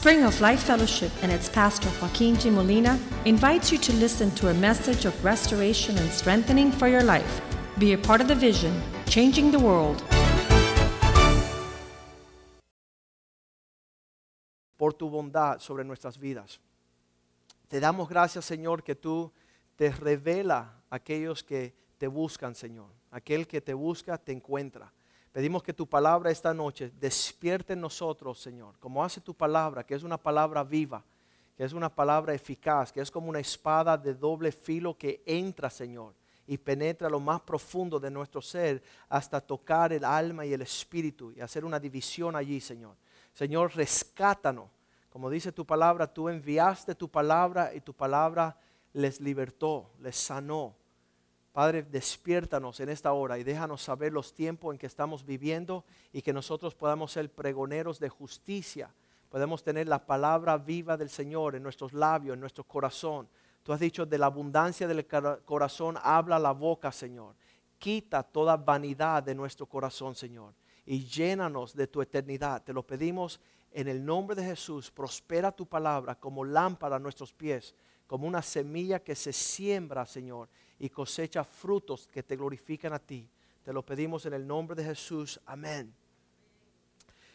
Spring 0.00 0.22
of 0.22 0.40
Life 0.40 0.62
Fellowship 0.62 1.10
and 1.22 1.32
its 1.32 1.48
pastor 1.48 1.90
Joaquin 2.00 2.36
G. 2.36 2.50
Molina 2.50 2.96
invites 3.24 3.72
you 3.72 3.78
to 3.78 3.92
listen 3.94 4.30
to 4.36 4.48
a 4.48 4.54
message 4.54 5.04
of 5.04 5.24
restoration 5.24 5.98
and 5.98 6.08
strengthening 6.12 6.70
for 6.70 6.86
your 6.86 7.02
life. 7.02 7.40
Be 7.80 7.94
a 7.94 7.98
part 7.98 8.20
of 8.20 8.28
the 8.28 8.34
vision, 8.36 8.72
changing 9.06 9.50
the 9.50 9.58
world. 9.58 10.00
por 14.76 14.92
tu 14.92 15.10
bondad 15.10 15.58
sobre 15.58 15.82
nuestras 15.82 16.16
vidas. 16.16 16.60
Te 17.66 17.80
damos 17.80 18.08
gracias, 18.08 18.44
Señor, 18.44 18.84
que 18.84 18.94
tú 18.94 19.32
te 19.74 19.90
revela 19.90 20.76
a 20.90 20.94
aquellos 20.94 21.42
que 21.42 21.74
te 21.98 22.06
buscan, 22.06 22.54
Señor. 22.54 22.86
Aquel 23.10 23.48
que 23.48 23.60
te 23.60 23.74
busca, 23.74 24.16
te 24.16 24.30
encuentra. 24.30 24.92
Pedimos 25.32 25.62
que 25.62 25.74
tu 25.74 25.86
palabra 25.86 26.30
esta 26.30 26.54
noche 26.54 26.90
despierte 26.98 27.74
en 27.74 27.80
nosotros, 27.80 28.40
Señor, 28.40 28.78
como 28.78 29.04
hace 29.04 29.20
tu 29.20 29.34
palabra, 29.34 29.84
que 29.84 29.94
es 29.94 30.02
una 30.02 30.16
palabra 30.16 30.64
viva, 30.64 31.04
que 31.56 31.64
es 31.64 31.72
una 31.72 31.94
palabra 31.94 32.34
eficaz, 32.34 32.92
que 32.92 33.00
es 33.00 33.10
como 33.10 33.28
una 33.28 33.40
espada 33.40 33.96
de 33.96 34.14
doble 34.14 34.52
filo 34.52 34.96
que 34.96 35.22
entra, 35.26 35.68
Señor, 35.68 36.14
y 36.46 36.56
penetra 36.56 37.10
lo 37.10 37.20
más 37.20 37.42
profundo 37.42 38.00
de 38.00 38.10
nuestro 38.10 38.40
ser 38.40 38.82
hasta 39.08 39.40
tocar 39.40 39.92
el 39.92 40.04
alma 40.04 40.46
y 40.46 40.54
el 40.54 40.62
espíritu 40.62 41.30
y 41.32 41.40
hacer 41.40 41.64
una 41.64 41.78
división 41.78 42.34
allí, 42.34 42.60
Señor. 42.60 42.96
Señor, 43.34 43.76
rescátanos. 43.76 44.70
Como 45.10 45.28
dice 45.28 45.52
tu 45.52 45.66
palabra, 45.66 46.06
tú 46.06 46.28
enviaste 46.28 46.94
tu 46.94 47.08
palabra 47.08 47.74
y 47.74 47.80
tu 47.80 47.92
palabra 47.92 48.56
les 48.92 49.20
libertó, 49.20 49.90
les 50.00 50.16
sanó. 50.16 50.74
Padre, 51.58 51.82
despiértanos 51.82 52.78
en 52.78 52.88
esta 52.88 53.12
hora 53.12 53.36
y 53.36 53.42
déjanos 53.42 53.82
saber 53.82 54.12
los 54.12 54.32
tiempos 54.32 54.72
en 54.72 54.78
que 54.78 54.86
estamos 54.86 55.26
viviendo 55.26 55.84
y 56.12 56.22
que 56.22 56.32
nosotros 56.32 56.76
podamos 56.76 57.10
ser 57.10 57.32
pregoneros 57.32 57.98
de 57.98 58.08
justicia. 58.08 58.94
Podemos 59.28 59.64
tener 59.64 59.88
la 59.88 60.06
palabra 60.06 60.56
viva 60.56 60.96
del 60.96 61.10
Señor 61.10 61.56
en 61.56 61.64
nuestros 61.64 61.92
labios, 61.92 62.34
en 62.34 62.40
nuestro 62.40 62.62
corazón. 62.62 63.28
Tú 63.64 63.72
has 63.72 63.80
dicho, 63.80 64.06
de 64.06 64.18
la 64.18 64.26
abundancia 64.26 64.86
del 64.86 65.04
corazón 65.44 65.98
habla 66.00 66.38
la 66.38 66.52
boca, 66.52 66.92
Señor. 66.92 67.34
Quita 67.76 68.22
toda 68.22 68.56
vanidad 68.56 69.24
de 69.24 69.34
nuestro 69.34 69.66
corazón, 69.66 70.14
Señor 70.14 70.54
y 70.86 71.04
llénanos 71.04 71.74
de 71.74 71.86
tu 71.86 72.00
eternidad. 72.00 72.62
Te 72.62 72.72
lo 72.72 72.82
pedimos 72.82 73.40
en 73.72 73.88
el 73.88 74.02
nombre 74.02 74.34
de 74.34 74.44
Jesús. 74.44 74.90
Prospera 74.90 75.52
tu 75.52 75.66
palabra 75.66 76.14
como 76.14 76.44
lámpara 76.44 76.96
a 76.96 77.00
nuestros 77.00 77.32
pies, 77.34 77.74
como 78.06 78.26
una 78.26 78.40
semilla 78.40 78.98
que 78.98 79.14
se 79.14 79.34
siembra, 79.34 80.06
Señor, 80.06 80.48
y 80.78 80.88
cosecha 80.88 81.44
frutos 81.44 82.06
que 82.06 82.22
te 82.22 82.36
glorifican 82.36 82.92
a 82.92 82.98
ti. 82.98 83.28
Te 83.64 83.72
lo 83.72 83.84
pedimos 83.84 84.24
en 84.26 84.34
el 84.34 84.46
nombre 84.46 84.76
de 84.76 84.84
Jesús. 84.84 85.40
Amén. 85.46 85.92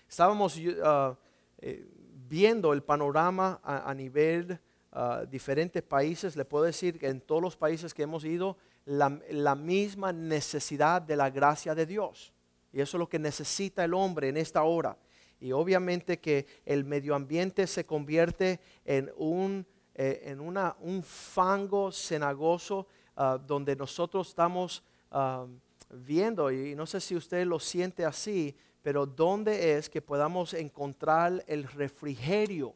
Estábamos 0.07 0.57
uh, 0.57 1.15
eh, 1.59 1.87
viendo 2.29 2.73
el 2.73 2.83
panorama 2.83 3.59
a, 3.63 3.93
nivel 3.93 4.59
uh, 4.91 5.25
diferentes 5.27 5.83
países. 5.83 6.35
Le 6.35 6.45
puedo 6.45 6.63
decir 6.63 6.97
que 6.97 7.07
en 7.07 7.21
todos 7.21 7.41
los 7.41 7.55
países 7.55 7.93
que 7.93 8.03
hemos 8.03 8.23
ido, 8.25 8.57
la 8.85 9.55
misma 9.55 10.11
necesidad 10.11 11.01
de 11.01 11.15
la 11.15 11.29
gracia 11.29 11.73
de 11.73 11.85
Dios. 11.85 12.33
Y 12.73 12.81
eso 12.81 12.97
es 12.97 12.99
lo 12.99 13.07
que 13.07 13.19
necesita 13.19 13.85
el 13.85 13.93
hombre 13.93 14.29
en 14.29 14.37
esta 14.37 14.63
hora. 14.63 14.97
Y 15.39 15.51
obviamente 15.51 16.19
que 16.19 16.47
el 16.65 16.83
medio 16.83 17.13
ambiente 17.15 17.67
se 17.67 17.85
convierte 17.85 18.59
en 18.83 19.11
un, 19.15 19.65
eh, 19.93 20.21
en 20.23 20.39
una, 20.39 20.75
un 20.79 21.03
fango 21.03 21.91
cenagoso 21.91 22.87
ah, 23.15 23.39
donde 23.45 23.75
nosotros 23.75 24.29
estamos 24.29 24.83
ah, 25.11 25.45
viendo, 25.89 26.51
y 26.51 26.75
no 26.75 26.85
sé 26.85 26.99
si 26.99 27.15
usted 27.15 27.45
lo 27.45 27.59
siente 27.59 28.05
así, 28.05 28.55
pero 28.81 29.05
dónde 29.05 29.77
es 29.77 29.89
que 29.89 30.01
podamos 30.01 30.53
encontrar 30.53 31.43
el 31.47 31.63
refrigerio 31.63 32.73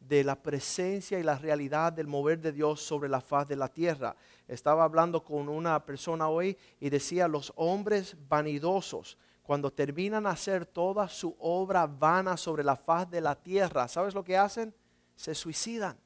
de 0.00 0.24
la 0.24 0.36
presencia 0.36 1.18
y 1.18 1.22
la 1.22 1.36
realidad 1.36 1.92
del 1.92 2.06
mover 2.06 2.40
de 2.40 2.52
Dios 2.52 2.80
sobre 2.80 3.08
la 3.08 3.20
faz 3.20 3.46
de 3.46 3.56
la 3.56 3.68
tierra. 3.68 4.16
Estaba 4.46 4.84
hablando 4.84 5.22
con 5.22 5.48
una 5.48 5.84
persona 5.84 6.28
hoy 6.28 6.56
y 6.80 6.88
decía, 6.88 7.28
los 7.28 7.52
hombres 7.56 8.16
vanidosos, 8.28 9.18
cuando 9.42 9.70
terminan 9.70 10.26
hacer 10.26 10.66
toda 10.66 11.08
su 11.08 11.36
obra 11.38 11.86
vana 11.86 12.36
sobre 12.36 12.64
la 12.64 12.76
faz 12.76 13.10
de 13.10 13.20
la 13.20 13.34
tierra, 13.34 13.88
¿sabes 13.88 14.14
lo 14.14 14.24
que 14.24 14.36
hacen? 14.36 14.74
Se 15.16 15.34
suicidan. 15.34 15.96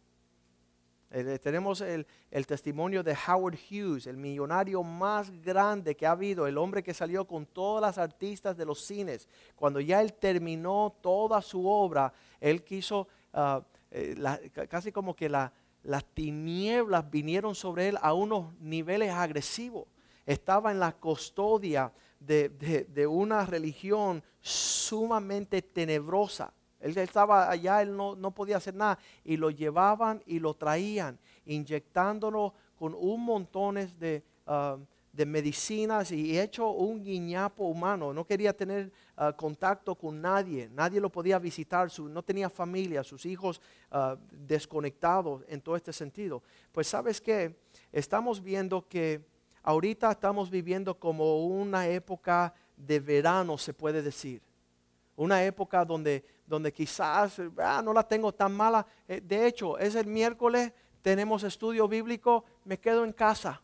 Eh, 1.15 1.39
tenemos 1.39 1.83
el, 1.83 2.06
el, 2.31 2.47
testimonio 2.47 3.03
de 3.03 3.15
Howard 3.28 3.59
Hughes, 3.71 4.06
el 4.06 4.17
millonario 4.17 4.83
más 4.83 5.31
grande 5.43 5.95
que 5.95 6.06
ha 6.06 6.12
habido, 6.12 6.47
el 6.47 6.56
hombre 6.56 6.83
que 6.83 6.95
salió 6.95 7.27
con 7.27 7.45
todas 7.45 7.83
las 7.83 7.99
artistas 7.99 8.56
de 8.56 8.65
los 8.65 8.81
cines. 8.83 9.28
Cuando 9.55 9.78
ya 9.78 10.01
él 10.01 10.15
terminó 10.15 10.97
toda 11.03 11.43
su 11.43 11.69
obra, 11.69 12.12
él 12.41 12.65
quiso 12.65 13.09
uh, 13.34 13.61
eh, 13.91 14.17
casi 14.71 14.91
como 14.91 15.15
que 15.15 15.28
las 15.28 16.05
tinieblas 16.15 17.11
vinieron 17.11 17.55
sobre 17.55 17.89
él 17.89 17.99
a 18.01 18.15
unos 18.15 18.55
niveles 18.59 19.11
agresivos. 19.11 19.87
Estaba 20.25 20.71
en 20.71 20.81
la 20.81 20.93
custodia 20.93 21.93
de, 22.19 23.06
una 23.06 23.45
religión 23.45 24.22
sumamente 24.41 25.61
tenebrosa. 25.61 26.53
Él 26.82 26.97
estaba 26.98 27.50
allá, 27.50 27.81
él 27.81 27.97
no, 27.97 28.31
podía 28.32 28.59
hacer 28.59 28.75
nada. 28.75 28.98
Y 29.25 29.37
lo 29.37 29.50
llevaban 29.50 30.22
y 30.26 30.38
lo 30.38 30.54
traían, 30.54 31.19
inyectándolo 31.47 32.54
con 32.76 32.94
un 32.94 33.25
montón 33.25 33.76
de, 33.98 34.22
ah, 34.47 34.76
de 35.12 35.26
medicinas 35.26 36.10
y 36.10 36.38
hecho 36.38 36.71
un 36.71 37.03
guiñapo 37.03 37.65
humano. 37.65 38.12
No 38.15 38.26
quería 38.26 38.56
tener 38.56 38.91
ah, 39.16 39.32
contacto 39.32 39.94
con 39.94 40.21
nadie, 40.21 40.69
nadie 40.72 41.00
lo 41.00 41.10
podía 41.10 41.38
visitar, 41.38 41.88
no 42.00 42.22
tenía 42.22 42.48
familia, 42.48 43.04
sus 43.04 43.26
hijos 43.26 43.60
uh, 43.91 44.16
desconectados 44.31 45.44
en 45.48 45.60
todo 45.60 45.76
este 45.76 45.92
sentido. 45.92 46.42
Pues 46.72 46.88
sabes 46.88 47.21
que 47.21 47.54
estamos 47.92 48.42
viendo 48.42 48.88
que 48.88 49.25
ahorita 49.62 50.10
estamos 50.10 50.50
viviendo 50.50 50.98
como 50.98 51.44
una 51.44 51.87
época 51.87 52.54
de 52.76 52.98
verano, 52.98 53.59
se 53.59 53.75
puede 53.75 54.03
decir. 54.03 54.41
Una 55.17 55.45
época 55.45 55.84
donde, 55.84 56.25
donde 56.47 56.73
quizás 56.73 57.41
ah, 57.59 57.83
no 57.84 57.93
la 57.93 58.03
tengo 58.03 58.33
tan 58.33 58.53
mala. 58.53 58.87
Eh, 59.06 59.21
de 59.21 59.47
hecho, 59.47 59.78
es 59.78 59.95
el 59.95 60.06
miércoles, 60.06 60.73
tenemos 61.03 61.43
estudio 61.43 61.89
bíblico, 61.89 62.45
me 62.65 62.78
quedo 62.78 63.05
en 63.05 63.12
casa 63.12 63.62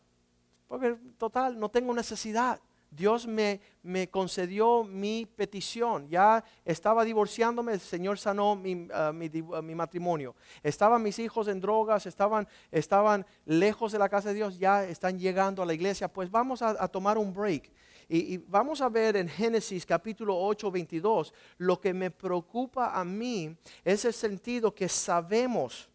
porque 0.69 0.95
total, 1.17 1.59
no 1.59 1.69
tengo 1.69 1.93
necesidad. 1.95 2.61
Dios 2.91 3.27
me, 3.27 3.59
me 3.81 4.07
concedió 4.07 4.83
mi 4.83 5.25
petición. 5.25 6.07
Ya 6.07 6.43
estaba 6.63 7.03
divorciándome, 7.03 7.73
el 7.73 7.79
Señor 7.79 8.19
sanó 8.19 8.55
mi, 8.55 8.87
ah, 8.93 9.09
ah, 9.09 9.61
mi, 9.61 9.75
matrimonio. 9.75 10.35
Estaban 10.61 11.01
mis 11.01 11.17
hijos 11.17 11.47
en 11.47 11.59
drogas, 11.59 12.05
estaban, 12.05 12.47
estaban 12.71 13.25
lejos 13.45 13.91
de 13.91 13.99
la 13.99 14.09
casa 14.09 14.29
de 14.29 14.35
Dios, 14.35 14.59
ya 14.59 14.83
están 14.83 15.17
llegando 15.17 15.63
a 15.63 15.65
la 15.65 15.73
iglesia. 15.73 16.07
Pues 16.07 16.29
vamos 16.29 16.61
a, 16.61 16.87
tomar 16.87 17.17
un 17.17 17.33
break. 17.33 17.71
Y, 18.09 18.33
y, 18.33 18.37
vamos 18.37 18.81
a 18.81 18.89
ver 18.89 19.15
en 19.15 19.29
Génesis 19.29 19.85
capítulo 19.85 20.35
8, 20.37 20.69
22, 20.71 21.33
lo 21.59 21.79
que 21.79 21.93
me 21.93 22.11
preocupa 22.11 22.99
a 22.99 23.05
mí 23.05 23.55
es 23.85 24.03
el 24.03 24.13
sentido 24.13 24.73
que 24.73 24.89
sabemos 24.89 25.87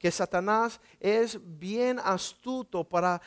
que 0.00 0.10
Satanás 0.10 0.80
es 0.98 1.38
bien 1.58 2.00
astuto 2.02 2.82
para 2.84 3.20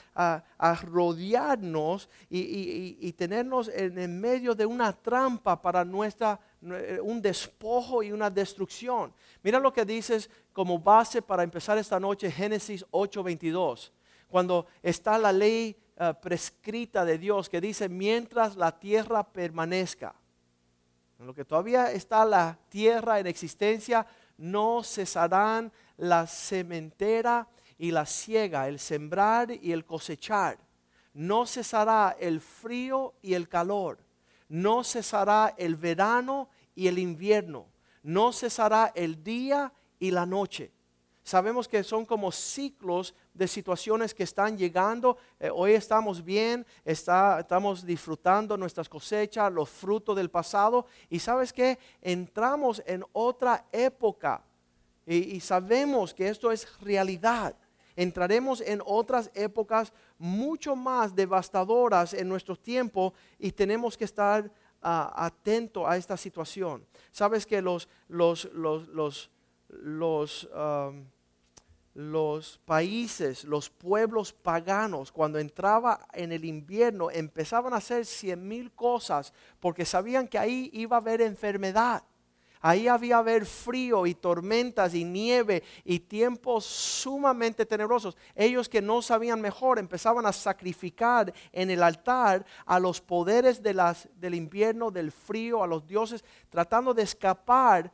rodearnos 0.81 2.09
y, 2.31 3.14
tenernos 3.14 3.68
en, 3.70 4.00
en, 4.00 4.20
medio 4.20 4.56
de 4.56 4.66
una 4.66 4.92
trampa 4.92 5.62
para 5.62 5.86
nuestra, 5.86 6.40
eh, 6.64 7.00
un 7.00 7.22
despojo 7.22 8.02
y 8.02 8.12
una 8.12 8.31
destrucción. 8.31 9.14
Mira 9.44 9.60
lo 9.60 9.72
que 9.72 9.86
dices 9.86 10.31
como 10.52 10.80
base 10.80 11.22
para 11.22 11.44
empezar 11.44 11.78
esta 11.78 12.00
noche, 12.00 12.31
Génesis 12.31 12.84
8:22, 12.90 13.92
cuando 14.28 14.66
está 14.81 15.20
la 15.20 15.31
ley 15.31 15.78
eh, 15.96 16.14
prescrita 16.22 17.06
de 17.06 17.18
Dios 17.18 17.50
que 17.50 17.62
dice, 17.62 17.88
mientras 17.88 18.56
la 18.56 18.78
tierra 18.80 19.24
permanezca, 19.24 20.16
en 21.19 21.28
lo 21.28 21.34
que 21.34 21.45
todavía 21.45 21.92
está 21.92 22.25
la 22.25 22.57
tierra 22.68 23.19
en 23.19 23.28
existencia, 23.28 24.06
no 24.38 24.84
cesarán 24.84 25.72
la 25.98 26.28
sementera 26.28 27.48
y 27.78 27.92
la 27.92 28.06
siega, 28.06 28.68
el 28.68 28.80
sembrar 28.80 29.51
y 29.51 29.72
el 29.72 29.86
cosechar. 29.86 30.57
No 31.13 31.45
cesará 31.45 32.18
el 32.19 32.42
frío 32.42 33.13
y 33.22 33.36
el 33.36 33.48
calor. 33.48 34.00
No 34.50 34.84
cesará 34.84 35.54
el 35.57 35.75
verano 35.75 36.50
y 36.75 36.88
el 36.88 36.98
invierno. 37.00 37.68
No 38.01 38.34
cesará 38.34 38.92
el 38.95 39.24
día 39.24 39.72
y 40.00 40.12
la 40.12 40.25
noche. 40.25 40.73
Sabemos 41.24 41.68
que 41.68 41.84
son 41.84 42.06
como 42.06 42.31
ciclos 42.31 43.16
de 43.34 43.48
situaciones 43.48 44.14
que 44.14 44.24
están 44.24 44.58
llegando. 44.58 45.18
Eh, 45.40 45.50
hoy 45.54 45.72
estamos 45.72 46.24
bien, 46.24 46.66
estamos 46.84 47.86
disfrutando 47.86 48.58
nuestras 48.58 48.90
cosechas, 48.90 49.52
los 49.52 49.70
frutos 49.70 50.18
del 50.18 50.30
pasado. 50.30 50.86
Y 51.10 51.20
sabes 51.20 51.54
que 51.54 51.80
entramos 52.02 52.84
en 52.86 53.06
otra 53.14 53.66
época 53.72 54.44
y, 55.06 55.40
sabemos 55.40 56.14
que 56.14 56.30
esto 56.30 56.52
es 56.52 56.68
realidad. 56.80 57.56
Entraremos 57.96 58.62
en 58.62 58.81
otras 58.86 59.30
épocas 59.34 59.94
mucho 60.18 60.76
más 60.76 61.16
devastadoras 61.16 62.14
en 62.14 62.28
nuestro 62.28 62.56
tiempo 62.56 63.14
y 63.38 63.52
tenemos 63.52 63.98
que 63.98 64.06
estar 64.06 64.46
uh, 64.46 64.50
atentos 64.81 65.84
a 65.88 65.98
esta 65.98 66.18
situación. 66.18 66.86
Sabes 67.12 67.46
que 67.46 67.62
los, 67.62 67.88
los, 68.08 68.46
los, 68.54 69.30
los, 69.69 70.50
um, 70.56 71.06
los 71.94 72.60
países, 72.66 73.44
los 73.44 73.69
pueblos 73.69 74.34
paganos, 74.34 75.12
cuando 75.12 75.38
entraba 75.38 76.07
en 76.13 76.31
el 76.31 76.44
invierno, 76.45 77.12
empezaban 77.12 77.74
a 77.74 77.78
hacer 77.78 78.06
cien 78.06 78.48
mil 78.48 78.72
cosas 78.72 79.34
porque 79.60 79.86
sabían 79.86 80.28
que 80.28 80.40
ahí 80.40 80.69
iba 80.74 80.98
a 80.98 81.00
haber 81.00 81.22
enfermedad. 81.22 82.04
Ahí 82.66 82.88
había 82.88 83.18
haber 83.18 83.45
frío 83.45 84.07
y 84.07 84.16
tormentas 84.16 84.94
y 84.94 85.04
nieve 85.04 85.63
y 85.84 86.00
tiempos 86.00 86.63
sumamente 86.63 87.66
tenebrosos. 87.66 88.16
Ellos 88.34 88.69
que 88.69 88.81
no 88.81 89.01
sabían 89.01 89.42
mejor 89.42 89.80
empezaban 89.80 90.25
a 90.25 90.31
sacrificar 90.31 91.34
en 91.51 91.69
el 91.69 91.84
altar 91.84 92.45
a 92.66 92.80
los 92.80 93.01
poderes 93.01 93.62
de 93.62 93.74
las, 93.74 94.07
del 94.16 94.34
invierno, 94.34 94.92
del 94.92 95.12
frío, 95.12 95.62
a 95.62 95.68
los 95.68 95.86
dioses, 95.86 96.24
tratando 96.50 96.94
de 96.94 97.04
escapar 97.04 97.92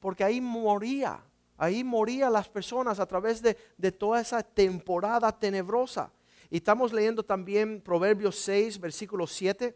porque 0.00 0.24
ahí 0.24 0.40
moría. 0.40 1.22
Ahí 1.56 1.84
morían 1.84 2.32
las 2.32 2.48
personas 2.48 2.98
a 3.00 3.06
través 3.06 3.40
de, 3.40 3.56
de 3.76 3.92
toda 3.92 4.20
esa 4.20 4.42
temporada 4.42 5.30
tenebrosa. 5.32 6.10
Y 6.50 6.58
estamos 6.58 6.92
leyendo 6.92 7.22
también 7.22 7.80
Proverbios 7.80 8.36
6, 8.36 8.80
versículo 8.80 9.26
7. 9.26 9.74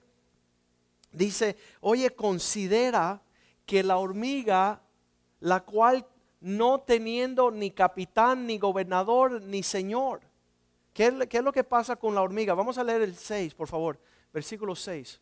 Dice, 1.13 1.57
oye, 1.81 2.11
considera 2.11 3.23
que 3.65 3.83
la 3.83 3.99
hormiga, 3.99 4.81
la 5.41 5.61
cual 5.61 6.07
no 6.41 6.81
teniendo 6.81 7.51
ni 7.51 7.71
capitán, 7.71 8.47
ni 8.47 8.59
gobernador, 8.59 9.43
ni 9.43 9.63
señor. 9.63 10.21
¿Qué 10.93 11.07
es, 11.07 11.43
lo 11.45 11.53
que 11.53 11.65
pasa 11.65 11.97
con 11.97 12.15
la 12.15 12.23
hormiga? 12.23 12.55
Vamos 12.55 12.79
a 12.79 12.85
leer 12.85 13.03
el 13.03 13.15
6, 13.15 13.55
por 13.55 13.69
favor. 13.69 13.99
Versículo 14.33 14.75
6. 14.75 15.21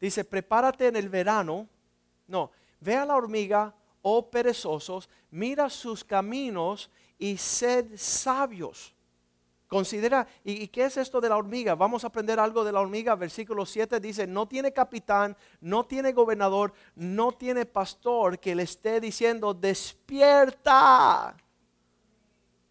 Dice, 0.00 0.24
prepárate 0.24 0.88
en 0.88 0.96
el 0.96 1.08
verano. 1.08 1.66
No, 2.26 2.50
ve 2.80 2.94
a 2.94 3.06
la 3.06 3.16
hormiga, 3.16 3.74
oh 4.02 4.30
perezosos, 4.30 5.08
mira 5.30 5.68
sus 5.70 6.04
caminos 6.04 6.90
y 7.18 7.36
sed 7.36 7.86
sabios. 7.96 8.94
Considera, 9.66 10.26
¿y, 10.44 10.66
qué 10.68 10.86
es 10.86 10.96
esto 10.96 11.20
de 11.20 11.28
la 11.28 11.36
hormiga? 11.36 11.74
Vamos 11.74 12.02
a 12.02 12.06
aprender 12.06 12.40
algo 12.40 12.64
de 12.64 12.72
la 12.72 12.80
hormiga. 12.80 13.14
Versículo 13.14 13.66
7 13.66 14.00
dice, 14.00 14.26
no 14.26 14.48
tiene 14.48 14.72
capitán, 14.72 15.36
no 15.60 15.84
tiene 15.84 16.12
gobernador, 16.12 16.72
no 16.94 17.32
tiene 17.32 17.66
pastor 17.66 18.38
que 18.38 18.54
le 18.54 18.62
esté 18.62 18.98
diciendo, 18.98 19.52
despierta, 19.52 21.36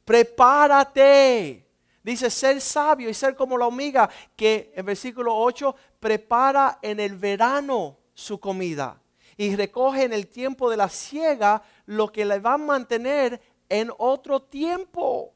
prepárate. 0.03 1.67
Dice, 2.01 2.31
ser 2.31 2.59
sabio 2.61 3.09
y 3.09 3.13
ser 3.13 3.35
como 3.35 3.59
la 3.59 3.67
hormiga 3.67 4.09
que 4.35 4.73
en 4.75 4.85
versículo 4.85 5.35
8 5.35 5.75
prepara 5.99 6.79
en 6.81 6.99
el 6.99 7.15
verano 7.15 7.97
su 8.15 8.39
comida 8.39 8.99
y 9.37 9.55
recoge 9.55 10.03
en 10.03 10.13
el 10.13 10.27
tiempo 10.27 10.69
de 10.69 10.77
la 10.77 10.89
siega 10.89 11.61
lo 11.85 12.11
que 12.11 12.25
le 12.25 12.39
va 12.39 12.53
a 12.53 12.57
mantener 12.57 13.39
en 13.69 13.91
otro 13.97 14.41
tiempo. 14.41 15.33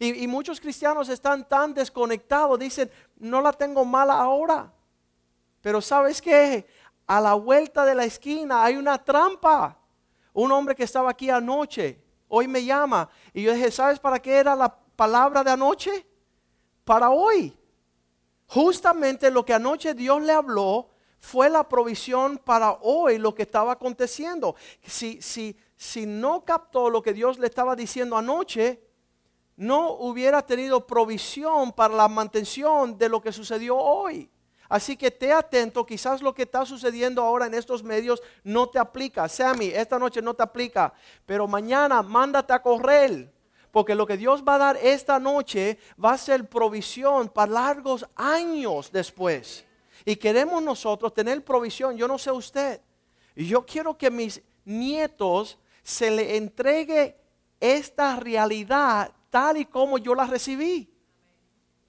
Y, 0.00 0.26
muchos 0.26 0.60
cristianos 0.60 1.08
están 1.08 1.48
tan 1.48 1.72
desconectados, 1.72 2.58
dicen, 2.58 2.90
no 3.18 3.40
la 3.40 3.52
tengo 3.52 3.84
mala 3.84 4.14
ahora. 4.14 4.72
Pero 5.60 5.80
sabes 5.80 6.20
qué, 6.20 6.66
a 7.06 7.20
la 7.20 7.34
vuelta 7.34 7.84
de 7.84 7.94
la 7.94 8.04
esquina 8.04 8.64
hay 8.64 8.76
una 8.76 8.98
trampa. 8.98 9.78
Un 10.32 10.50
hombre 10.50 10.74
que 10.74 10.82
estaba 10.82 11.10
aquí 11.10 11.30
anoche, 11.30 12.02
hoy 12.26 12.48
me 12.48 12.64
llama. 12.64 13.08
Y 13.32 13.42
yo 13.42 13.52
dije, 13.52 13.70
¿sabes 13.70 14.00
para 14.00 14.20
qué 14.20 14.38
era 14.38 14.56
la 14.56 14.74
palabra 14.74 15.44
de 15.44 15.52
anoche? 15.52 16.04
Para 16.84 17.10
hoy. 17.10 17.56
Justamente 18.48 19.30
lo 19.30 19.44
que 19.44 19.54
anoche 19.54 19.94
Dios 19.94 20.20
le 20.22 20.32
habló 20.32 20.91
fue 21.22 21.48
la 21.48 21.68
provisión 21.68 22.36
para 22.36 22.72
hoy 22.82 23.16
lo 23.16 23.32
que 23.32 23.44
estaba 23.44 23.72
aconteciendo. 23.72 24.56
Si, 24.84 25.22
si, 25.22 25.56
si 25.76 26.04
no 26.04 26.44
captó 26.44 26.90
lo 26.90 27.00
que 27.00 27.12
Dios 27.12 27.38
le 27.38 27.46
estaba 27.46 27.76
diciendo 27.76 28.16
anoche, 28.16 28.82
no 29.56 29.92
hubiera 29.92 30.42
tenido 30.44 30.84
provisión 30.84 31.70
para 31.70 31.94
la 31.94 32.08
mantención 32.08 32.98
de 32.98 33.08
lo 33.08 33.22
que 33.22 33.30
sucedió 33.30 33.76
hoy. 33.76 34.28
Así 34.68 34.96
que 34.96 35.12
te 35.12 35.32
atento, 35.32 35.86
quizás 35.86 36.22
lo 36.22 36.34
que 36.34 36.42
está 36.42 36.66
sucediendo 36.66 37.22
ahora 37.22 37.46
en 37.46 37.54
estos 37.54 37.84
medios 37.84 38.20
no 38.42 38.68
te 38.68 38.80
aplica. 38.80 39.28
Sammy, 39.28 39.66
esta 39.66 40.00
noche 40.00 40.20
no 40.20 40.34
te 40.34 40.42
aplica, 40.42 40.92
pero 41.24 41.46
mañana 41.46 42.02
mándate 42.02 42.52
a 42.52 42.60
correr, 42.60 43.32
porque 43.70 43.94
lo 43.94 44.08
que 44.08 44.16
Dios 44.16 44.42
va 44.42 44.56
a 44.56 44.58
dar 44.58 44.76
esta 44.76 45.20
noche 45.20 45.78
va 46.04 46.14
a 46.14 46.18
ser 46.18 46.48
provisión 46.48 47.28
para 47.28 47.52
largos 47.52 48.04
años 48.16 48.90
después. 48.90 49.64
Y 50.04 50.16
queremos 50.16 50.62
nosotros 50.62 51.14
tener 51.14 51.44
provisión, 51.44 51.96
yo 51.96 52.08
no 52.08 52.18
sé 52.18 52.30
usted, 52.30 52.80
yo 53.36 53.64
quiero 53.64 53.96
que 53.96 54.10
mis 54.10 54.42
nietos 54.64 55.58
se 55.82 56.10
le 56.10 56.36
entregue 56.36 57.16
esta 57.60 58.16
realidad 58.16 59.12
tal 59.30 59.56
y 59.56 59.64
como 59.64 59.98
yo 59.98 60.14
la 60.14 60.26
recibí. 60.26 60.88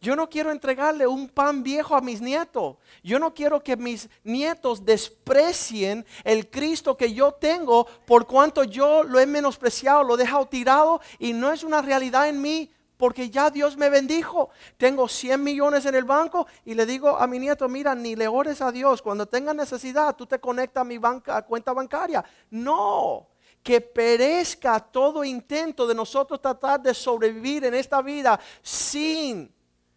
Yo 0.04 0.18
no 0.18 0.30
quiero 0.30 0.52
entregarle 0.52 1.08
un 1.08 1.30
pan 1.30 1.64
viejo 1.64 1.96
a 1.96 2.02
mis 2.02 2.20
nietos. 2.20 2.76
Yo 3.04 3.20
no 3.20 3.34
quiero 3.34 3.64
que 3.64 3.78
mis 3.78 4.10
nietos 4.26 4.84
desprecien 4.84 6.06
el 6.26 6.50
Cristo 6.50 6.98
que 6.98 7.14
yo 7.14 7.32
tengo 7.32 7.86
por 8.06 8.28
cuanto 8.28 8.66
yo 8.66 9.04
lo 9.04 9.18
he 9.18 9.26
menospreciado, 9.26 10.04
lo 10.04 10.16
he 10.16 10.18
dejado 10.18 10.46
tirado 10.46 11.00
y 11.20 11.32
no 11.32 11.54
es 11.54 11.64
una 11.64 11.82
realidad 11.82 12.28
en 12.28 12.42
mí 12.42 12.70
porque 13.04 13.30
ya 13.30 13.50
Dios 13.50 13.76
me 13.76 13.90
bendijo. 13.90 14.50
Tengo 14.78 15.10
100 15.10 15.44
millones 15.44 15.86
en 15.86 15.94
el 15.94 16.06
banco 16.06 16.48
y 16.64 16.74
le 16.74 16.86
digo 16.86 17.18
a 17.18 17.28
mi 17.28 17.38
nieto, 17.38 17.68
mira, 17.68 17.94
ni 17.94 18.16
le 18.16 18.30
ores 18.30 18.62
a 18.62 18.72
Dios. 18.72 19.02
Cuando 19.02 19.26
tenga 19.26 19.54
necesidad, 19.54 20.16
tú 20.16 20.26
te 20.26 20.40
conectas 20.40 20.80
a 20.80 20.86
mi 20.86 20.98
banca, 20.98 21.42
cuenta 21.42 21.74
bancaria. 21.74 22.24
No, 22.52 23.28
que 23.62 23.82
perezca 23.82 24.80
todo 24.80 25.26
intento 25.26 25.86
de 25.86 25.94
nosotros 25.94 26.40
tratar 26.42 26.82
de 26.82 26.94
sobrevivir 26.94 27.66
en 27.66 27.74
esta 27.74 28.02
vida 28.02 28.40
sin 28.62 29.54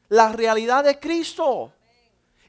la 0.08 0.32
realidad 0.32 0.82
de 0.82 0.98
Cristo 0.98 1.72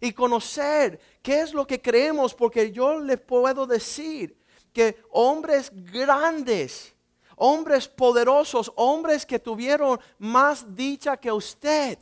y 0.02 0.12
conocer 0.12 1.00
qué 1.22 1.42
es 1.42 1.54
lo 1.54 1.68
que 1.68 1.80
creemos, 1.80 2.34
porque 2.34 2.72
yo 2.72 3.00
les 3.00 3.20
puedo 3.20 3.68
decir 3.68 4.36
que 4.74 5.04
hombres 5.12 5.70
grandes, 5.72 6.96
hombres 7.38 7.88
poderosos, 7.88 8.72
hombres 8.76 9.26
que 9.26 9.40
tuvieron 9.40 10.00
más 10.20 10.76
dicha 10.76 11.18
que 11.18 11.32
usted, 11.32 11.98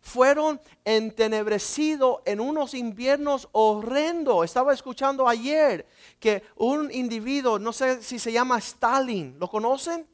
fueron 0.00 0.60
entenebrecidos 0.84 2.20
en 2.24 2.40
unos 2.40 2.74
inviernos 2.74 3.48
horrendos. 3.52 4.44
Estaba 4.44 4.72
escuchando 4.72 5.28
ayer 5.28 5.86
que 6.18 6.42
un 6.56 6.90
individuo, 6.92 7.58
no 7.58 7.72
sé 7.72 8.02
si 8.02 8.18
se 8.18 8.32
llama 8.32 8.58
Stalin, 8.58 9.36
¿lo 9.38 9.48
conocen? 9.48 10.06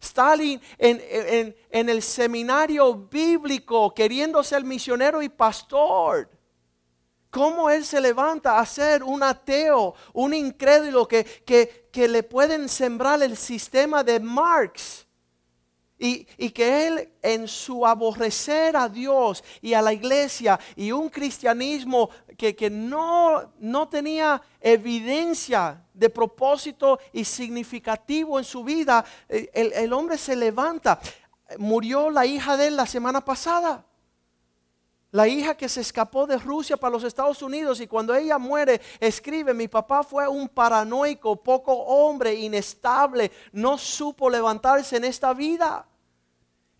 Stalin 0.00 0.58
en, 0.78 1.54
en 1.70 1.88
el 1.90 2.00
seminario 2.00 2.94
bíblico, 2.94 3.92
queriendo 3.92 4.42
ser 4.42 4.64
misionero 4.64 5.20
y 5.20 5.28
pastor. 5.28 6.39
¿Cómo 7.30 7.70
él 7.70 7.84
se 7.84 8.00
levanta 8.00 8.58
a 8.58 8.66
ser 8.66 9.04
un 9.04 9.22
ateo, 9.22 9.94
un 10.12 10.34
incrédulo 10.34 11.06
que, 11.06 11.24
que, 11.24 11.88
que 11.92 12.08
le 12.08 12.24
pueden 12.24 12.68
sembrar 12.68 13.22
el 13.22 13.36
sistema 13.36 14.02
de 14.02 14.18
Marx? 14.18 15.06
Y, 16.02 16.24
que 16.50 16.86
él 16.86 17.12
en 17.20 17.46
su 17.46 17.86
aborrecer 17.86 18.74
a 18.74 18.88
Dios 18.88 19.44
y 19.60 19.74
a 19.74 19.82
la 19.82 19.92
iglesia 19.92 20.58
y 20.74 20.92
un 20.92 21.10
cristianismo 21.10 22.08
que, 22.38 22.70
no, 22.70 23.52
no 23.58 23.86
tenía 23.86 24.40
evidencia 24.62 25.84
de 25.92 26.08
propósito 26.08 26.98
y 27.12 27.22
significativo 27.24 28.38
en 28.38 28.46
su 28.46 28.64
vida, 28.64 29.04
eh, 29.28 29.50
el, 29.52 29.74
el 29.74 29.92
hombre 29.92 30.16
se 30.16 30.34
levanta. 30.34 30.98
Murió 31.58 32.08
la 32.08 32.24
hija 32.24 32.56
de 32.56 32.68
él 32.68 32.76
la 32.76 32.86
semana 32.86 33.22
pasada. 33.22 33.84
La 35.12 35.26
hija 35.26 35.56
que 35.56 35.68
se 35.68 35.80
escapó 35.80 36.26
de 36.26 36.38
Rusia 36.38 36.76
para 36.76 36.92
los 36.92 37.02
Estados 37.02 37.42
Unidos 37.42 37.80
y 37.80 37.88
cuando 37.88 38.14
ella 38.14 38.38
muere 38.38 38.80
escribe, 39.00 39.52
mi 39.52 39.66
papá 39.66 40.04
fue 40.04 40.28
un 40.28 40.48
paranoico, 40.48 41.34
poco 41.36 41.72
hombre, 41.72 42.34
inestable, 42.34 43.32
no 43.52 43.76
supo 43.76 44.30
levantarse 44.30 44.96
en 44.96 45.04
esta 45.04 45.34
vida. 45.34 45.86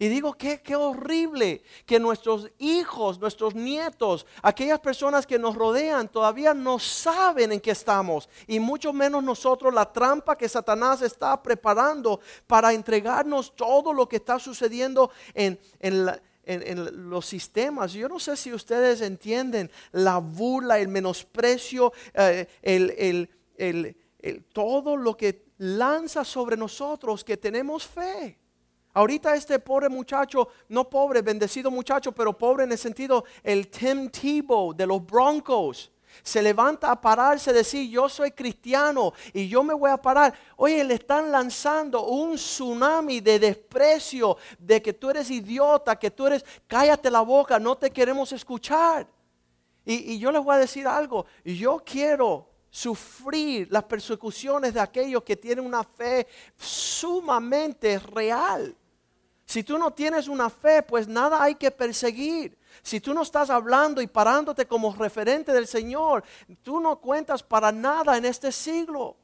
Y 0.02 0.08
digo, 0.08 0.32
qué, 0.32 0.62
qué 0.62 0.74
horrible 0.76 1.62
que 1.84 2.00
nuestros 2.00 2.50
hijos, 2.58 3.18
nuestros 3.18 3.54
nietos, 3.54 4.24
aquellas 4.42 4.80
personas 4.80 5.26
que 5.26 5.38
nos 5.38 5.54
rodean 5.54 6.08
todavía 6.08 6.54
no 6.54 6.78
saben 6.78 7.52
en 7.52 7.60
qué 7.60 7.72
estamos. 7.72 8.26
Y 8.46 8.60
mucho 8.60 8.94
menos 8.94 9.22
nosotros 9.22 9.74
la 9.74 9.92
trampa 9.92 10.38
que 10.38 10.48
Satanás 10.48 11.02
está 11.02 11.42
preparando 11.42 12.20
para 12.46 12.72
entregarnos 12.72 13.54
todo 13.54 13.92
lo 13.92 14.08
que 14.08 14.16
está 14.16 14.38
sucediendo 14.38 15.10
en, 15.34 15.60
los 16.44 17.26
sistemas. 17.26 17.92
Yo 17.92 18.08
no 18.08 18.18
sé 18.18 18.36
si 18.36 18.52
ustedes 18.52 19.00
entienden 19.00 19.70
la 19.92 20.18
burla, 20.18 20.78
el 20.78 20.88
menosprecio, 20.88 21.92
eh, 22.14 22.46
el, 22.62 24.46
todo 24.52 24.96
lo 24.96 25.16
que 25.16 25.44
lanza 25.58 26.24
sobre 26.24 26.56
nosotros 26.56 27.24
que 27.24 27.36
tenemos 27.36 27.86
fe. 27.86 28.38
Ahorita 28.92 29.36
este 29.36 29.58
pobre 29.60 29.88
muchacho, 29.88 30.48
no 30.68 30.90
pobre, 30.90 31.22
bendecido 31.22 31.70
muchacho, 31.70 32.12
pero 32.12 32.36
pobre 32.36 32.64
en 32.64 32.72
el 32.72 32.78
sentido, 32.78 33.24
el 33.42 33.68
Tim 33.68 34.10
Tebow 34.10 34.74
de 34.74 34.86
los 34.86 35.06
Broncos, 35.06 35.92
se 36.22 36.42
levanta 36.42 36.90
a 36.90 37.00
pararse, 37.00 37.52
decir, 37.52 37.88
yo 37.90 38.08
soy 38.08 38.30
cristiano 38.32 39.12
y 39.32 39.48
yo 39.48 39.62
me 39.62 39.74
voy 39.74 39.90
a 39.90 39.96
parar. 39.96 40.34
Oye, 40.56 40.82
le 40.84 40.94
están 40.94 41.30
lanzando 41.30 42.04
un 42.04 42.36
tsunami 42.36 43.20
de 43.20 43.38
desprecio, 43.38 44.36
de 44.58 44.82
que 44.82 44.92
tú 44.92 45.10
eres 45.10 45.30
idiota, 45.30 45.96
que 45.96 46.10
tú 46.10 46.26
eres, 46.26 46.44
cállate 46.66 47.10
la 47.10 47.20
boca, 47.20 47.58
no 47.58 47.76
te 47.76 47.90
queremos 47.90 48.32
escuchar. 48.32 49.06
Y, 49.84 50.12
y 50.14 50.18
yo 50.18 50.30
les 50.30 50.42
voy 50.42 50.54
a 50.54 50.58
decir 50.58 50.86
algo, 50.86 51.26
yo 51.44 51.82
quiero 51.84 52.50
sufrir 52.70 53.66
las 53.70 53.84
persecuciones 53.84 54.74
de 54.74 54.80
aquellos 54.80 55.24
que 55.24 55.36
tienen 55.36 55.64
una 55.64 55.82
fe 55.82 56.26
sumamente 56.56 57.98
real. 57.98 58.76
Si 59.44 59.64
tú 59.64 59.78
no 59.78 59.90
tienes 59.92 60.28
una 60.28 60.48
fe, 60.48 60.82
pues 60.82 61.08
nada 61.08 61.42
hay 61.42 61.56
que 61.56 61.72
perseguir. 61.72 62.56
Si 62.82 63.00
tú 63.00 63.14
no 63.14 63.22
estás 63.22 63.50
hablando 63.50 64.00
y 64.00 64.06
parándote 64.06 64.66
como 64.66 64.94
referente 64.94 65.52
del 65.52 65.66
Señor, 65.66 66.24
tú 66.62 66.80
no 66.80 67.00
cuentas 67.00 67.42
para 67.42 67.72
nada 67.72 68.16
en 68.16 68.24
este 68.24 68.52
siglo. 68.52 69.16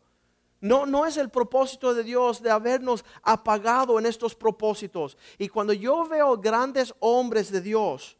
No, 0.61 0.87
no 0.87 1.07
es 1.07 1.17
el 1.17 1.29
propósito 1.29 1.95
de 1.95 2.03
Dios 2.03 2.43
de 2.43 2.51
habernos 2.51 3.05
apagado 3.23 3.99
en 3.99 4.07
estos 4.07 4.35
propósitos. 4.35 5.17
Y 5.39 5.49
cuando 5.49 5.73
yo 5.73 6.07
veo 6.07 6.37
grandes 6.39 6.95
hombres 7.01 7.53
de 7.53 7.61
Dios, 7.61 8.17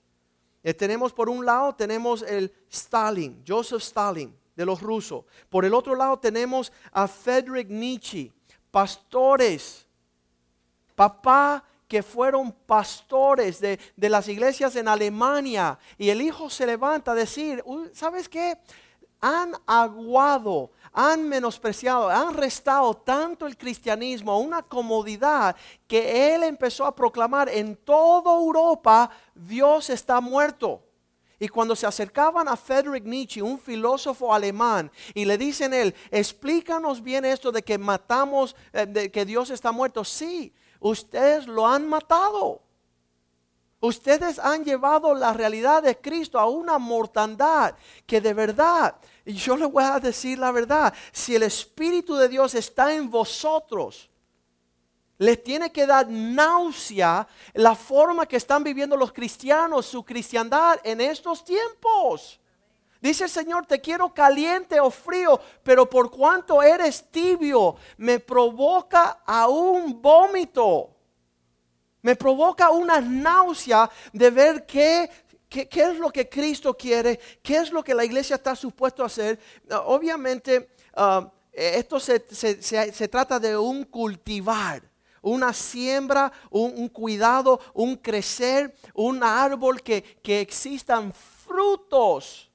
eh, 0.63 0.75
tenemos 0.75 1.13
por 1.13 1.29
un 1.29 1.47
lado, 1.47 1.75
tenemos 1.75 2.23
el 2.23 2.53
Stalin, 2.71 3.43
Joseph 3.47 3.83
Stalin 3.83 4.37
de 4.55 4.67
los 4.67 4.81
rusos. 4.81 5.25
Por 5.49 5.65
el 5.65 5.75
otro 5.75 5.95
lado 5.95 6.19
tenemos 6.19 6.73
a 6.93 7.07
Friedrich 7.07 7.69
Nietzsche, 7.69 8.33
pastores, 8.71 9.87
papá 10.95 11.65
que 11.89 12.03
fueron 12.03 12.53
pastores 12.53 13.61
de, 13.61 13.79
las 13.97 14.29
iglesias 14.29 14.75
en 14.77 14.89
Alemania. 14.89 15.79
Y 15.99 16.11
el 16.11 16.21
hijo 16.21 16.51
se 16.51 16.67
levanta 16.67 17.13
a 17.13 17.15
decir, 17.15 17.63
¿sabes 17.93 18.29
qué? 18.29 18.59
Han 19.21 19.55
aguado, 19.67 20.73
han 20.93 21.29
menospreciado, 21.29 22.09
han 22.09 22.35
restado 22.35 22.95
tanto 22.95 23.47
el 23.47 23.57
cristianismo 23.57 24.33
a 24.33 24.39
una 24.39 24.63
comodidad 24.63 25.57
que 25.87 26.35
él 26.35 26.43
empezó 26.43 26.85
a 26.85 26.95
proclamar 26.95 27.49
en 27.49 27.77
toda 27.77 28.35
Europa, 28.35 29.11
Dios 29.35 29.91
está 29.91 30.21
muerto. 30.21 30.83
Y 31.39 31.49
cuando 31.49 31.77
se 31.77 31.87
acercaban 31.87 32.49
a 32.49 32.57
Friedrich 32.57 33.05
Nietzsche, 33.05 33.43
un 33.43 33.59
filósofo 33.59 34.33
alemán, 34.33 34.91
y 35.13 35.27
le 35.27 35.37
dicen 35.37 35.75
él, 35.75 35.95
explícanos 36.11 37.03
bien 37.03 37.27
esto 37.27 37.53
de 37.53 37.63
que 37.63 37.77
matamos, 37.77 38.57
eh, 38.73 38.87
de 38.87 39.11
que 39.11 39.27
Dios 39.27 39.51
está 39.51 39.71
muerto. 39.71 40.03
Sí, 40.03 40.55
ustedes 40.81 41.47
lo 41.47 41.67
han 41.67 41.89
matado. 41.89 42.63
Ustedes 43.81 44.39
han 44.39 44.65
llevado 44.65 45.15
la 45.15 45.33
realidad 45.33 45.83
de 45.83 45.99
Cristo 46.01 46.39
a 46.39 46.47
una 46.47 46.79
mortandad 46.79 47.75
que 48.07 48.21
de 48.21 48.33
verdad, 48.33 48.97
y 49.25 49.35
yo 49.35 49.57
le 49.57 49.67
voy 49.67 49.85
a 49.85 50.01
decir 50.01 50.39
la 50.39 50.51
verdad, 50.51 50.95
si 51.13 51.35
el 51.35 51.43
Espíritu 51.43 52.17
de 52.17 52.29
Dios 52.29 52.55
está 52.55 52.95
en 52.95 53.11
vosotros, 53.11 54.09
les 55.19 55.43
tiene 55.43 55.71
que 55.73 55.87
dar 55.87 56.09
náusea 56.09 57.27
la 57.55 57.75
forma 57.75 58.27
que 58.27 58.37
están 58.37 58.65
viviendo 58.65 58.97
los 58.97 59.13
cristianos, 59.13 59.87
su 59.87 60.05
cristiandad 60.05 60.79
en 60.83 61.01
estos 61.01 61.45
tiempos. 61.45 62.41
Dice 63.01 63.25
el 63.25 63.31
Señor, 63.31 63.67
te 63.67 63.81
quiero 63.81 64.13
caliente 64.13 64.81
o 64.81 64.91
frío, 64.91 65.41
pero 65.63 65.89
por 65.89 66.11
cuanto 66.11 66.63
eres 66.63 67.11
tibio, 67.11 67.77
me 67.99 68.19
provoca 68.21 69.23
a 69.27 69.49
un 69.49 70.01
vómito. 70.01 70.91
Me 72.03 72.17
provoca 72.17 72.71
una 72.71 73.01
náusea 73.01 73.91
de 74.13 74.31
ver 74.31 74.65
qué, 74.65 75.11
qué, 75.49 75.69
es 75.73 75.99
lo 75.99 76.11
que 76.11 76.29
Cristo 76.29 76.77
quiere, 76.77 77.19
qué 77.43 77.57
es 77.59 77.71
lo 77.71 77.83
que 77.83 77.95
la 77.95 78.05
iglesia 78.05 78.37
está 78.37 78.55
supuesto 78.55 79.03
a 79.03 79.07
hacer. 79.07 79.39
Obviamente, 79.85 80.71
ah, 80.95 81.31
esto 81.53 81.99
se, 81.99 82.25
se 82.31 83.09
trata 83.09 83.39
de 83.39 83.57
un 83.57 83.85
cultivar 83.85 84.83
una 85.27 85.53
siembra, 85.53 86.33
un, 86.51 86.89
cuidado, 86.89 87.59
un 87.75 87.97
crecer, 87.97 88.73
un 88.95 89.25
árbol 89.25 89.83
que, 89.83 90.03
que 90.23 90.41
existan 90.41 91.13
frutos 91.13 92.46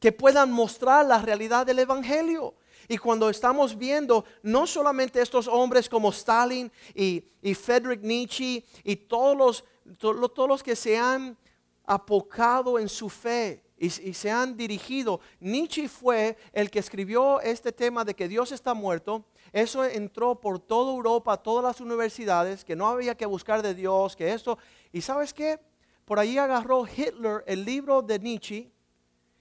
que 0.00 0.10
puedan 0.10 0.50
mostrar 0.50 1.06
la 1.06 1.20
realidad 1.20 1.66
del 1.66 1.78
Evangelio. 1.78 2.54
Y 2.88 2.98
cuando 2.98 3.30
estamos 3.30 3.78
viendo 3.78 4.24
no 4.42 4.66
solamente 4.66 5.22
estos 5.22 5.46
hombres 5.46 5.88
como 5.88 6.10
Stalin 6.10 6.72
y, 6.94 7.22
y 7.40 7.54
Friedrich 7.54 8.00
Nietzsche 8.00 8.64
y 8.82 8.96
todos 8.96 9.36
los, 9.36 9.64
todos 9.98 10.48
los 10.48 10.62
que 10.62 10.74
se 10.74 10.98
han 10.98 11.36
apocado 11.84 12.78
en 12.78 12.88
su 12.88 13.08
fe 13.08 13.62
y, 13.78 13.90
se 13.90 14.30
han 14.30 14.56
dirigido, 14.56 15.20
Nietzsche 15.38 15.88
fue 15.88 16.36
el 16.52 16.70
que 16.70 16.80
escribió 16.80 17.40
este 17.40 17.72
tema 17.72 18.04
de 18.04 18.14
que 18.14 18.28
Dios 18.28 18.52
está 18.52 18.74
muerto 18.74 19.24
eso 19.52 19.84
entró 19.84 20.40
por 20.40 20.60
toda 20.60 20.92
Europa, 20.92 21.36
todas 21.36 21.64
las 21.64 21.80
universidades, 21.80 22.64
que 22.64 22.76
no 22.76 22.88
había 22.88 23.16
que 23.16 23.26
buscar 23.26 23.62
de 23.62 23.74
Dios, 23.74 24.14
que 24.14 24.32
esto. 24.32 24.58
¿Y 24.92 25.00
sabes 25.00 25.34
qué? 25.34 25.58
Por 26.04 26.18
ahí 26.18 26.38
agarró 26.38 26.86
Hitler 26.86 27.42
el 27.46 27.64
libro 27.64 28.02
de 28.02 28.18
Nietzsche 28.18 28.70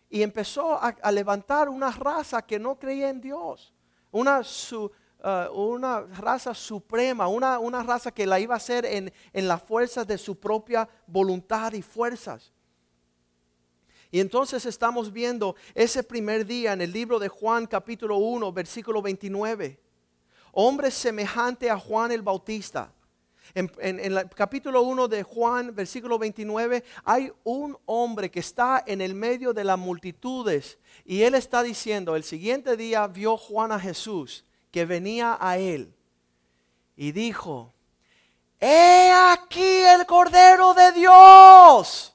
y 0.10 0.22
empezó 0.22 0.80
a, 0.82 1.12
levantar 1.12 1.70
una 1.70 1.92
raza 1.92 2.42
que 2.42 2.60
no 2.60 2.78
creía 2.78 3.10
en 3.10 3.22
Dios. 3.22 3.74
Una, 4.12 4.42
uh, 4.42 5.70
raza 6.20 6.54
suprema, 6.54 7.28
una, 7.28 7.60
una, 7.60 7.84
raza 7.84 8.12
que 8.12 8.26
la 8.26 8.40
iba 8.40 8.56
a 8.56 8.58
hacer 8.58 8.86
en, 8.86 9.14
en 9.34 9.48
las 9.48 9.62
fuerzas 9.62 10.08
de 10.08 10.18
su 10.18 10.40
propia 10.40 10.90
voluntad 11.06 11.74
y 11.74 11.82
fuerzas. 11.82 12.52
Y 14.12 14.20
entonces 14.20 14.66
estamos 14.66 15.14
viendo 15.14 15.56
ese 15.76 16.02
primer 16.02 16.46
día 16.46 16.74
en 16.74 16.82
el 16.82 16.92
libro 16.92 17.20
de 17.20 17.30
Juan 17.30 17.68
capítulo 17.68 18.18
1, 18.18 18.52
versículo 18.52 19.02
29 19.02 19.80
hombre 20.52 20.92
semejante 20.92 21.70
a 21.70 21.78
Juan 21.78 22.12
el 22.12 22.22
Bautista. 22.22 22.92
En, 23.54 24.00
el 24.00 24.30
capítulo 24.30 24.82
1 24.82 25.08
de 25.08 25.24
Juan, 25.24 25.74
versículo 25.74 26.20
29, 26.20 26.84
hay 27.04 27.32
un 27.44 27.78
hombre 27.86 28.30
que 28.30 28.40
está 28.40 28.84
en 28.86 29.02
el 29.02 29.16
medio 29.16 29.54
de 29.54 29.64
las 29.64 29.78
multitudes 29.78 30.78
y 31.06 31.24
él 31.24 31.36
está 31.36 31.64
diciendo, 31.64 32.16
el 32.16 32.24
siguiente 32.24 32.78
día 32.78 33.08
vio 33.08 33.38
Juan 33.38 33.72
a 33.72 33.80
Jesús 33.80 34.46
que 34.72 34.86
venía 34.86 35.38
a 35.40 35.58
él 35.58 35.94
y 36.96 37.12
dijo, 37.12 37.74
he 38.60 39.12
aquí 39.12 39.84
el 39.84 40.06
Cordero 40.06 40.74
de 40.74 40.92
Dios. 40.92 42.14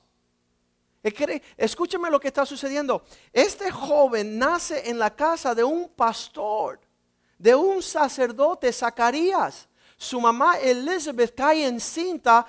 Escúcheme 1.57 2.11
lo 2.11 2.19
que 2.19 2.29
está 2.29 2.47
sucediendo. 2.47 3.05
Este 3.33 3.71
joven 3.71 4.39
nace 4.39 4.89
en 4.89 4.99
la 4.99 5.15
casa 5.15 5.55
de 5.55 5.63
un 5.63 5.89
pastor 5.91 6.81
de 7.39 7.55
un 7.55 7.83
sacerdote, 7.83 8.73
Zacarías. 8.73 9.69
Su 9.97 10.21
mamá 10.21 10.59
Elizabeth 10.59 11.35
cae 11.35 11.67
encinta 11.67 12.47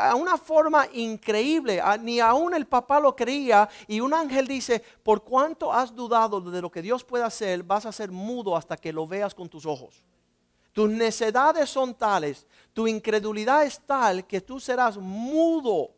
a 0.00 0.14
una 0.14 0.38
forma 0.38 0.86
increíble, 0.92 1.82
ni 2.00 2.20
aún 2.20 2.54
el 2.54 2.66
papá 2.66 3.00
lo 3.00 3.14
creía 3.14 3.68
y 3.86 4.00
un 4.00 4.14
ángel 4.14 4.46
dice, 4.46 4.82
por 5.02 5.24
cuanto 5.24 5.72
has 5.72 5.94
dudado 5.94 6.40
de 6.40 6.62
lo 6.62 6.70
que 6.70 6.82
Dios 6.82 7.04
puede 7.04 7.24
hacer, 7.24 7.62
vas 7.62 7.86
a 7.86 7.92
ser 7.92 8.10
mudo 8.10 8.56
hasta 8.56 8.76
que 8.76 8.92
lo 8.92 9.06
veas 9.06 9.34
con 9.34 9.48
tus 9.48 9.66
ojos. 9.66 10.02
Tus 10.72 10.90
necedades 10.90 11.70
son 11.70 11.94
tales, 11.94 12.46
tu 12.72 12.86
incredulidad 12.86 13.64
es 13.64 13.80
tal 13.80 14.26
que 14.26 14.40
tú 14.40 14.60
serás 14.60 14.96
mudo 14.96 15.90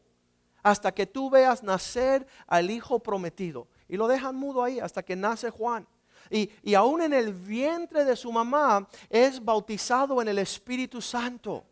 hasta 0.63 0.93
que 0.93 1.07
tú 1.07 1.29
veas 1.31 1.63
nacer 1.63 2.27
al 2.47 2.71
hijo 2.71 2.99
prometido. 2.99 3.67
Y 3.89 3.97
lo 3.97 4.07
dejan 4.07 4.37
mudo 4.37 4.63
ahí 4.63 4.81
hasta 4.81 5.03
que 5.03 5.17
nace 5.17 5.51
Juan. 5.51 5.87
Y, 6.31 6.75
aún 6.75 7.03
en 7.03 7.13
el 7.13 7.33
vientre 7.33 8.05
de 8.05 8.17
su 8.17 8.31
mamá 8.33 8.87
es 9.09 9.43
bautizado 9.43 10.21
en 10.21 10.29
el 10.29 10.39
Espíritu 10.39 11.01
Santo. 11.01 11.65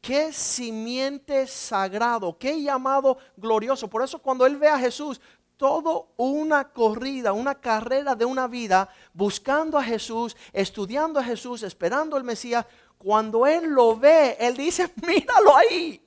Qué 0.00 0.32
simiente 0.32 1.46
sagrado, 1.46 2.36
qué 2.38 2.60
llamado 2.60 3.16
glorioso. 3.36 3.88
Por 3.88 4.02
eso 4.02 4.18
cuando 4.18 4.44
él 4.44 4.56
ve 4.56 4.68
a 4.68 4.78
Jesús, 4.78 5.20
todo 5.56 6.08
una 6.16 6.68
corrida, 6.70 7.32
una 7.32 7.54
carrera 7.54 8.14
de 8.14 8.24
una 8.24 8.46
vida, 8.46 8.88
buscando 9.12 9.78
a 9.78 9.84
Jesús, 9.84 10.36
estudiando 10.52 11.20
a 11.20 11.24
Jesús, 11.24 11.62
esperando 11.62 12.16
al 12.16 12.24
Mesías, 12.24 12.66
cuando 12.98 13.46
él 13.46 13.66
lo 13.70 13.96
ve, 13.96 14.36
él 14.40 14.56
dice, 14.56 14.90
míralo 15.06 15.56
ahí. 15.56 16.00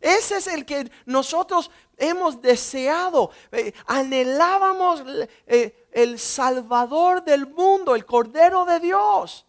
Ese 0.00 0.36
es 0.36 0.46
el 0.48 0.66
que 0.66 0.90
nosotros 1.06 1.70
hemos 1.96 2.40
deseado, 2.42 3.30
eh, 3.50 3.72
anhelábamos 3.86 5.02
eh, 5.46 5.83
el 5.94 6.18
Salvador 6.18 7.24
del 7.24 7.46
mundo, 7.46 7.94
el 7.94 8.04
Cordero 8.04 8.64
de 8.64 8.80
Dios. 8.80 9.46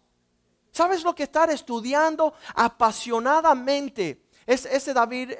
¿Sabes 0.70 1.02
lo 1.02 1.14
que 1.14 1.24
estar 1.24 1.50
estudiando 1.50 2.32
apasionadamente? 2.54 4.22
ese 4.46 4.94
David 4.94 5.32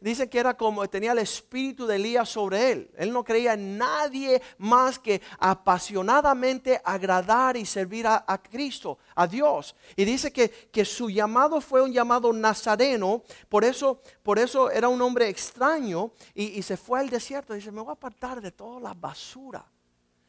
dice 0.00 0.30
que 0.30 0.38
era 0.38 0.56
como 0.56 0.88
tenía 0.88 1.12
el 1.12 1.18
espíritu 1.18 1.86
de 1.86 1.96
Elías 1.96 2.30
sobre 2.30 2.72
él. 2.72 2.90
Él 2.96 3.12
no 3.12 3.22
creía 3.22 3.52
en 3.52 3.76
nadie 3.76 4.40
más 4.56 4.98
que 4.98 5.20
apasionadamente 5.38 6.80
agradar 6.82 7.58
y 7.58 7.66
servir 7.66 8.06
a, 8.06 8.24
Cristo, 8.42 8.98
a 9.14 9.26
Dios. 9.26 9.76
Y 9.96 10.06
dice 10.06 10.32
que, 10.32 10.48
que, 10.48 10.86
su 10.86 11.10
llamado 11.10 11.60
fue 11.60 11.82
un 11.82 11.92
llamado 11.92 12.32
nazareno, 12.32 13.22
por 13.50 13.64
eso, 13.64 14.00
por 14.22 14.38
eso 14.38 14.70
era 14.70 14.88
un 14.88 15.02
hombre 15.02 15.28
extraño 15.28 16.12
y, 16.34 16.58
y 16.58 16.62
se 16.62 16.78
fue 16.78 17.00
al 17.00 17.10
desierto. 17.10 17.52
Dice, 17.52 17.70
me 17.70 17.82
voy 17.82 17.90
a 17.90 17.92
apartar 17.92 18.40
de 18.40 18.50
toda 18.50 18.80
la 18.80 18.94
basura 18.94 19.62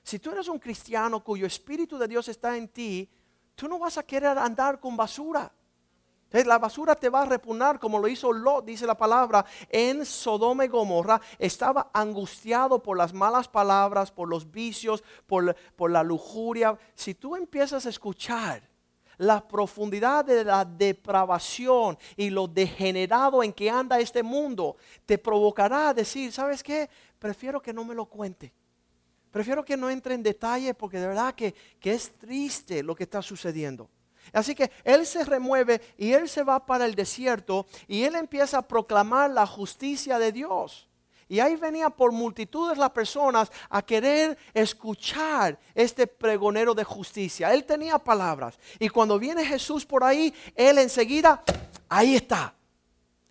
Si 0.06 0.20
tú 0.20 0.30
eres 0.30 0.48
un 0.50 0.60
cristiano 0.60 1.24
cuyo 1.24 1.48
Espíritu 1.48 1.98
de 1.98 2.08
Dios 2.08 2.28
está 2.28 2.56
en 2.56 2.68
ti, 2.68 3.10
tú 3.56 3.68
no 3.68 3.80
vas 3.80 3.98
a 3.98 4.04
querer 4.04 4.38
andar 4.38 4.80
con 4.80 4.96
basura. 4.96 5.52
La 6.30 6.60
basura 6.60 6.94
te 6.94 7.10
va 7.10 7.24
a 7.24 7.26
repugnar 7.26 7.80
como 7.80 7.98
lo 7.98 8.08
hizo 8.08 8.32
Lot, 8.32 8.66
dice 8.66 8.86
la 8.86 8.96
palabra, 8.96 9.44
en 9.68 10.06
Sodoma 10.06 10.64
y 10.64 10.68
Gomorra. 10.68 11.20
Estaba 11.40 11.90
angustiado 11.92 12.84
por 12.84 12.96
las 12.96 13.14
malas 13.14 13.48
palabras, 13.48 14.12
por 14.12 14.30
los 14.30 14.52
vicios, 14.52 15.04
por, 15.26 15.56
por 15.76 15.90
la 15.90 16.04
lujuria. 16.04 16.78
Si 16.94 17.16
tú 17.16 17.36
empiezas 17.36 17.88
a 17.88 17.90
escuchar 17.90 18.62
la 19.18 19.48
profundidad 19.48 20.24
de 20.24 20.44
la 20.44 20.66
depravación 20.66 21.98
y 22.16 22.30
lo 22.30 22.48
degenerado 22.48 23.42
en 23.42 23.52
que 23.52 23.72
anda 23.72 24.00
este 24.00 24.22
mundo, 24.22 24.78
te 25.08 25.18
provocará 25.18 25.90
a 25.90 25.94
decir, 25.96 26.32
¿sabes 26.32 26.62
qué? 26.62 26.88
Prefiero 27.18 27.60
que 27.60 27.74
no 27.74 27.84
me 27.84 27.96
lo 27.96 28.06
cuente. 28.06 28.54
Prefiero 29.36 29.66
que 29.66 29.76
no 29.76 29.90
entre 29.90 30.16
en 30.16 30.24
detalle 30.24 30.74
porque 30.74 30.98
de 30.98 31.08
verdad 31.08 31.36
que, 31.36 31.54
que 31.82 31.92
es 31.92 32.10
triste 32.18 32.82
lo 32.82 32.96
que 32.96 33.04
está 33.04 33.22
sucediendo. 33.22 33.90
Así 34.32 34.56
que 34.56 34.72
él 34.86 35.06
se 35.06 35.26
remueve 35.26 35.82
y 35.98 36.14
él 36.14 36.30
se 36.30 36.42
va 36.42 36.66
para 36.66 36.86
el 36.86 36.96
desierto 36.96 37.66
y 37.86 38.04
él 38.04 38.16
empieza 38.16 38.60
a 38.60 38.62
proclamar 38.66 39.30
la 39.32 39.46
justicia 39.46 40.18
de 40.20 40.32
Dios. 40.32 40.88
Y 41.28 41.42
ahí 41.42 41.58
venía 41.58 41.90
por 41.90 42.14
multitudes 42.14 42.78
las 42.78 42.92
personas 42.92 43.52
a 43.70 43.82
querer 43.82 44.38
escuchar 44.54 45.60
este 45.74 46.08
pregonero 46.08 46.74
de 46.74 46.86
justicia. 46.86 47.54
Él 47.54 47.66
tenía 47.66 48.00
palabras. 48.00 48.58
Y 48.80 48.88
cuando 48.88 49.20
viene 49.20 49.46
Jesús 49.46 49.86
por 49.86 50.06
ahí, 50.06 50.34
él 50.56 50.78
enseguida, 50.78 51.44
ahí 51.90 52.16
está. 52.16 52.56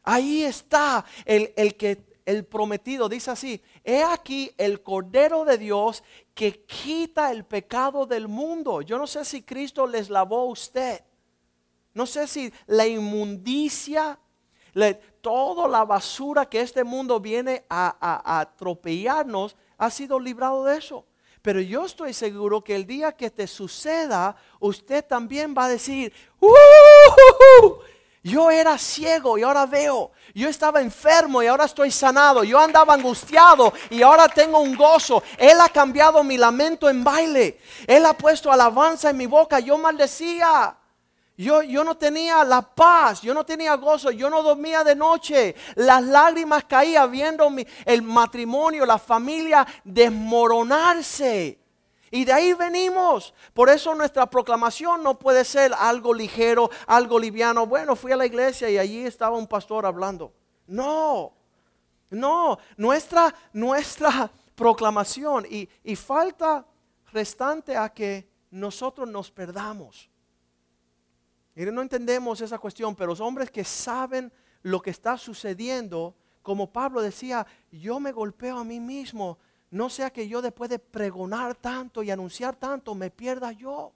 Ahí 0.02 0.42
está 0.42 1.02
el, 1.24 1.54
el 1.56 1.76
que 1.76 2.13
el 2.24 2.44
prometido 2.46 3.08
dice 3.08 3.30
así, 3.30 3.62
he 3.82 4.02
aquí 4.02 4.50
el 4.56 4.82
Cordero 4.82 5.44
de 5.44 5.58
Dios 5.58 6.02
que 6.34 6.64
quita 6.64 7.30
el 7.30 7.44
pecado 7.44 8.06
del 8.06 8.28
mundo. 8.28 8.82
Yo 8.82 8.98
no 8.98 9.06
sé 9.06 9.24
si 9.24 9.42
Cristo 9.42 9.86
les 9.86 10.08
lavó 10.08 10.40
a 10.40 10.44
usted. 10.46 11.04
No 11.92 12.06
sé 12.06 12.26
si 12.26 12.52
la 12.66 12.86
inmundicia, 12.86 14.18
toda 15.20 15.68
la 15.68 15.84
basura 15.84 16.46
que 16.46 16.60
este 16.60 16.82
mundo 16.82 17.20
viene 17.20 17.64
a, 17.68 17.96
a, 18.00 18.40
atropellarnos 18.40 19.56
ha 19.78 19.90
sido 19.90 20.18
librado 20.18 20.64
de 20.64 20.78
eso. 20.78 21.06
Pero 21.42 21.60
yo 21.60 21.84
estoy 21.84 22.14
seguro 22.14 22.64
que 22.64 22.74
el 22.74 22.86
día 22.86 23.12
que 23.12 23.30
te 23.30 23.46
suceda, 23.46 24.34
usted 24.60 25.04
también 25.04 25.54
va 25.56 25.66
a 25.66 25.68
decir, 25.68 26.12
¡Uh! 26.40 26.48
Era 28.64 28.78
ciego 28.78 29.36
y 29.36 29.42
ahora 29.42 29.66
veo. 29.66 30.12
Yo 30.34 30.48
estaba 30.48 30.80
enfermo 30.80 31.42
y 31.42 31.46
ahora 31.46 31.66
estoy 31.66 31.90
sanado. 31.90 32.44
Yo 32.44 32.58
andaba 32.58 32.94
angustiado 32.94 33.74
y 33.90 34.00
ahora 34.00 34.26
tengo 34.26 34.58
un 34.58 34.74
gozo. 34.74 35.22
Él 35.36 35.60
ha 35.60 35.68
cambiado 35.68 36.24
mi 36.24 36.38
lamento 36.38 36.88
en 36.88 37.04
baile. 37.04 37.60
Él 37.86 38.06
ha 38.06 38.14
puesto 38.14 38.50
alabanza 38.50 39.10
en 39.10 39.18
mi 39.18 39.26
boca. 39.26 39.60
Yo 39.60 39.76
maldecía. 39.76 40.78
Yo, 41.36 41.60
yo 41.60 41.84
no 41.84 41.98
tenía 41.98 42.42
la 42.42 42.62
paz, 42.62 43.20
yo 43.20 43.34
no 43.34 43.44
tenía 43.44 43.74
gozo, 43.74 44.10
yo 44.10 44.30
no 44.30 44.42
dormía 44.42 44.82
de 44.82 44.96
noche. 44.96 45.54
Las 45.74 46.02
lágrimas 46.02 46.64
caían 46.64 47.10
viendo 47.10 47.54
el 47.84 48.00
matrimonio, 48.00 48.86
la 48.86 48.98
familia 48.98 49.66
desmoronarse. 49.84 51.63
Y 52.14 52.24
de 52.24 52.32
ahí 52.32 52.52
venimos. 52.52 53.34
Por 53.52 53.68
eso 53.68 53.92
nuestra 53.92 54.30
proclamación 54.30 55.02
no 55.02 55.18
puede 55.18 55.44
ser 55.44 55.72
algo 55.76 56.14
ligero, 56.14 56.70
algo 56.86 57.18
liviano. 57.18 57.66
Bueno, 57.66 57.96
fui 57.96 58.12
a 58.12 58.16
la 58.16 58.24
iglesia 58.24 58.70
y 58.70 58.78
allí 58.78 59.04
estaba 59.04 59.36
un 59.36 59.48
pastor 59.48 59.84
hablando. 59.84 60.32
No, 60.68 61.32
no, 62.10 62.56
nuestra, 62.76 63.34
nuestra 63.52 64.30
proclamación 64.54 65.44
y, 65.50 65.68
y 65.82 65.96
falta 65.96 66.64
restante 67.12 67.76
a 67.76 67.88
que 67.88 68.30
nosotros 68.48 69.08
nos 69.08 69.32
perdamos. 69.32 70.08
Y 71.56 71.64
no 71.64 71.82
entendemos 71.82 72.40
esa 72.40 72.60
cuestión, 72.60 72.94
pero 72.94 73.08
los 73.08 73.20
hombres 73.20 73.50
que 73.50 73.64
saben 73.64 74.32
lo 74.62 74.80
que 74.80 74.90
está 74.90 75.18
sucediendo, 75.18 76.14
como 76.42 76.72
Pablo 76.72 77.02
decía, 77.02 77.44
yo 77.72 77.98
me 77.98 78.12
golpeo 78.12 78.58
a 78.58 78.64
mí 78.64 78.78
mismo 78.78 79.36
no 79.74 79.90
sea 79.90 80.10
que 80.10 80.28
yo 80.28 80.40
después 80.40 80.70
de 80.70 80.78
pregonar 80.78 81.56
tanto 81.56 82.04
y 82.04 82.10
anunciar 82.10 82.54
tanto 82.54 82.94
me 82.94 83.10
pierda 83.10 83.50
yo. 83.50 83.92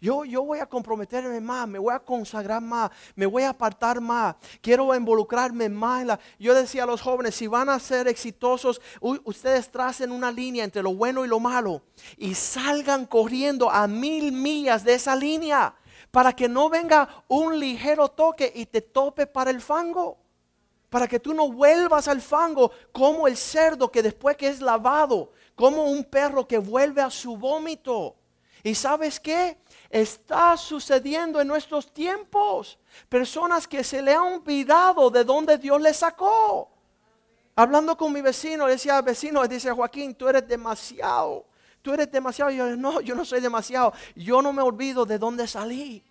Yo, 0.00 0.24
yo 0.24 0.42
voy 0.42 0.58
a 0.60 0.66
comprometerme 0.66 1.38
más, 1.42 1.68
me 1.68 1.78
voy 1.78 1.92
a 1.92 1.98
consagrar 1.98 2.62
más, 2.62 2.90
me 3.14 3.26
voy 3.26 3.42
a 3.42 3.50
apartar 3.50 4.00
más, 4.00 4.36
quiero 4.62 4.94
involucrarme 4.94 5.68
más. 5.68 6.18
Yo 6.38 6.54
decía 6.54 6.84
a 6.84 6.86
los 6.86 7.02
jóvenes, 7.02 7.34
si 7.34 7.46
van 7.46 7.68
a 7.68 7.78
ser 7.78 8.08
exitosos, 8.08 8.80
ustedes 9.00 9.70
tracen 9.70 10.10
una 10.10 10.32
línea 10.32 10.64
entre 10.64 10.82
lo 10.82 10.94
bueno 10.94 11.26
y 11.26 11.28
lo 11.28 11.38
malo 11.38 11.82
y 12.16 12.34
salgan 12.34 13.04
corriendo 13.04 13.70
a 13.70 13.86
mil 13.86 14.32
millas 14.32 14.82
de 14.82 14.94
esa 14.94 15.14
línea 15.14 15.74
para 16.10 16.32
que 16.32 16.48
no 16.48 16.70
venga 16.70 17.22
un 17.28 17.60
ligero 17.60 18.08
toque 18.08 18.50
y 18.54 18.64
te 18.64 18.80
tope 18.80 19.26
para 19.26 19.50
el 19.50 19.60
fango 19.60 20.16
para 20.90 21.06
que 21.06 21.20
tú 21.20 21.32
no 21.32 21.50
vuelvas 21.50 22.08
al 22.08 22.20
fango 22.20 22.72
como 22.92 23.26
el 23.28 23.36
cerdo 23.36 23.90
que 23.90 24.02
después 24.02 24.36
que 24.36 24.48
es 24.48 24.60
lavado, 24.60 25.32
como 25.54 25.84
un 25.84 26.04
perro 26.04 26.46
que 26.46 26.58
vuelve 26.58 27.00
a 27.00 27.10
su 27.10 27.36
vómito. 27.36 28.16
¿Y 28.62 28.74
sabes 28.74 29.18
qué? 29.18 29.56
Está 29.88 30.56
sucediendo 30.56 31.40
en 31.40 31.48
nuestros 31.48 31.94
tiempos. 31.94 32.78
Personas 33.08 33.66
que 33.66 33.82
se 33.82 34.02
le 34.02 34.12
han 34.12 34.34
olvidado 34.34 35.10
de 35.10 35.24
dónde 35.24 35.56
Dios 35.56 35.80
les 35.80 35.96
sacó. 35.96 36.68
Hablando 37.56 37.96
con 37.96 38.12
mi 38.12 38.20
vecino, 38.20 38.66
le 38.66 38.72
decía, 38.72 39.00
vecino, 39.00 39.46
dice 39.46 39.70
Joaquín, 39.70 40.14
tú 40.14 40.28
eres 40.28 40.46
demasiado. 40.46 41.46
Tú 41.82 41.94
eres 41.94 42.10
demasiado. 42.10 42.50
Y 42.50 42.56
yo, 42.56 42.76
no, 42.76 43.00
yo 43.00 43.14
no 43.14 43.24
soy 43.24 43.40
demasiado. 43.40 43.92
Yo 44.14 44.42
no 44.42 44.52
me 44.52 44.62
olvido 44.62 45.06
de 45.06 45.18
dónde 45.18 45.46
salí. 45.46 46.04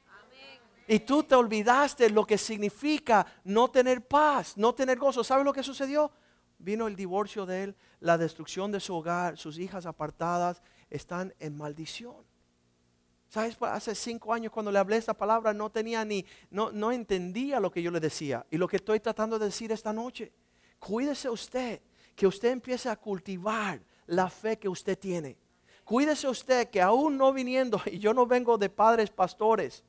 Y 0.92 1.02
tú 1.02 1.22
te 1.22 1.36
olvidaste 1.36 2.10
lo 2.10 2.26
que 2.26 2.40
significa 2.40 3.24
no 3.44 3.70
tener 3.70 4.08
paz, 4.08 4.58
no 4.58 4.74
tener 4.74 4.98
gozo. 4.98 5.24
¿Sabes 5.24 5.46
lo 5.46 5.54
que 5.54 5.62
sucedió? 5.62 6.12
Vino 6.58 6.88
el 6.88 6.96
divorcio 6.96 7.46
de 7.46 7.66
él, 7.66 7.76
la 8.00 8.18
destrucción 8.18 8.72
de 8.72 8.80
su 8.80 8.96
hogar, 8.96 9.38
sus 9.38 9.60
hijas 9.60 9.86
apartadas 9.86 10.64
están 10.90 11.32
en 11.38 11.56
maldición. 11.56 12.26
¿Sabes? 13.28 13.56
Hace 13.62 13.94
cinco 13.94 14.34
años 14.34 14.52
cuando 14.52 14.72
le 14.72 14.80
hablé 14.80 14.98
esta 14.98 15.14
palabra 15.14 15.54
no 15.54 15.70
tenía 15.70 16.04
ni, 16.04 16.26
no, 16.50 16.72
no 16.72 16.92
entendía 16.92 17.60
lo 17.60 17.70
que 17.70 17.84
yo 17.84 17.92
le 17.92 18.00
decía. 18.00 18.44
Y 18.50 18.58
lo 18.58 18.68
que 18.68 18.78
estoy 18.78 19.00
tratando 19.00 19.38
de 19.38 19.46
decir 19.46 19.72
esta 19.72 19.94
noche, 19.94 20.34
cuídese 20.80 21.30
usted, 21.30 21.84
que 22.16 22.26
usted 22.26 22.50
empiece 22.50 22.90
a 22.90 22.96
cultivar 22.96 23.80
la 24.08 24.28
fe 24.28 24.58
que 24.58 24.68
usted 24.68 24.98
tiene. 24.98 25.38
Cuídese 25.84 26.28
usted 26.28 26.72
que 26.72 26.82
aún 26.82 27.16
no 27.16 27.32
viniendo, 27.32 27.80
y 27.86 28.00
yo 28.00 28.12
no 28.12 28.26
vengo 28.26 28.58
de 28.58 28.72
padres 28.72 29.12
pastores, 29.12 29.84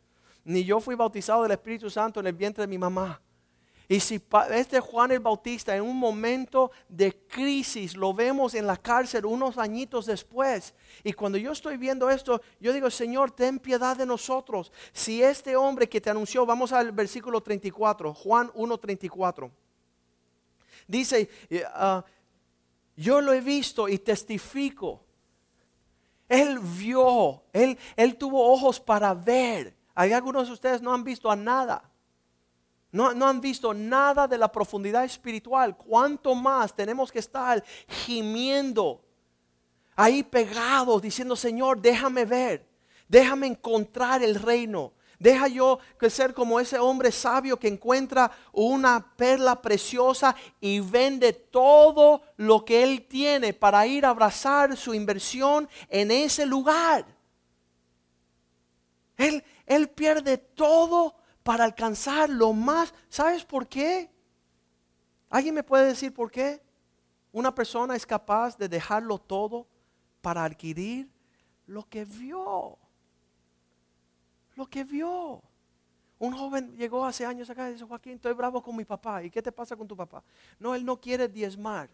ni 0.51 0.65
yo 0.65 0.81
fui 0.81 0.95
bautizado 0.95 1.43
del 1.45 1.53
Espíritu 1.53 1.89
Santo 1.89 2.21
en 2.21 2.27
el 2.27 2.33
vientre 2.33 2.63
de 2.63 2.69
mi 2.69 2.79
mamá. 2.79 3.21
Y 3.89 3.99
si 3.99 4.23
este 4.53 4.79
Juan 4.79 5.11
el 5.11 5.19
Bautista 5.19 5.75
en 5.75 5.83
un 5.83 5.97
momento 5.97 6.71
de 6.89 7.27
crisis 7.27 7.97
lo 7.97 8.15
vemos 8.15 8.55
en 8.55 8.67
la 8.67 8.77
cárcel 8.77 9.27
unos 9.27 9.59
añitos 9.59 10.07
después, 10.07 10.75
y 11.03 11.13
cuando 11.13 11.39
yo 11.39 11.51
estoy 11.51 11.77
viendo 11.77 12.09
esto, 12.09 12.41
yo 12.61 12.73
digo, 12.73 12.89
Señor, 12.89 13.33
ten 13.33 13.59
piedad 13.59 13.97
de 13.97 14.07
nosotros. 14.07 14.71
Si 14.93 15.23
este 15.23 15.57
hombre 15.57 15.89
que 15.89 16.01
te 16.01 16.09
anunció, 16.09 16.47
vamos 16.47 16.73
al 16.73 16.93
versículo 16.93 17.41
34, 17.41 18.15
Juan 18.15 18.53
1.34, 18.53 19.51
dice, 20.87 21.29
ah, 21.75 22.05
yo 22.95 23.21
lo 23.21 23.33
he 23.33 23.41
visto 23.41 23.89
y 23.89 23.99
testifico. 23.99 25.05
Él 26.29 26.61
vio, 26.61 27.43
él, 27.53 27.77
él 27.97 28.17
tuvo 28.17 28.53
ojos 28.53 28.79
para 28.79 29.15
ver 29.15 29.80
hay 30.01 30.15
algunos 30.15 30.47
de 30.47 30.55
ustedes 30.55 30.81
no 30.81 30.95
han 30.95 31.05
visto 31.05 31.31
a 31.31 31.37
nada. 31.37 31.83
No, 32.91 33.13
no, 33.13 33.27
han 33.27 33.39
visto 33.39 33.75
nada 33.75 34.27
de 34.27 34.39
la 34.39 34.51
profundidad 34.51 35.05
espiritual. 35.05 35.77
¿Cuánto 35.77 36.35
más 36.35 36.75
tenemos 36.75 37.13
que 37.13 37.19
estar 37.19 37.63
gimiendo 37.87 39.05
ahí 39.95 40.23
pegados 40.23 41.03
diciendo, 41.03 41.37
Señor, 41.37 41.83
déjame 41.83 42.25
ver, 42.25 42.67
déjame 43.09 43.47
encontrar 43.47 44.23
el 44.23 44.37
reino? 44.37 44.95
Deja 45.19 45.49
yo 45.49 45.79
ser 46.09 46.33
como 46.33 46.59
ese 46.59 46.79
hombre 46.79 47.13
sabio 47.13 47.59
que 47.59 47.69
encuentra 47.69 48.31
una 48.53 49.15
perla 49.17 49.61
preciosa 49.61 50.35
y 50.63 50.81
vende 50.81 51.35
todo 51.35 52.23
lo 52.39 52.65
que 52.65 52.83
él 52.83 53.07
tiene 53.07 53.53
para 53.53 53.87
ir 53.87 54.07
a 54.07 54.11
abrazar 54.11 54.79
su 54.79 54.95
inversión 54.95 55.69
en 55.91 56.11
ese 56.11 56.47
lugar. 56.47 57.05
Él, 59.21 59.45
él 59.67 59.91
pierde 59.91 60.39
todo 60.39 61.15
para 61.43 61.65
alcanzar 61.65 62.31
lo 62.31 62.55
más. 62.55 62.95
¿Sabes 63.11 63.45
por 63.45 63.69
qué? 63.69 64.11
¿Alguien 65.29 65.55
me 65.55 65.63
puede 65.63 65.85
decir 65.87 66.15
por 66.15 66.31
qué? 66.31 66.63
Una 67.31 67.55
persona 67.55 67.95
es 67.95 68.07
capaz 68.07 68.57
de 68.57 68.67
dejarlo 68.67 69.19
todo 69.19 69.67
para 70.23 70.43
adquirir 70.43 71.11
lo 71.67 71.87
que 71.87 72.07
vio. 72.07 72.79
Lo 74.55 74.67
que 74.67 74.85
vio. 74.85 75.43
Un 76.19 76.33
joven 76.33 76.75
llegó 76.79 77.05
hace 77.05 77.27
años 77.27 77.51
acá 77.51 77.69
y 77.69 77.75
dice, 77.75 77.85
Joaquín, 77.85 78.15
estoy 78.15 78.33
bravo 78.33 78.63
con 78.63 78.75
mi 78.75 78.87
papá. 78.87 79.23
¿Y 79.23 79.31
qué 79.31 79.43
te 79.43 79.53
pasa 79.53 79.77
con 79.77 79.87
tu 79.87 79.97
papá? 79.97 80.25
No, 80.59 80.75
él 80.75 80.83
no 80.83 80.99
quiere 80.99 81.29
diezmar. 81.29 81.91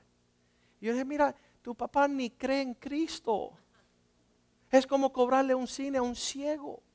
Yo 0.81 0.93
dije, 0.93 1.05
mira, 1.05 1.35
tu 1.61 1.75
papá 1.75 2.07
ni 2.07 2.31
cree 2.31 2.63
en 2.63 2.75
Cristo. 2.75 3.53
Es 4.71 4.87
como 4.87 5.13
cobrarle 5.13 5.57
un 5.57 5.67
cine 5.67 5.99
a 5.99 6.03
un 6.03 6.15
ciego. 6.15 6.86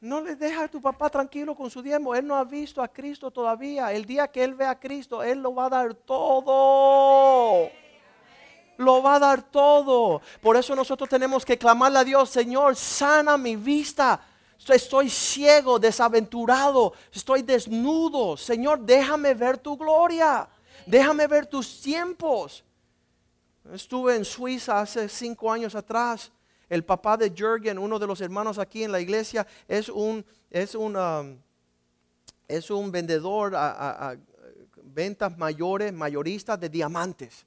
No 0.00 0.22
le 0.22 0.34
deja 0.34 0.64
a 0.64 0.68
tu 0.68 0.80
papá 0.80 1.10
tranquilo 1.10 1.54
con 1.54 1.70
su 1.70 1.82
diezmo. 1.82 2.14
Él 2.14 2.26
no 2.26 2.34
ha 2.34 2.44
visto 2.44 2.82
a 2.82 2.88
Cristo 2.88 3.30
todavía. 3.30 3.92
El 3.92 4.06
día 4.06 4.28
que 4.28 4.42
él 4.42 4.54
vea 4.54 4.70
a 4.70 4.80
Cristo, 4.80 5.22
él 5.22 5.42
lo 5.42 5.54
va 5.54 5.66
a 5.66 5.68
dar 5.68 5.92
todo. 5.92 7.68
Lo 8.78 9.02
va 9.02 9.16
a 9.16 9.18
dar 9.18 9.42
todo. 9.42 10.22
Por 10.40 10.56
eso 10.56 10.74
nosotros 10.74 11.06
tenemos 11.06 11.44
que 11.44 11.58
clamarle 11.58 11.98
a 11.98 12.04
Dios, 12.04 12.30
Señor, 12.30 12.76
sana 12.76 13.36
mi 13.36 13.56
vista. 13.56 14.22
Estoy 14.68 15.10
ciego, 15.10 15.78
desaventurado, 15.78 16.94
estoy 17.12 17.42
desnudo. 17.42 18.38
Señor, 18.38 18.80
déjame 18.80 19.34
ver 19.34 19.58
tu 19.58 19.76
gloria. 19.76 20.48
Déjame 20.86 21.26
ver 21.26 21.44
tus 21.44 21.82
tiempos. 21.82 22.64
Estuve 23.70 24.16
en 24.16 24.24
Suiza 24.24 24.80
hace 24.80 25.10
cinco 25.10 25.52
años 25.52 25.74
atrás 25.74 26.32
el 26.70 26.84
papá 26.84 27.16
de 27.16 27.30
Jürgen, 27.30 27.78
uno 27.78 27.98
de 27.98 28.06
los 28.06 28.20
hermanos 28.20 28.58
aquí 28.58 28.84
en 28.84 28.92
la 28.92 29.00
iglesia, 29.00 29.46
es 29.66 29.88
un, 29.88 30.24
es 30.48 30.74
un, 30.74 30.96
um, 30.96 31.36
es 32.46 32.70
un 32.70 32.90
vendedor 32.90 33.54
a, 33.54 34.16
ventas 34.82 35.36
mayores, 35.36 35.92
mayoristas 35.92 36.58
de 36.58 36.68
diamantes. 36.68 37.44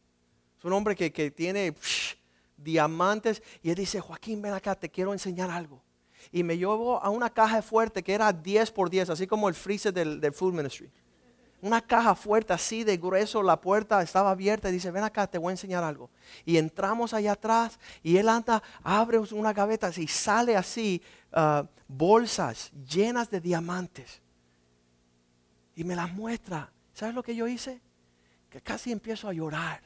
Es 0.60 0.66
un 0.66 0.74
hombre 0.74 0.96
que, 0.96 1.32
tiene 1.32 1.74
diamantes 2.58 3.42
y 3.62 3.70
él 3.70 3.76
dice, 3.76 4.00
Joaquín, 4.00 4.42
ven 4.42 4.54
acá, 4.54 4.76
te 4.76 4.90
quiero 4.90 5.14
enseñar 5.14 5.50
algo. 5.50 5.82
Y 6.32 6.44
me 6.44 6.58
llevó 6.58 7.02
a 7.02 7.10
una 7.10 7.30
caja 7.30 7.62
fuerte 7.62 8.04
que 8.04 8.14
era 8.14 8.32
10 8.32 8.72
por 8.72 8.90
10, 8.90 9.10
así 9.10 9.26
como 9.26 9.48
el 9.50 9.56
freezer 9.56 9.94
del, 9.94 10.20
del 10.20 10.34
Food 10.34 10.54
Ministry 10.54 10.92
una 11.64 11.80
caja 11.80 12.14
fuerte 12.14 12.52
así 12.52 12.84
de 12.84 12.98
grueso, 12.98 13.42
la 13.42 13.62
puerta 13.62 14.02
estaba 14.02 14.32
abierta 14.32 14.68
y 14.68 14.74
dice, 14.74 14.92
ven 14.92 15.06
acá, 15.06 15.28
te 15.28 15.38
voy 15.38 15.52
a 15.52 15.54
enseñar 15.54 15.82
algo. 15.82 16.10
Y 16.44 16.58
entramos 16.58 17.14
allá 17.14 17.32
atrás 17.32 17.80
y 18.04 18.18
él 18.18 18.28
anda, 18.28 18.62
abre 18.84 19.18
una 19.18 19.54
gaveta 19.54 19.90
y 19.96 20.06
sale 20.08 20.58
así 20.58 21.02
ah, 21.32 21.66
bolsas 21.88 22.70
llenas 22.74 23.32
de 23.32 23.40
diamantes. 23.40 24.22
Y 25.74 25.86
me 25.86 25.96
las 25.96 26.12
muestra. 26.12 26.70
¿Sabes 26.94 27.16
lo 27.16 27.24
que 27.24 27.34
yo 27.34 27.48
hice? 27.48 27.82
Que 28.50 28.60
casi 28.60 28.92
empiezo 28.92 29.30
a 29.30 29.34
llorar. 29.34 29.82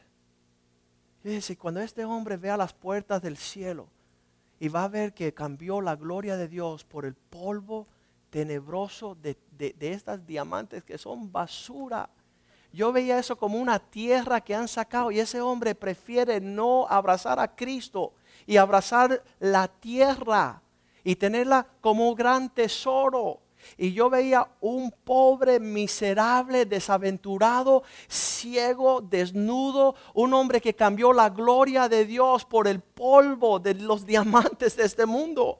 Y 1.24 1.56
cuando 1.58 1.80
este 1.80 2.06
hombre 2.06 2.38
vea 2.38 2.58
las 2.58 2.74
puertas 2.74 3.22
del 3.22 3.38
cielo 3.38 3.88
y 4.60 4.68
va 4.68 4.86
a 4.86 4.88
ver 4.88 5.14
que 5.14 5.32
cambió 5.32 5.80
la 5.80 5.96
gloria 5.96 6.38
de 6.38 6.48
Dios 6.48 6.84
por 6.86 7.06
el 7.06 7.14
polvo 7.14 7.88
tenebroso 8.30 9.16
de, 9.16 9.38
estas 9.80 10.26
diamantes 10.26 10.84
que 10.84 10.98
son 10.98 11.32
basura. 11.32 12.10
Yo 12.72 12.92
veía 12.92 13.18
eso 13.18 13.38
como 13.38 13.58
una 13.58 13.80
tierra 13.80 14.42
que 14.42 14.54
han 14.54 14.68
sacado 14.68 15.12
y 15.12 15.20
ese 15.20 15.42
hombre 15.42 15.74
prefiere 15.74 16.40
no 16.40 16.86
abrazar 16.88 17.40
a 17.40 17.56
Cristo 17.56 18.14
y 18.46 18.58
abrazar 18.58 19.24
la 19.40 19.68
tierra 19.68 20.62
y 21.04 21.16
tenerla 21.16 21.68
como 21.82 22.10
un 22.10 22.16
gran 22.16 22.50
tesoro. 22.50 23.42
Y 23.78 23.94
yo 23.94 24.10
veía 24.10 24.48
un 24.62 24.92
pobre, 24.92 25.60
miserable, 25.60 26.66
desaventurado, 26.66 27.84
ciego, 28.08 29.02
desnudo, 29.02 29.96
un 30.14 30.34
hombre 30.34 30.62
que 30.62 30.76
cambió 30.76 31.12
la 31.14 31.30
gloria 31.30 31.90
de 31.90 32.06
Dios 32.06 32.46
por 32.46 32.68
el 32.68 32.80
polvo 32.82 33.60
de 33.60 33.74
los 33.76 34.06
diamantes 34.06 34.78
de 34.78 34.86
este 34.86 35.06
mundo. 35.06 35.60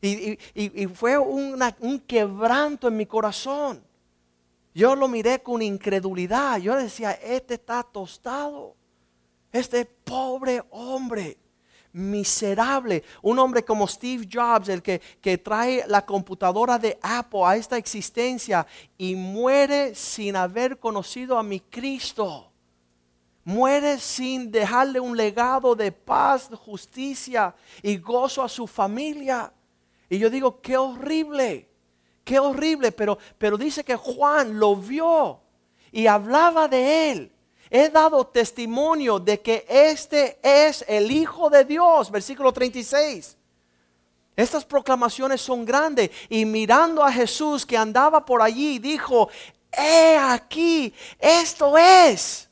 Y, 0.00 0.86
fue 0.94 1.18
un 1.18 2.02
quebranto 2.06 2.88
en 2.88 2.96
mi 2.96 3.06
corazón. 3.06 3.86
Yo 4.76 4.94
lo 4.94 5.08
miré 5.08 5.42
con 5.42 5.62
incredulidad. 5.62 6.58
Yo 6.58 6.76
decía, 6.76 7.12
este 7.12 7.54
está 7.54 7.82
tostado. 7.82 8.76
Este 9.50 9.86
pobre 9.86 10.62
hombre, 10.68 11.38
miserable. 11.92 13.02
Un 13.22 13.38
hombre 13.38 13.64
como 13.64 13.88
Steve 13.88 14.28
Jobs, 14.30 14.68
el 14.68 14.82
que, 14.82 15.00
que 15.22 15.38
trae 15.38 15.82
la 15.88 16.04
computadora 16.04 16.78
de 16.78 16.98
Apple 17.00 17.40
a 17.42 17.56
esta 17.56 17.78
existencia 17.78 18.66
y 18.98 19.14
muere 19.14 19.94
sin 19.94 20.36
haber 20.36 20.78
conocido 20.78 21.38
a 21.38 21.42
mi 21.42 21.60
Cristo. 21.60 22.52
Muere 23.44 23.98
sin 23.98 24.50
dejarle 24.50 25.00
un 25.00 25.16
legado 25.16 25.74
de 25.74 25.90
paz, 25.90 26.50
justicia 26.66 27.54
y 27.82 27.96
gozo 27.96 28.42
a 28.42 28.48
su 28.50 28.66
familia. 28.66 29.50
Y 30.08 30.18
yo 30.18 30.30
digo, 30.30 30.60
qué 30.60 30.76
horrible, 30.76 31.68
qué 32.24 32.38
horrible, 32.38 32.92
pero, 32.92 33.18
pero 33.38 33.56
dice 33.56 33.84
que 33.84 33.96
Juan 33.96 34.58
lo 34.58 34.76
vio 34.76 35.40
y 35.90 36.06
hablaba 36.06 36.68
de 36.68 37.10
él. 37.10 37.32
He 37.68 37.88
dado 37.88 38.26
testimonio 38.26 39.18
de 39.18 39.40
que 39.40 39.66
este 39.68 40.38
es 40.42 40.84
el 40.86 41.10
Hijo 41.10 41.50
de 41.50 41.64
Dios, 41.64 42.10
versículo 42.10 42.52
36. 42.52 43.36
Estas 44.36 44.64
proclamaciones 44.64 45.40
son 45.40 45.64
grandes 45.64 46.10
y 46.28 46.44
mirando 46.44 47.02
a 47.02 47.10
Jesús 47.10 47.64
que 47.64 47.76
andaba 47.76 48.24
por 48.24 48.42
allí, 48.42 48.78
dijo, 48.78 49.28
he 49.72 50.16
aquí, 50.16 50.92
esto 51.18 51.76
es, 51.78 52.48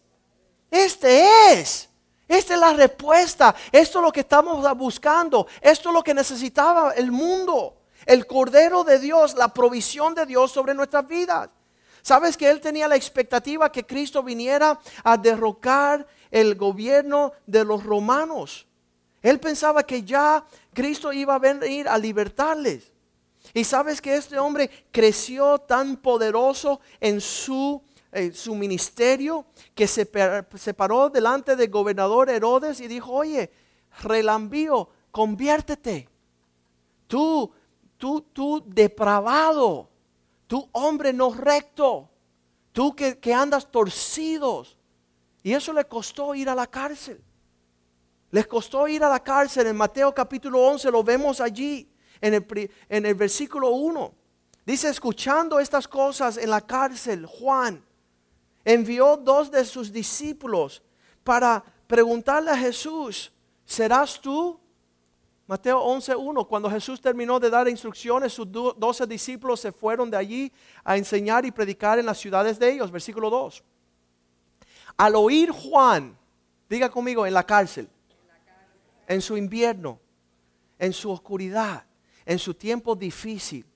este 0.70 1.52
es. 1.52 1.90
Esta 2.34 2.54
es 2.54 2.60
la 2.60 2.72
respuesta. 2.72 3.54
Esto 3.70 3.98
es 4.00 4.04
lo 4.04 4.12
que 4.12 4.20
estamos 4.20 4.76
buscando. 4.76 5.46
Esto 5.60 5.90
es 5.90 5.94
lo 5.94 6.02
que 6.02 6.12
necesitaba 6.12 6.92
el 6.92 7.12
mundo. 7.12 7.76
El 8.04 8.26
Cordero 8.26 8.82
de 8.82 8.98
Dios, 8.98 9.34
la 9.34 9.48
provisión 9.48 10.14
de 10.14 10.26
Dios 10.26 10.50
sobre 10.50 10.74
nuestras 10.74 11.06
vidas. 11.06 11.48
¿Sabes 12.02 12.36
que 12.36 12.50
él 12.50 12.60
tenía 12.60 12.88
la 12.88 12.96
expectativa 12.96 13.70
que 13.70 13.86
Cristo 13.86 14.22
viniera 14.22 14.78
a 15.04 15.16
derrocar 15.16 16.06
el 16.30 16.56
gobierno 16.56 17.32
de 17.46 17.64
los 17.64 17.84
romanos? 17.84 18.66
Él 19.22 19.38
pensaba 19.38 19.84
que 19.84 20.02
ya 20.02 20.44
Cristo 20.74 21.12
iba 21.12 21.36
a 21.36 21.38
venir 21.38 21.88
a 21.88 21.96
libertarles. 21.96 22.92
Y 23.54 23.62
sabes 23.62 24.00
que 24.00 24.16
este 24.16 24.38
hombre 24.38 24.68
creció 24.90 25.58
tan 25.58 25.96
poderoso 25.96 26.80
en 27.00 27.20
su 27.20 27.80
su 28.32 28.54
ministerio, 28.54 29.46
que 29.74 29.86
se, 29.86 30.06
paró 30.06 31.10
delante 31.10 31.56
del 31.56 31.70
gobernador 31.70 32.30
Herodes 32.30 32.80
y 32.80 32.86
dijo, 32.86 33.12
oye, 33.12 33.50
relambío, 34.02 34.88
conviértete. 35.10 36.08
Tú, 37.06 37.52
tú, 37.96 38.20
tú 38.32 38.62
depravado, 38.66 39.88
tú 40.46 40.68
hombre 40.72 41.12
no 41.12 41.32
recto, 41.32 42.08
tú 42.72 42.94
que, 42.94 43.18
que 43.18 43.34
andas 43.34 43.70
torcidos. 43.70 44.78
Y 45.42 45.52
eso 45.52 45.72
le 45.72 45.84
costó 45.84 46.34
ir 46.34 46.48
a 46.48 46.54
la 46.54 46.66
cárcel. 46.66 47.22
Les 48.30 48.46
costó 48.46 48.86
ir 48.88 49.02
a 49.02 49.08
la 49.08 49.20
cárcel. 49.20 49.66
En 49.66 49.76
Mateo 49.76 50.14
capítulo 50.14 50.60
11 50.60 50.90
lo 50.90 51.02
vemos 51.02 51.40
allí, 51.40 51.90
en 52.20 52.34
el, 52.34 52.70
en 52.88 53.06
el 53.06 53.14
versículo 53.14 53.70
1. 53.70 54.14
Dice, 54.64 54.88
escuchando 54.88 55.58
estas 55.58 55.86
cosas 55.88 56.36
en 56.36 56.48
la 56.48 56.60
cárcel, 56.60 57.26
Juan 57.26 57.84
envió 58.64 59.16
dos 59.16 59.50
de 59.50 59.64
sus 59.64 59.92
discípulos 59.92 60.82
para 61.22 61.62
preguntarle 61.86 62.50
a 62.50 62.56
Jesús, 62.56 63.32
¿serás 63.64 64.20
tú? 64.20 64.58
Mateo 65.46 65.84
11.1, 65.84 66.48
cuando 66.48 66.70
Jesús 66.70 67.00
terminó 67.00 67.38
de 67.38 67.50
dar 67.50 67.68
instrucciones, 67.68 68.32
sus 68.32 68.50
doce 68.50 69.06
discípulos 69.06 69.60
se 69.60 69.72
fueron 69.72 70.10
de 70.10 70.16
allí 70.16 70.52
a 70.82 70.96
enseñar 70.96 71.44
y 71.44 71.50
predicar 71.50 71.98
en 71.98 72.06
las 72.06 72.18
ciudades 72.18 72.58
de 72.58 72.72
ellos. 72.72 72.90
Versículo 72.90 73.28
2. 73.28 73.62
Al 74.96 75.14
oír 75.16 75.50
Juan, 75.50 76.16
diga 76.68 76.88
conmigo, 76.88 77.26
en 77.26 77.34
la 77.34 77.44
cárcel, 77.44 77.90
en 79.06 79.20
su 79.20 79.36
invierno, 79.36 80.00
en 80.78 80.94
su 80.94 81.10
oscuridad, 81.10 81.84
en 82.24 82.38
su 82.38 82.54
tiempo 82.54 82.96
difícil, 82.96 83.66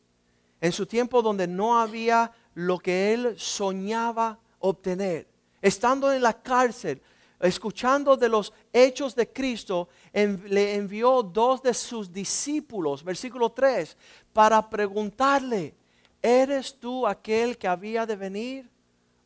en 0.62 0.72
su 0.72 0.86
tiempo 0.86 1.20
donde 1.20 1.46
no 1.46 1.78
había 1.78 2.32
lo 2.54 2.78
que 2.78 3.12
él 3.12 3.34
soñaba 3.38 4.38
obtener. 4.58 5.26
Estando 5.60 6.12
en 6.12 6.22
la 6.22 6.32
cárcel, 6.32 7.00
escuchando 7.40 8.16
de 8.16 8.28
los 8.28 8.52
hechos 8.72 9.14
de 9.14 9.32
Cristo, 9.32 9.88
le 10.12 10.74
envió 10.74 11.22
dos 11.22 11.62
de 11.62 11.74
sus 11.74 12.12
discípulos, 12.12 13.04
versículo 13.04 13.50
3, 13.50 13.96
para 14.32 14.68
preguntarle, 14.68 15.74
¿eres 16.22 16.74
tú 16.78 17.06
aquel 17.06 17.56
que 17.56 17.68
había 17.68 18.06
de 18.06 18.16
venir 18.16 18.68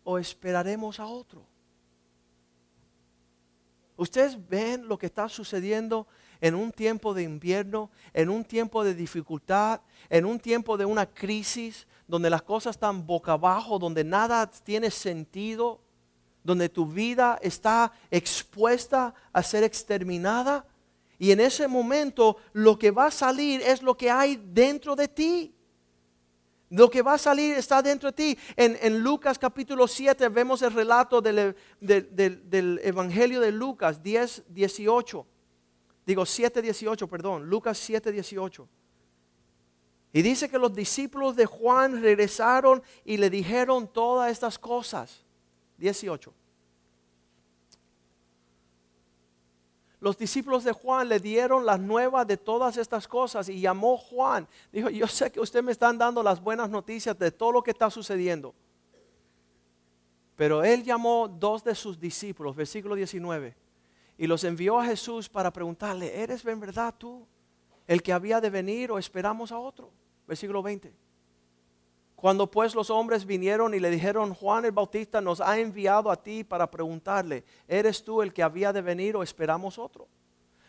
o 0.05 0.19
esperaremos 0.19 1.01
a 1.01 1.07
otro? 1.07 1.43
Ustedes 3.97 4.37
ven 4.49 4.89
lo 4.89 4.99
que 4.99 5.07
está 5.07 5.29
sucediendo 5.29 6.07
en 6.43 6.57
un 6.57 6.73
tiempo 6.73 7.15
de 7.15 7.23
invierno, 7.23 7.89
en 8.13 8.29
un 8.29 8.45
tiempo 8.45 8.83
de 8.83 8.95
dificultad, 8.95 9.81
en 10.11 10.27
un 10.27 10.41
tiempo 10.41 10.77
de 10.77 10.85
una 10.85 11.07
crisis, 11.07 11.87
donde 12.09 12.29
las 12.29 12.43
cosas 12.43 12.75
están 12.75 13.07
boca 13.07 13.35
abajo, 13.35 13.79
donde 13.79 14.03
nada 14.03 14.51
tiene 14.51 14.91
sentido, 14.91 15.81
donde 16.43 16.69
tu 16.69 16.85
vida 16.85 17.39
está 17.41 17.93
expuesta 18.11 19.15
a 19.33 19.43
ser 19.45 19.63
exterminada. 19.63 20.67
Y 21.17 21.31
en 21.31 21.39
ese 21.39 21.69
momento 21.69 22.37
lo 22.53 22.77
que 22.77 22.91
va 22.91 23.07
a 23.07 23.11
salir 23.13 23.63
es 23.63 23.81
lo 23.81 23.97
que 23.97 24.11
hay 24.11 24.43
dentro 24.53 24.97
de 24.97 25.07
ti. 25.07 25.55
Lo 26.71 26.91
que 26.91 27.03
va 27.03 27.15
a 27.15 27.19
salir 27.19 27.55
está 27.55 27.81
dentro 27.83 28.11
de 28.11 28.17
ti. 28.17 28.39
En, 28.57 28.99
Lucas 28.99 29.39
capítulo 29.39 29.87
7 29.87 30.29
vemos 30.29 30.61
el 30.63 30.73
relato 30.73 31.21
del, 31.21 31.55
del, 31.79 32.81
Evangelio 32.83 33.41
de 33.41 33.53
Lucas 33.53 34.03
10, 34.03 34.47
18. 34.49 35.27
Digo 36.07 36.23
7.18, 36.23 37.09
perdón, 37.09 37.49
Lucas 37.49 37.89
7.18. 37.89 38.67
Y 40.13 40.23
dice 40.23 40.49
que 40.49 40.59
los 40.59 40.75
discípulos 40.75 41.37
de 41.37 41.47
Juan 41.47 42.03
regresaron 42.03 42.83
y 43.05 43.17
le 43.17 43.31
dijeron 43.31 43.89
todas 43.89 44.31
estas 44.31 44.59
cosas. 44.59 45.25
18. 45.79 46.33
Los 50.01 50.19
discípulos 50.19 50.65
de 50.65 50.73
Juan 50.73 51.09
le 51.09 51.21
dieron 51.21 51.65
las 51.65 51.79
nuevas 51.79 52.27
de 52.27 52.37
todas 52.37 52.77
estas 52.77 53.07
cosas 53.07 53.49
y 53.49 53.61
llamó 53.61 53.97
Juan. 53.97 54.49
Dijo, 54.73 54.91
yo 54.91 55.07
sé 55.07 55.31
que 55.31 55.41
usted 55.41 55.63
me 55.63 55.73
están 55.73 55.97
dando 55.97 56.23
las 56.23 56.43
buenas 56.43 56.69
noticias 56.69 57.17
de 57.19 57.31
todo 57.31 57.53
lo 57.53 57.63
que 57.63 57.71
está 57.71 57.89
sucediendo. 57.89 58.53
Pero 60.35 60.65
él 60.65 60.83
llamó 60.83 61.29
dos 61.29 61.63
de 61.63 61.75
sus 61.75 62.01
discípulos, 62.01 62.57
versículo 62.57 62.97
19, 62.97 63.55
y 64.23 64.29
los 64.29 64.45
envió 64.45 64.79
a 64.79 64.85
Jesús 64.85 65.29
para 65.29 65.53
preguntarle, 65.53 66.23
¿eres 66.23 66.45
en 66.45 66.61
verdad 66.61 66.95
tú 66.97 67.27
el 67.89 68.05
que 68.05 68.13
había 68.13 68.41
de 68.41 68.51
venir 68.51 68.93
o 68.93 68.97
esperamos 68.97 69.51
a 69.51 69.59
otro? 69.59 69.91
Versículo 70.29 70.63
20. 70.63 70.93
Cuando 72.15 72.49
pues 72.49 72.77
los 72.77 72.89
hombres 72.89 73.27
vinieron 73.27 73.75
y 73.75 73.81
le 73.81 73.91
dijeron, 73.91 74.33
Juan 74.33 74.65
el 74.65 74.71
Bautista 74.71 75.21
nos 75.21 75.41
ha 75.41 75.59
enviado 75.59 76.09
a 76.09 76.23
ti 76.23 76.45
para 76.45 76.71
preguntarle, 76.71 77.43
¿eres 77.67 78.05
tú 78.05 78.23
el 78.23 78.33
que 78.33 78.45
había 78.45 78.73
de 78.73 78.81
venir 78.81 79.17
o 79.17 79.25
esperamos 79.25 79.77
otro? 79.77 80.07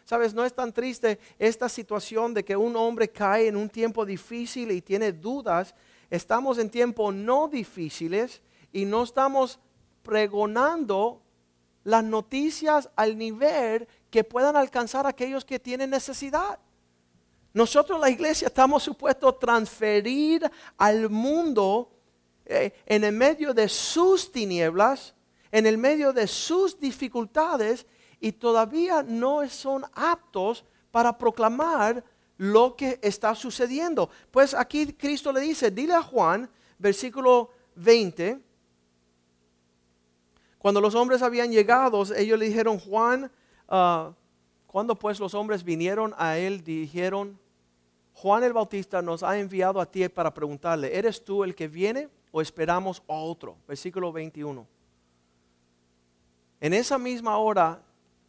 Sabes, 0.03 0.33
no 0.33 0.43
es 0.43 0.55
tan 0.55 0.73
triste 0.73 1.19
esta 1.37 1.69
situación 1.69 2.33
de 2.33 2.43
que 2.43 2.57
un 2.57 2.75
hombre 2.75 3.11
cae 3.11 3.49
en 3.49 3.55
un 3.55 3.69
tiempo 3.69 4.03
difícil 4.03 4.71
y 4.71 4.81
tiene 4.81 5.11
dudas. 5.11 5.75
Estamos 6.09 6.57
en 6.57 6.71
tiempos 6.71 7.13
no 7.13 7.47
difíciles 7.47 8.41
y 8.71 8.85
no 8.85 9.03
estamos 9.03 9.59
pregonando 10.01 11.22
las 11.83 12.03
noticias 12.03 12.89
al 12.95 13.17
nivel 13.17 13.87
que 14.09 14.23
puedan 14.23 14.55
alcanzar 14.55 15.05
a 15.05 15.09
aquellos 15.09 15.45
que 15.45 15.59
tienen 15.59 15.89
necesidad. 15.89 16.59
Nosotros 17.53 17.99
la 17.99 18.09
iglesia 18.09 18.47
estamos 18.47 18.83
supuestos 18.83 19.33
a 19.33 19.39
transferir 19.39 20.49
al 20.77 21.09
mundo 21.09 21.91
eh, 22.45 22.73
en 22.85 23.03
el 23.03 23.13
medio 23.13 23.53
de 23.53 23.69
sus 23.69 24.31
tinieblas, 24.31 25.13
en 25.51 25.67
el 25.67 25.77
medio 25.77 26.13
de 26.13 26.27
sus 26.27 26.79
dificultades 26.79 27.85
y 28.19 28.31
todavía 28.31 29.03
no 29.03 29.47
son 29.49 29.85
aptos 29.93 30.65
para 30.91 31.17
proclamar 31.17 32.03
lo 32.37 32.75
que 32.75 32.99
está 33.01 33.35
sucediendo. 33.35 34.09
Pues 34.31 34.53
aquí 34.53 34.93
Cristo 34.93 35.31
le 35.31 35.41
dice, 35.41 35.69
dile 35.71 35.93
a 35.93 36.01
Juan, 36.01 36.49
versículo 36.77 37.51
20, 37.75 38.39
cuando 40.63 40.79
los 40.79 40.95
hombres 40.95 41.21
habían 41.21 41.51
llegado, 41.51 42.05
ellos 42.15 42.39
le 42.39 42.45
dijeron, 42.45 42.79
Juan, 42.79 43.29
uh, 43.67 44.13
cuando 44.65 44.97
pues 44.97 45.19
los 45.19 45.33
hombres 45.33 45.61
vinieron 45.61 46.15
a 46.17 46.37
él, 46.37 46.63
dijeron, 46.63 47.37
Juan 48.13 48.45
el 48.45 48.53
Bautista 48.53 49.01
nos 49.01 49.23
ha 49.23 49.37
enviado 49.37 49.81
a 49.81 49.85
ti 49.85 50.07
para 50.07 50.33
preguntarle, 50.33 50.97
¿eres 50.97 51.21
tú 51.21 51.43
el 51.43 51.53
que 51.53 51.67
viene 51.67 52.07
o 52.31 52.39
esperamos 52.39 53.03
a 53.09 53.13
otro? 53.13 53.57
Versículo 53.67 54.13
21. 54.13 54.65
En 56.61 56.73
esa 56.73 56.97
misma 56.97 57.35
hora 57.39 57.83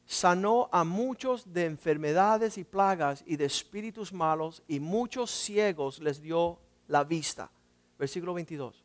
sanó 0.04 0.68
a 0.72 0.82
muchos 0.82 1.52
de 1.52 1.66
enfermedades 1.66 2.58
y 2.58 2.64
plagas 2.64 3.22
y 3.28 3.36
de 3.36 3.44
espíritus 3.44 4.12
malos 4.12 4.64
y 4.66 4.80
muchos 4.80 5.30
ciegos 5.30 6.00
les 6.00 6.20
dio 6.20 6.58
la 6.88 7.04
vista. 7.04 7.48
Versículo 7.96 8.34
22. 8.34 8.83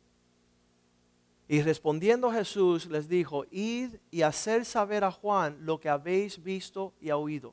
Y 1.50 1.62
respondiendo 1.62 2.30
Jesús 2.30 2.86
les 2.86 3.08
dijo, 3.08 3.44
id 3.50 3.96
y 4.10 4.22
hacer 4.22 4.64
saber 4.64 5.02
a 5.02 5.10
Juan 5.10 5.58
lo 5.60 5.80
que 5.80 5.90
habéis 5.90 6.42
visto 6.42 6.94
y 6.98 7.10
oído 7.10 7.52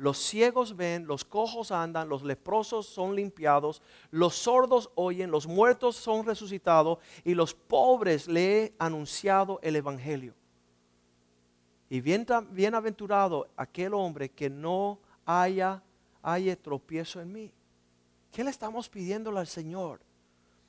los 0.00 0.16
ciegos 0.16 0.76
ven, 0.76 1.06
los 1.06 1.26
cojos 1.26 1.70
andan, 1.70 2.08
los 2.08 2.22
leprosos 2.22 2.86
son 2.86 3.14
limpiados, 3.14 3.82
los 4.10 4.34
sordos 4.34 4.90
oyen, 4.94 5.30
los 5.30 5.46
muertos 5.46 5.94
son 5.94 6.24
resucitados 6.24 6.98
y 7.22 7.34
los 7.34 7.52
pobres 7.52 8.26
le 8.26 8.62
he 8.62 8.74
anunciado 8.78 9.60
el 9.62 9.76
Evangelio. 9.76 10.34
Y 11.90 12.00
bienaventurado 12.00 13.50
aquel 13.58 13.92
hombre 13.92 14.30
que 14.30 14.48
no 14.48 14.98
haya, 15.26 15.82
haya 16.22 16.56
tropiezo 16.56 17.20
en 17.20 17.30
mí. 17.30 17.52
¿Qué 18.32 18.42
le 18.42 18.48
estamos 18.48 18.88
pidiendo 18.88 19.36
al 19.36 19.46
Señor 19.46 20.00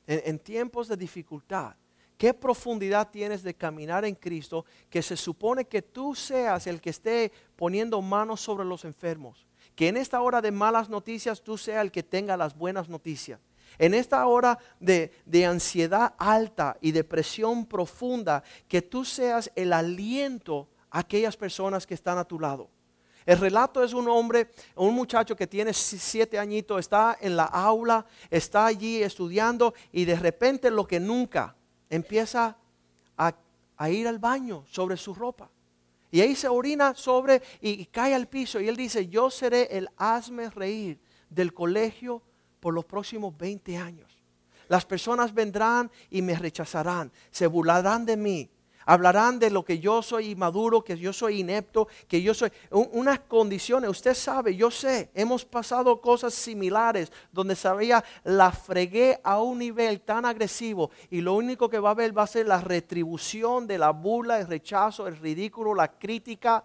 en 0.07 0.39
tiempos 0.39 0.89
de 0.89 0.97
dificultad? 0.97 1.73
¿Qué 2.21 2.36
profundidad 2.36 3.10
tienes 3.10 3.41
de 3.41 3.55
caminar 3.55 4.05
en 4.05 4.13
Cristo 4.13 4.63
que 4.91 5.01
se 5.01 5.17
supone 5.17 5.65
que 5.65 5.81
tú 5.81 6.13
seas 6.13 6.67
el 6.67 6.79
que 6.79 6.91
esté 6.91 7.31
poniendo 7.55 7.99
manos 7.99 8.41
sobre 8.41 8.63
los 8.63 8.86
enfermos? 8.86 9.47
Que 9.73 9.88
en 9.88 9.97
esta 9.97 10.21
hora 10.21 10.39
de 10.39 10.51
malas 10.51 10.88
noticias 10.88 11.41
tú 11.41 11.57
seas 11.57 11.81
el 11.81 11.91
que 11.91 12.03
tenga 12.03 12.38
las 12.38 12.55
buenas 12.55 12.89
noticias. 12.89 13.39
En 13.79 13.95
esta 13.95 14.23
hora 14.27 14.60
de, 14.79 15.12
de 15.25 15.47
ansiedad 15.47 16.13
alta 16.19 16.77
y 16.79 16.91
depresión 16.91 17.65
profunda, 17.65 18.43
que 18.67 18.84
tú 18.84 19.03
seas 19.03 19.51
el 19.55 19.73
aliento 19.73 20.69
a 20.91 20.99
aquellas 20.99 21.36
personas 21.36 21.88
que 21.88 21.95
están 21.95 22.19
a 22.19 22.25
tu 22.25 22.39
lado. 22.39 22.69
El 23.25 23.39
relato 23.39 23.84
es 23.84 23.93
un 23.93 24.07
hombre, 24.07 24.51
un 24.75 24.93
muchacho 24.93 25.36
que 25.36 25.47
tiene 25.47 25.73
siete 25.73 26.38
añitos, 26.38 26.81
está 26.81 27.17
en 27.19 27.36
la 27.36 27.45
aula, 27.45 28.05
está 28.29 28.67
allí 28.67 29.01
estudiando 29.01 29.73
y 29.91 30.05
de 30.05 30.17
repente 30.17 30.69
lo 30.69 30.86
que 30.86 30.99
nunca 30.99 31.55
empieza 31.91 32.58
a, 33.17 33.36
ir 33.89 34.08
al 34.08 34.17
baño 34.17 34.63
sobre 34.67 34.97
su 34.97 35.13
ropa. 35.13 35.49
Y 36.10 36.21
ahí 36.21 36.36
se 36.36 36.47
orina 36.47 36.95
sobre 36.95 37.41
y, 37.62 37.86
cae 37.86 38.15
al 38.15 38.27
piso. 38.27 38.60
Y 38.60 38.67
él 38.67 38.75
dice, 38.75 39.08
yo 39.08 39.30
seré 39.30 39.67
el 39.77 39.89
hazme 39.97 40.49
reír 40.49 40.99
del 41.30 41.54
colegio 41.54 42.21
por 42.60 42.73
los 42.73 42.86
próximos 42.86 43.38
20 43.38 43.77
años. 43.77 44.17
Las 44.67 44.86
personas 44.86 45.34
vendrán 45.34 45.91
y 46.10 46.21
me 46.21 46.36
rechazarán, 46.36 47.12
se 47.30 47.45
burlarán 47.47 48.06
de 48.06 48.15
mí, 48.15 48.49
Hablarán 48.86 49.39
de 49.39 49.50
lo 49.50 49.63
que 49.63 49.80
yo 49.80 50.02
soy 50.02 50.32
inmaduro, 50.32 50.84
que 50.84 50.98
yo 50.98 51.13
soy 51.13 51.41
inepto, 51.41 51.88
que 52.08 52.22
yo 52.22 52.34
soy 52.34 52.52
unas 52.70 53.20
condiciones. 53.22 53.89
Usted 53.89 54.13
sabe, 54.13 54.56
yo 54.56 54.72
sé, 54.72 55.10
hemos 55.13 55.46
pasado 55.46 56.02
cosas 56.02 56.34
similares 56.34 57.12
donde 57.32 57.56
sabía 57.56 58.04
la 58.24 58.52
fregué 58.52 59.20
a 59.24 59.41
un 59.41 59.60
nivel 59.60 60.02
tan 60.02 60.26
agresivo 60.26 60.91
y 61.10 61.22
lo 61.22 61.34
único 61.34 61.70
que 61.70 61.80
va 61.80 61.89
a 61.89 61.91
haber 61.91 62.17
va 62.17 62.24
a 62.24 62.28
ser 62.28 62.48
la 62.48 62.62
retribución 62.62 63.67
de 63.67 63.78
la 63.78 63.91
burla, 63.91 64.39
el 64.39 64.48
rechazo, 64.48 65.08
el 65.08 65.17
ridículo, 65.17 65.74
la 65.76 65.91
crítica. 65.91 66.63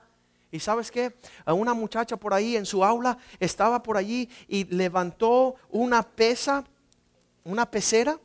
Y 0.50 0.60
sabes 0.60 0.90
qué? 0.90 1.16
A 1.44 1.52
una 1.52 1.74
muchacha 1.74 2.16
por 2.16 2.32
ahí 2.32 2.56
en 2.56 2.64
su 2.64 2.84
aula 2.84 3.18
estaba 3.38 3.82
por 3.82 3.96
allí 3.96 4.28
y 4.48 4.64
levantó 4.64 5.56
una 5.70 6.02
pesa, 6.02 6.64
una 7.44 7.70
pecera. 7.70 8.18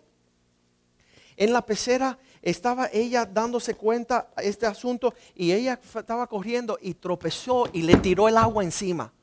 En 1.35 1.53
la 1.53 1.65
pecera 1.65 2.19
estaba 2.41 2.89
ella 2.91 3.25
dándose 3.25 3.75
cuenta 3.75 4.29
de 4.37 4.47
este 4.49 4.65
asunto 4.65 5.13
y 5.35 5.51
ella 5.51 5.79
estaba 5.95 6.27
corriendo 6.27 6.77
y 6.81 6.95
tropezó 6.95 7.69
y 7.71 7.83
le 7.83 7.95
tiró 7.97 8.27
el 8.27 8.37
agua 8.37 8.63
encima. 8.63 9.13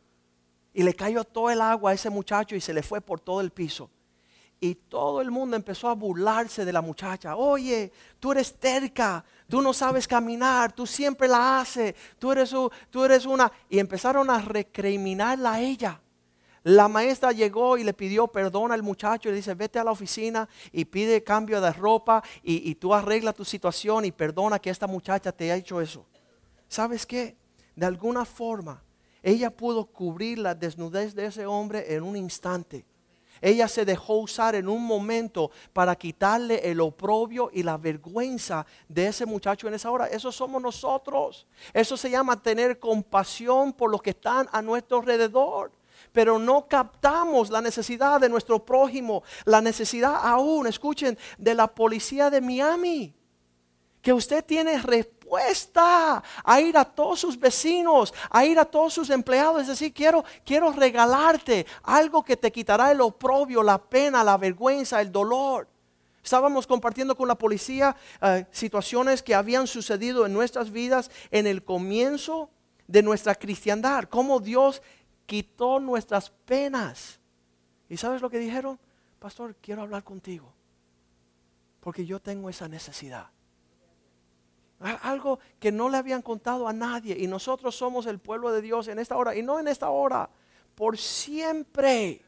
Y 0.72 0.83
le 0.83 0.94
cayó 0.94 1.24
todo 1.24 1.50
el 1.50 1.61
agua 1.61 1.90
a 1.90 1.94
ese 1.94 2.11
muchacho 2.11 2.54
y 2.54 2.61
se 2.61 2.72
le 2.72 2.83
fue 2.83 3.00
por 3.00 3.20
todo 3.20 3.40
el 3.40 3.50
piso. 3.50 3.90
Y 4.61 4.74
todo 4.74 5.20
el 5.20 5.31
mundo 5.31 5.57
empezó 5.57 5.88
a 5.88 5.94
burlarse 5.94 6.64
de 6.64 6.72
la 6.72 6.81
muchacha. 6.81 7.37
Oye, 7.37 7.92
tú 8.18 8.33
eres 8.33 8.59
terca, 8.59 9.24
tú 9.48 9.62
no 9.62 9.72
sabes 9.72 10.07
caminar, 10.07 10.72
tú 10.72 10.87
siempre 10.87 11.28
la 11.28 11.61
haces, 11.61 11.94
tú 12.18 12.33
eres, 12.33 12.52
tú 12.90 13.04
eres 13.04 13.24
una... 13.24 13.50
Y 13.68 13.78
empezaron 13.78 14.28
a 14.31 14.40
recriminarla 14.40 15.54
a 15.54 15.61
ella. 15.61 16.00
La 16.68 16.87
maestra 16.87 17.33
llegó 17.33 17.78
y 17.78 17.83
le 17.83 17.94
pidió 17.94 18.28
perdón 18.28 18.72
al 18.72 18.83
muchacho 18.83 19.28
y 19.28 19.33
le 19.33 19.37
dice, 19.37 19.54
vete 19.54 19.78
a 19.78 19.85
la 19.85 19.90
oficina 19.90 20.46
y 20.70 20.85
pide 20.85 21.24
cambio 21.24 21.62
de 21.62 21.72
ropa 21.72 22.22
y, 22.42 22.74
tú 22.74 22.92
arregla 22.92 23.33
tu 23.33 23.42
situación 23.42 24.04
y 24.04 24.12
perdona 24.12 24.59
que 24.59 24.68
esta 24.68 24.87
muchacha 24.87 25.33
te 25.33 25.44
haya 25.44 25.57
hecho 25.57 25.81
eso. 25.81 26.04
¿Sabes 26.68 27.07
qué? 27.07 27.38
De 27.74 27.87
alguna 27.87 28.26
forma, 28.26 28.83
ella 29.22 29.48
pudo 29.48 29.87
cubrir 29.87 30.40
la 30.40 30.54
desnudez 30.54 31.14
de 31.14 31.24
ese 31.24 31.46
hombre 31.46 31.94
en 31.94 32.02
un 32.02 32.18
instante. 32.18 32.85
Ella 33.40 33.66
se 33.66 33.87
dejó 33.87 34.16
usar 34.16 34.54
en 34.54 34.68
un 34.68 34.85
momento 34.85 35.50
para 35.72 35.96
quitarle 35.96 36.70
el 36.70 36.83
oprobio 36.83 37.48
y 37.50 37.62
la 37.62 37.78
vergüenza 37.78 38.66
de 38.90 39.07
ese 39.07 39.24
muchacho 39.24 39.68
en 39.68 39.74
esa 39.74 39.90
hora. 39.90 40.07
Eso 40.09 40.31
somos 40.31 40.61
nosotros. 40.61 41.46
Eso 41.72 41.96
se 41.96 42.11
llama 42.11 42.42
tener 42.42 42.78
compasión 42.78 43.72
por 43.72 43.90
los 43.90 44.02
que 44.02 44.11
están 44.11 44.46
a 44.52 44.61
nuestro 44.61 44.98
alrededor 44.98 45.77
pero 46.12 46.38
no 46.38 46.66
captamos 46.66 47.50
la 47.50 47.61
necesidad 47.61 48.20
de 48.20 48.28
nuestro 48.28 48.64
prójimo, 48.64 49.22
la 49.44 49.61
necesidad 49.61 50.16
aún, 50.22 50.66
escuchen, 50.66 51.18
de 51.37 51.54
la 51.54 51.66
policía 51.66 52.30
de 52.30 52.40
Miami. 52.40 53.14
Que 54.02 54.12
usted 54.12 54.44
tiene 54.44 54.78
respuesta 54.78 56.22
a 56.44 56.61
ir 56.61 56.78
a 56.78 56.84
todos 56.84 57.20
sus 57.20 57.38
vecinos, 57.38 58.14
a 58.30 58.44
ir 58.44 58.58
a 58.58 58.64
todos 58.64 58.94
sus 58.94 59.11
empleados. 59.11 59.62
Es 59.62 59.68
decir, 59.68 59.92
quiero, 59.92 60.24
quiero 60.44 60.72
regalarte 60.72 61.66
algo 61.82 62.24
que 62.24 62.37
te 62.37 62.52
quitará 62.52 62.90
el 62.90 63.00
oprobio, 63.00 63.62
la 63.62 63.78
pena, 63.78 64.24
la 64.24 64.37
vergüenza, 64.37 65.00
el 65.00 65.12
dolor. 65.12 65.68
Estábamos 66.22 66.66
compartiendo 66.66 67.16
con 67.16 67.28
la 67.28 67.37
policía 67.37 67.96
eh, 68.20 68.44
situaciones 68.50 69.22
que 69.22 69.34
habían 69.34 69.66
sucedido 69.66 70.26
en 70.26 70.32
nuestras 70.32 70.70
vidas 70.70 71.11
en 71.30 71.46
el 71.46 71.64
comienzo 71.64 72.50
de 72.87 73.02
nuestra 73.02 73.34
cristiandad, 73.34 74.04
cómo 74.04 74.40
Dios 74.40 74.82
quitó 75.28 75.78
nuestras 75.78 76.30
penas. 76.30 77.20
¿Y 77.86 77.98
sabes 77.98 78.22
lo 78.22 78.30
que 78.30 78.38
dijeron? 78.38 78.80
Pastor, 79.18 79.54
quiero 79.60 79.82
hablar 79.82 80.02
contigo. 80.02 80.50
Porque 81.80 82.06
yo 82.06 82.18
tengo 82.18 82.48
esa 82.48 82.66
necesidad. 82.66 83.28
Algo 84.80 85.38
que 85.60 85.70
no 85.70 85.90
le 85.90 85.98
habían 85.98 86.22
contado 86.22 86.66
a 86.66 86.72
nadie. 86.72 87.14
Y 87.18 87.26
nosotros 87.26 87.76
somos 87.76 88.06
el 88.06 88.18
pueblo 88.18 88.50
de 88.50 88.62
Dios 88.62 88.88
en 88.88 88.98
esta 88.98 89.18
hora. 89.18 89.36
Y 89.36 89.42
no 89.42 89.60
en 89.60 89.68
esta 89.68 89.90
hora. 89.90 90.30
Por 90.74 90.96
siempre. 90.96 92.24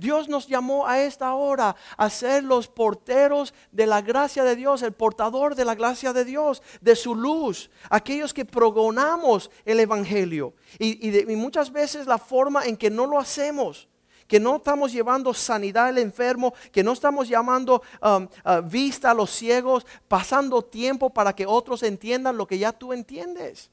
Dios 0.00 0.28
nos 0.28 0.48
llamó 0.48 0.86
a 0.86 1.00
esta 1.00 1.34
hora 1.34 1.76
a 1.96 2.10
ser 2.10 2.42
los 2.42 2.68
porteros 2.68 3.54
de 3.70 3.86
la 3.86 4.00
gracia 4.00 4.42
de 4.42 4.56
Dios, 4.56 4.82
el 4.82 4.92
portador 4.92 5.54
de 5.54 5.64
la 5.64 5.74
gracia 5.74 6.12
de 6.12 6.24
Dios, 6.24 6.62
de 6.80 6.96
su 6.96 7.14
luz, 7.14 7.70
aquellos 7.90 8.32
que 8.32 8.44
progonamos 8.44 9.50
el 9.64 9.78
Evangelio. 9.78 10.54
Y, 10.78 11.10
muchas 11.36 11.70
veces 11.70 12.06
la 12.06 12.18
forma 12.18 12.64
en 12.64 12.76
que 12.76 12.90
no 12.90 13.06
lo 13.06 13.18
hacemos 13.18 13.88
que 14.26 14.38
no 14.38 14.58
estamos 14.58 14.92
llevando 14.92 15.34
sanidad 15.34 15.86
al 15.86 15.98
enfermo, 15.98 16.54
que 16.70 16.84
no 16.84 16.92
estamos 16.92 17.26
llamando 17.26 17.82
um, 18.00 18.28
vista 18.70 19.10
a 19.10 19.14
los 19.14 19.28
ciegos, 19.28 19.84
pasando 20.06 20.62
tiempo 20.62 21.10
para 21.10 21.34
que 21.34 21.46
otros 21.46 21.82
entiendan 21.82 22.36
lo 22.36 22.46
que 22.46 22.56
ya 22.56 22.70
tú 22.70 22.92
entiendes. 22.92 23.72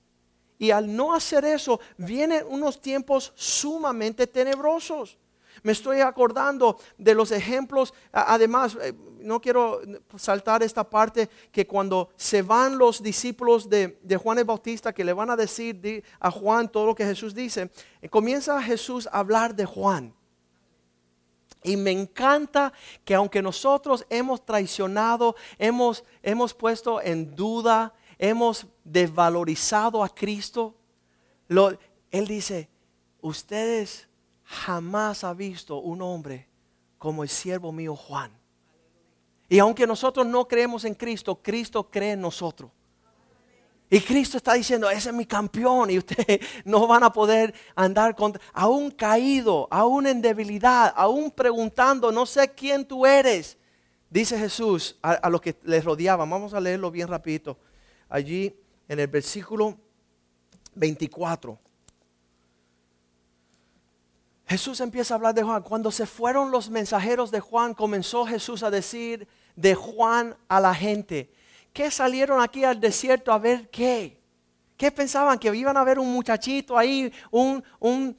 Y 0.57 0.71
al 0.71 0.95
no 0.95 1.13
hacer 1.13 1.45
eso, 1.45 1.79
vienen 1.97 2.43
unos 2.49 2.81
tiempos 2.81 3.33
sumamente 3.35 4.25
tenebrosos. 4.25 5.19
Me 5.63 5.71
estoy 5.71 6.01
acordando 6.01 6.77
de 6.97 7.15
los 7.15 7.31
ejemplos, 7.31 7.93
además, 8.11 8.77
eh, 8.81 8.93
no 9.21 9.41
quiero 9.41 9.81
saltar 10.17 10.63
esta 10.63 10.89
parte, 10.89 11.29
que 11.51 11.67
cuando 11.67 12.09
se 12.15 12.41
van 12.41 12.77
los 12.77 13.01
discípulos 13.01 13.69
de, 13.69 13.97
Juan 14.21 14.39
el 14.39 14.45
Bautista, 14.45 14.93
que 14.93 15.03
le 15.03 15.13
van 15.13 15.29
a 15.29 15.35
decir 15.35 16.03
a 16.19 16.31
Juan 16.31 16.69
todo 16.69 16.85
lo 16.85 16.95
que 16.95 17.05
Jesús 17.05 17.33
dice, 17.33 17.69
eh, 18.01 18.09
comienza 18.09 18.61
Jesús 18.61 19.07
a 19.11 19.19
hablar 19.19 19.55
de 19.55 19.65
Juan. 19.65 20.13
Y 21.63 21.75
me 21.75 21.91
encanta 21.91 22.71
que 23.03 23.15
aunque 23.15 23.41
nosotros 23.41 24.05
hemos 24.09 24.45
traicionado, 24.45 25.35
hemos, 25.57 26.03
hemos 26.23 26.53
puesto 26.53 27.01
en 27.01 27.35
duda, 27.35 27.93
hemos 28.17 28.67
desvalorizado 28.83 30.03
a 30.03 30.09
Cristo, 30.09 30.75
Él 31.49 32.27
dice, 32.27 32.69
ustedes 33.21 34.06
jamás 34.47 35.23
ha 35.23 35.33
visto 35.33 35.79
un 35.79 36.01
hombre 36.01 36.47
como 36.97 37.23
el 37.23 37.29
siervo 37.29 37.71
mío 37.71 37.95
Juan. 37.95 38.31
Y 39.49 39.59
aunque 39.59 39.85
nosotros 39.85 40.25
no 40.25 40.47
creemos 40.47 40.85
en 40.85 40.95
Cristo, 40.95 41.41
Cristo 41.41 41.89
cree 41.89 42.13
en 42.13 42.21
nosotros. 42.21 42.71
Y 43.89 44.01
Cristo 44.01 44.37
está 44.37 44.53
diciendo, 44.53 44.89
ese 44.89 45.09
es 45.09 45.15
mi 45.15 45.25
campeón 45.25 45.89
y 45.89 45.97
ustedes 45.97 46.39
no 46.65 46.87
van 46.87 47.03
a 47.03 47.13
poder 47.13 47.53
andar 47.75 48.15
contra, 48.15 48.41
aún 48.53 48.91
caído, 48.91 49.67
aún 49.71 50.07
en 50.07 50.21
debilidad, 50.21 50.93
aún 50.95 51.31
preguntando, 51.31 52.11
no 52.11 52.25
sé 52.25 52.53
quién 52.53 52.85
tú 52.85 53.05
eres. 53.05 53.57
Dice 54.09 54.37
Jesús 54.37 54.97
a, 55.01 55.29
los 55.29 55.41
que 55.41 55.57
les 55.63 55.83
rodeaban, 55.83 56.29
vamos 56.29 56.53
a 56.53 56.59
leerlo 56.59 56.91
bien 56.91 57.07
rapidito, 57.07 57.57
allí 58.09 58.57
en 58.87 58.99
el 58.99 59.07
versículo 59.07 59.77
24. 60.75 61.66
Jesús 64.47 64.79
empieza 64.79 65.13
a 65.13 65.17
hablar 65.17 65.33
de 65.33 65.43
Juan. 65.43 65.61
Cuando 65.61 65.91
se 65.91 66.05
fueron 66.05 66.51
los 66.51 66.69
mensajeros 66.69 67.31
de 67.31 67.41
Juan, 67.41 67.73
comenzó 67.73 68.25
Jesús 68.25 68.63
a 68.63 68.71
decir 68.71 69.27
de 69.57 69.75
Juan 69.75 70.37
a 70.47 70.61
la 70.61 70.73
gente, 70.73 71.31
¿qué 71.73 71.91
salieron 71.91 72.41
aquí 72.41 72.63
al 72.63 72.79
desierto 72.79 73.33
a 73.33 73.39
ver 73.39 73.69
qué? 73.69 74.21
¿Qué 74.77 74.91
pensaban? 74.91 75.37
Que 75.37 75.53
iban 75.53 75.75
a 75.75 75.83
ver 75.83 75.99
un 75.99 76.13
muchachito 76.13 76.77
ahí, 76.77 77.11
un, 77.31 77.61
un, 77.79 78.17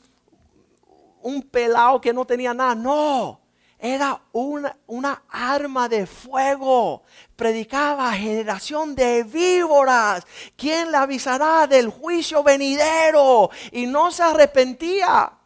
un 1.23 1.43
pelado 1.43 2.01
que 2.01 2.13
no 2.13 2.27
tenía 2.27 2.53
nada. 2.53 2.75
No, 2.75 3.41
era 3.79 4.21
una, 4.33 4.77
una, 4.87 5.23
arma 5.31 5.89
de 5.89 6.07
fuego. 6.07 7.05
Predicaba 7.37 8.13
generación 8.13 8.95
de 8.95 9.23
víboras. 9.23 10.27
¿Quién 10.57 10.91
le 10.91 10.99
avisará 10.99 11.67
del 11.67 11.89
juicio 11.89 12.43
venidero? 12.43 13.51
Y 13.71 13.87
no 13.87 14.11
se 14.11 14.25
arrepentía. 14.25 15.38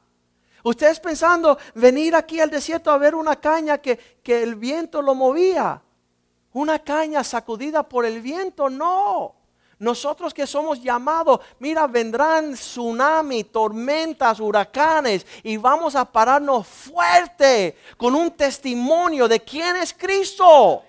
Ustedes 0.62 1.00
pensando 1.00 1.58
venir 1.74 2.14
aquí 2.14 2.40
al 2.40 2.50
desierto 2.50 2.90
a 2.90 2.98
ver 2.98 3.14
una 3.14 3.36
caña 3.36 3.78
que, 3.78 3.96
que 4.22 4.42
el 4.42 4.54
viento 4.54 5.02
lo 5.02 5.14
movía. 5.14 5.82
Una 6.52 6.78
caña 6.78 7.24
sacudida 7.24 7.82
por 7.82 8.04
el 8.04 8.20
viento, 8.20 8.68
no. 8.68 9.34
Nosotros 9.82 10.32
que 10.32 10.46
somos 10.46 10.80
llamados, 10.80 11.40
mira, 11.58 11.88
vendrán 11.88 12.52
tsunami, 12.52 13.42
tormentas, 13.42 14.38
huracanes 14.38 15.26
y 15.42 15.56
vamos 15.56 15.96
a 15.96 16.04
pararnos 16.04 16.68
fuerte 16.68 17.76
con 17.96 18.14
un 18.14 18.30
testimonio 18.30 19.26
de 19.26 19.40
quién 19.40 19.74
es 19.74 19.92
Cristo. 19.92 20.84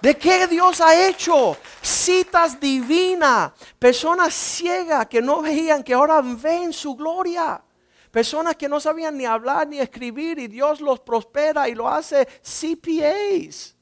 ¿De 0.00 0.16
qué 0.16 0.46
Dios 0.46 0.80
ha 0.80 1.08
hecho? 1.08 1.56
Citas 1.82 2.58
divinas. 2.58 3.52
Personas 3.78 4.32
ciegas 4.32 5.06
que 5.06 5.20
no 5.20 5.42
veían, 5.42 5.82
que 5.82 5.94
ahora 5.94 6.22
ven 6.22 6.72
su 6.72 6.94
gloria. 6.94 7.62
Personas 8.10 8.56
que 8.56 8.68
no 8.68 8.80
sabían 8.80 9.16
ni 9.16 9.24
hablar 9.24 9.68
ni 9.68 9.78
escribir 9.78 10.38
y 10.38 10.48
Dios 10.48 10.80
los 10.80 11.00
prospera 11.00 11.68
y 11.68 11.74
lo 11.74 11.88
hace 11.88 12.26
CPAs. 12.26 13.76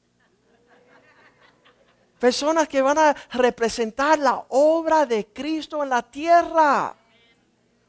Personas 2.19 2.67
que 2.67 2.81
van 2.81 2.97
a 2.97 3.15
representar 3.31 4.19
la 4.19 4.45
obra 4.49 5.05
de 5.05 5.27
Cristo 5.27 5.81
en 5.81 5.89
la 5.89 6.03
tierra. 6.03 6.98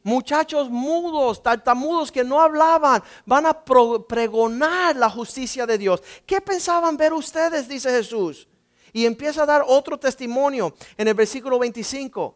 Muchachos 0.02 0.70
mudos, 0.70 1.42
tartamudos 1.42 2.10
que 2.10 2.24
no 2.24 2.40
hablaban, 2.40 3.02
van 3.26 3.46
a 3.46 3.62
pregonar 3.62 4.96
la 4.96 5.10
justicia 5.10 5.66
de 5.66 5.76
Dios. 5.76 6.02
¿Qué 6.24 6.40
pensaban 6.40 6.96
ver 6.96 7.12
ustedes? 7.12 7.68
Dice 7.68 7.90
Jesús. 7.90 8.48
Y 8.92 9.04
empieza 9.04 9.42
a 9.42 9.46
dar 9.46 9.62
otro 9.66 9.98
testimonio 9.98 10.74
en 10.96 11.08
el 11.08 11.14
versículo 11.14 11.58
25. 11.58 12.34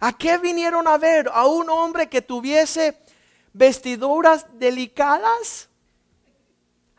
¿A 0.00 0.16
qué 0.16 0.38
vinieron 0.38 0.86
a 0.86 0.96
ver? 0.98 1.28
¿A 1.32 1.46
un 1.46 1.68
hombre 1.68 2.08
que 2.08 2.22
tuviese 2.22 2.96
vestiduras 3.52 4.46
delicadas? 4.52 5.68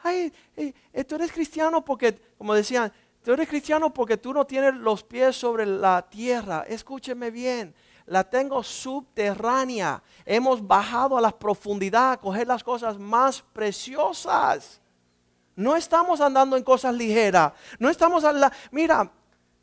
Ay, 0.04 0.34
eh, 0.58 1.04
tú 1.06 1.16
eres 1.16 1.32
cristiano 1.32 1.86
porque, 1.86 2.20
como 2.38 2.54
decían, 2.54 2.92
tú 3.24 3.32
eres 3.32 3.48
cristiano 3.48 3.94
porque 3.94 4.18
tú 4.18 4.34
no 4.34 4.46
tienes 4.46 4.76
los 4.76 5.04
pies 5.04 5.38
sobre 5.38 5.66
la 5.66 6.02
tierra. 6.10 6.66
Escúcheme 6.68 7.32
bien 7.32 7.74
la 8.06 8.24
tengo 8.24 8.64
subterránea. 8.64 10.02
Hemos 10.26 10.66
bajado 10.66 11.18
a 11.18 11.22
la 11.22 11.32
profundidad 11.32 12.14
a 12.14 12.18
coger 12.18 12.48
las 12.48 12.64
cosas 12.64 12.98
más 12.98 13.42
preciosas. 13.42 14.82
No 15.56 15.76
estamos 15.76 16.22
andando 16.22 16.58
en 16.58 16.64
cosas 16.64 16.94
ligeras. 16.94 17.54
No 17.80 17.90
estamos 17.90 18.24
a 18.24 18.34
la... 18.34 18.52
Mira, 18.72 19.12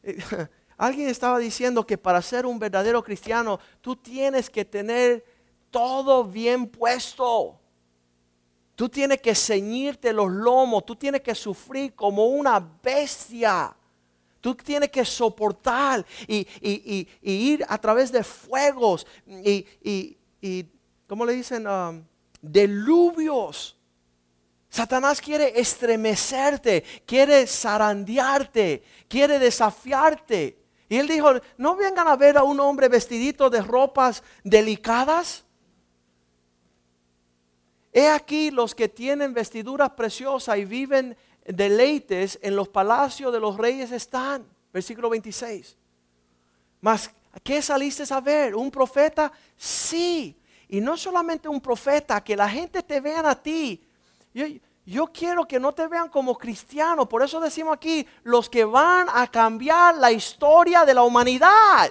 alguien 0.77 1.09
estaba 1.09 1.39
diciendo 1.39 1.87
que 1.87 1.99
para 1.99 2.23
ser 2.23 2.47
un 2.47 2.59
verdadero 2.59 3.03
cristiano 3.03 3.59
tú 3.81 3.97
tienes 3.97 4.49
que 4.49 4.65
tener 4.65 5.25
todo 5.71 6.25
bien 6.25 6.67
puesto. 6.67 7.59
Tú 8.75 8.89
tienes 8.89 9.21
que 9.21 9.35
ceñirte 9.35 10.13
los 10.13 10.31
lomos, 10.31 10.87
tú 10.87 10.95
tienes 10.95 11.21
que 11.21 11.35
sufrir 11.35 11.95
como 11.95 12.27
una 12.27 12.61
bestia. 12.61 13.75
Tú 14.41 14.55
tienes 14.55 14.91
que 14.91 15.05
soportar 15.05 16.05
y, 16.27 16.47
ir 17.23 17.65
a 17.69 17.79
través 17.79 18.13
de 18.13 18.23
fuegos 18.23 19.07
y, 19.27 19.67
y 20.41 20.67
¿cómo 21.07 21.25
le 21.25 21.33
dicen? 21.33 21.67
Um, 21.67 22.05
deluvios. 22.41 23.77
Satanás 24.71 25.21
quiere 25.21 25.59
estremecerte, 25.59 26.85
quiere 27.07 27.47
zarandearte, 27.47 28.85
quiere 29.09 29.39
desafiarte. 29.39 30.59
Y 30.91 30.97
él 30.97 31.09
dijo, 31.09 31.33
no 31.57 31.75
vengan 31.75 32.07
a 32.07 32.17
ver 32.17 32.37
a 32.37 32.45
un 32.45 32.61
hombre 32.61 32.89
vestidito 32.89 33.51
de 33.51 33.63
ropas 33.63 34.23
delicadas. 34.45 35.45
He 37.93 38.09
aquí 38.09 38.51
los 38.51 38.75
que 38.75 38.89
tienen 38.89 39.33
vestiduras 39.33 39.91
preciosas 39.91 40.59
y 40.59 40.67
viven 40.67 41.17
deleites 41.49 42.39
en 42.43 42.55
los 42.55 42.69
palacios 42.69 43.33
de 43.33 43.41
los 43.41 43.57
reyes 43.57 43.91
están. 43.91 44.47
Versículo 44.73 45.09
26. 45.09 45.77
Mas, 46.81 47.11
¿qué 47.43 47.63
saliste 47.63 48.05
a 48.13 48.21
ver? 48.21 48.55
¿Un 48.55 48.71
profeta? 48.71 49.33
Sí. 49.57 50.37
Y 50.69 50.81
no 50.81 50.97
solamente 50.97 51.49
un 51.49 51.61
profeta, 51.61 52.23
que 52.23 52.37
la 52.37 52.49
gente 52.49 52.83
te 52.83 53.01
vean 53.01 53.27
a 53.27 53.35
ti. 53.35 53.83
Yo, 54.85 55.07
quiero 55.07 55.47
que 55.47 55.59
no 55.59 55.73
te 55.73 55.87
vean 55.87 56.11
como 56.11 56.37
cristiano. 56.37 57.09
Por 57.09 57.23
eso 57.23 57.41
decimos 57.41 57.75
aquí, 57.75 58.07
los 58.23 58.49
que 58.51 58.65
van 58.65 59.09
a 59.13 59.27
cambiar 59.27 59.97
la 59.97 60.13
historia 60.13 60.85
de 60.85 60.95
la 60.95 61.03
humanidad. 61.03 61.91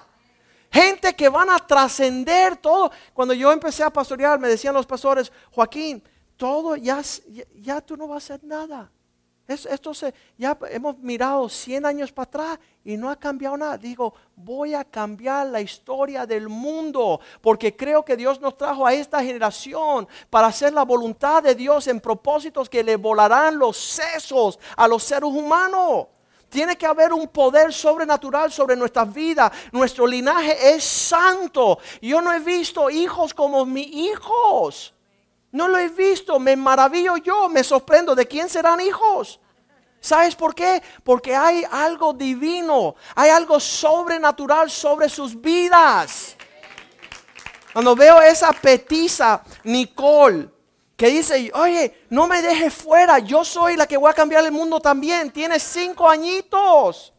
Gente 0.71 1.15
que 1.15 1.29
van 1.29 1.49
a 1.49 1.57
trascender 1.57 2.57
todo. 2.57 2.91
Cuando 3.13 3.33
yo 3.33 3.51
empecé 3.51 3.83
a 3.83 3.89
pastorear, 3.89 4.39
me 4.39 4.47
decían 4.47 4.75
los 4.75 4.85
pastores, 4.85 5.31
Joaquín, 5.51 6.03
todo 6.35 6.75
ya, 6.75 7.01
ya, 7.01 7.43
ya 7.55 7.81
tú 7.81 7.97
no 7.97 8.07
vas 8.07 8.29
a 8.29 8.35
hacer 8.35 8.45
nada 8.45 8.91
esto 9.47 9.93
se, 9.93 10.13
ya 10.37 10.57
hemos 10.71 10.97
mirado 10.97 11.47
100 11.47 11.85
años 11.85 12.11
para 12.11 12.23
atrás 12.25 12.59
y 12.83 12.97
no 12.97 13.09
ha 13.09 13.15
cambiado 13.15 13.55
nada. 13.55 13.77
Digo, 13.77 14.13
voy 14.35 14.73
a 14.73 14.83
cambiar 14.83 15.47
la 15.47 15.61
historia 15.61 16.25
del 16.25 16.49
mundo 16.49 17.21
porque 17.41 17.75
creo 17.75 18.03
que 18.03 18.17
Dios 18.17 18.41
nos 18.41 18.57
trajo 18.57 18.85
a 18.85 18.93
esta 18.93 19.23
generación 19.23 20.07
para 20.29 20.47
hacer 20.47 20.73
la 20.73 20.83
voluntad 20.83 21.41
de 21.43 21.55
Dios 21.55 21.87
en 21.87 22.01
propósitos 22.01 22.69
que 22.69 22.83
le 22.83 22.97
volarán 22.97 23.57
los 23.57 23.77
sesos 23.77 24.59
a 24.75 24.87
los 24.87 25.03
seres 25.03 25.29
humanos. 25.29 26.07
Tiene 26.49 26.77
que 26.77 26.85
haber 26.85 27.13
un 27.13 27.27
poder 27.27 27.73
sobrenatural 27.73 28.51
sobre 28.51 28.75
nuestras 28.75 29.13
vidas. 29.13 29.51
Nuestro 29.71 30.05
linaje 30.07 30.75
es 30.75 30.83
santo. 30.83 31.79
Yo 32.01 32.21
no 32.21 32.33
he 32.33 32.39
visto 32.39 32.89
hijos 32.89 33.33
como 33.33 33.65
mis 33.65 33.87
hijos. 33.87 34.93
No 35.51 35.67
lo 35.67 35.77
he 35.77 35.89
visto, 35.89 36.39
me 36.39 36.55
maravillo 36.55 37.17
yo, 37.17 37.49
me 37.49 37.63
sorprendo 37.63 38.13
de 38.15 38.27
quién 38.27 38.49
serán 38.49 38.81
hijos. 38.81 39.39
¿Sabes 39.99 40.35
por 40.35 40.53
qué? 40.53 40.81
Porque 41.03 41.35
hay 41.35 41.65
algo 41.71 42.13
divino, 42.13 42.95
hay 43.15 43.29
algo 43.29 43.59
sobrenatural 43.59 44.69
sobre 44.69 45.09
sus 45.09 45.39
vidas. 45.39 46.35
Cuando 47.73 47.95
veo 47.95 48.21
esa 48.21 48.51
petiza, 48.53 49.43
Nicole, 49.63 50.49
que 50.95 51.07
dice, 51.09 51.51
oye, 51.53 52.05
no 52.09 52.25
me 52.27 52.41
dejes 52.41 52.73
fuera, 52.73 53.19
yo 53.19 53.45
soy 53.45 53.75
la 53.75 53.85
que 53.85 53.97
voy 53.97 54.09
a 54.09 54.15
cambiar 54.15 54.43
el 54.45 54.51
mundo 54.51 54.79
también, 54.79 55.31
tiene 55.31 55.59
cinco 55.59 56.09
añitos. 56.09 57.13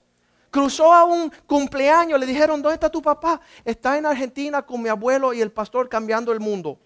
Cruzó 0.51 0.93
a 0.93 1.05
un 1.05 1.31
cumpleaños, 1.47 2.19
le 2.19 2.27
dijeron, 2.27 2.63
¿dónde 2.63 2.75
está 2.75 2.91
tu 2.91 3.03
papá? 3.03 3.41
Está 3.65 3.99
en 3.99 4.07
Argentina 4.07 4.63
con 4.63 4.83
mi 4.83 4.89
abuelo 4.89 5.33
y 5.33 5.41
el 5.41 5.53
pastor 5.53 5.89
cambiando 5.89 6.33
el 6.33 6.41
mundo. 6.41 6.79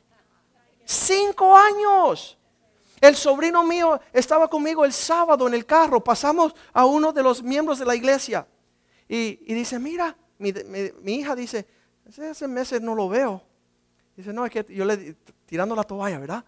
Cinco 0.84 1.56
años. 1.56 2.38
El 3.00 3.16
sobrino 3.16 3.64
mío 3.64 4.00
estaba 4.12 4.48
conmigo 4.48 4.84
el 4.84 4.92
sábado 4.92 5.48
en 5.48 5.54
el 5.54 5.66
carro. 5.66 6.02
Pasamos 6.02 6.54
a 6.72 6.84
uno 6.84 7.12
de 7.12 7.22
los 7.22 7.42
miembros 7.42 7.78
de 7.78 7.84
la 7.84 7.96
iglesia. 7.96 8.46
Y, 9.08 9.40
y 9.44 9.54
dice, 9.54 9.78
mira, 9.78 10.16
mi, 10.38 10.52
mi- 11.02 11.12
hija 11.14 11.34
dice, 11.34 11.66
hace, 12.30 12.46
meses 12.46 12.80
no 12.80 12.94
lo 12.94 13.08
veo. 13.08 13.42
Dice, 14.16 14.32
no, 14.32 14.44
es 14.46 14.52
que 14.52 14.64
yo 14.68 14.84
le 14.84 15.16
tirando 15.46 15.74
la 15.74 15.82
toalla, 15.84 16.18
¿verdad? 16.18 16.44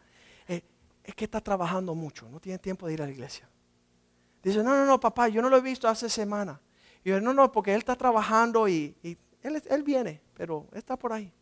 Eh, 0.46 0.62
es 1.02 1.14
que 1.14 1.24
está 1.24 1.40
trabajando 1.40 1.94
mucho, 1.94 2.28
no 2.28 2.38
tiene 2.40 2.58
tiempo 2.58 2.86
de 2.86 2.94
ir 2.94 3.02
a 3.02 3.06
la 3.06 3.12
iglesia. 3.12 3.48
Dice, 4.42 4.62
no, 4.62 4.74
no, 4.74 4.84
no, 4.86 5.00
papá, 5.00 5.28
yo 5.28 5.42
no 5.42 5.48
lo 5.48 5.56
he 5.56 5.60
visto 5.60 5.88
hace 5.88 6.08
semana. 6.08 6.60
Y 7.02 7.10
yo, 7.10 7.20
no, 7.20 7.34
no, 7.34 7.50
porque 7.50 7.72
él 7.72 7.78
está 7.78 7.96
trabajando 7.96 8.68
y, 8.68 8.94
y 9.02 9.16
él, 9.42 9.62
él 9.68 9.82
viene, 9.82 10.20
pero 10.34 10.66
está 10.72 10.96
por 10.96 11.12
ahí. 11.12 11.32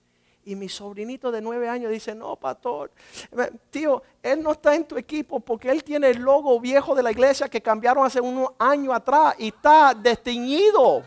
Y 0.45 0.57
mi 0.57 0.69
sobrinito 0.69 1.31
de 1.31 1.41
nueve 1.41 1.69
años 1.69 1.91
dice, 1.93 2.15
no, 2.15 2.35
pastor, 2.37 2.91
eh, 3.39 3.51
tío, 3.71 4.03
él 4.23 4.43
no 4.43 4.53
está 4.53 4.75
en 4.75 4.85
tu 4.85 4.97
equipo 4.97 5.39
porque 5.39 5.71
él 5.71 5.85
tiene 5.85 6.11
el 6.11 6.19
logo 6.19 6.59
viejo 6.59 6.95
de 6.95 7.03
la 7.03 7.13
iglesia 7.13 7.49
que 7.49 7.61
cambiaron 7.61 8.05
hace 8.05 8.21
unos 8.21 8.51
años 8.59 8.95
atrás 8.95 9.37
y 9.39 9.49
está 9.49 9.95
desteñido. 9.95 11.05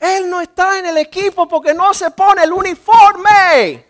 Él 0.00 0.28
no 0.28 0.40
está 0.40 0.78
en 0.78 0.86
el 0.86 0.98
equipo 0.98 1.48
porque 1.48 1.72
no 1.72 1.94
se 1.94 2.10
pone 2.10 2.42
el 2.42 2.52
uniforme. 2.52 3.86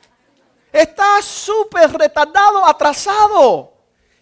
Está 0.70 1.20
súper 1.22 1.92
retardado, 1.92 2.64
atrasado. 2.64 3.73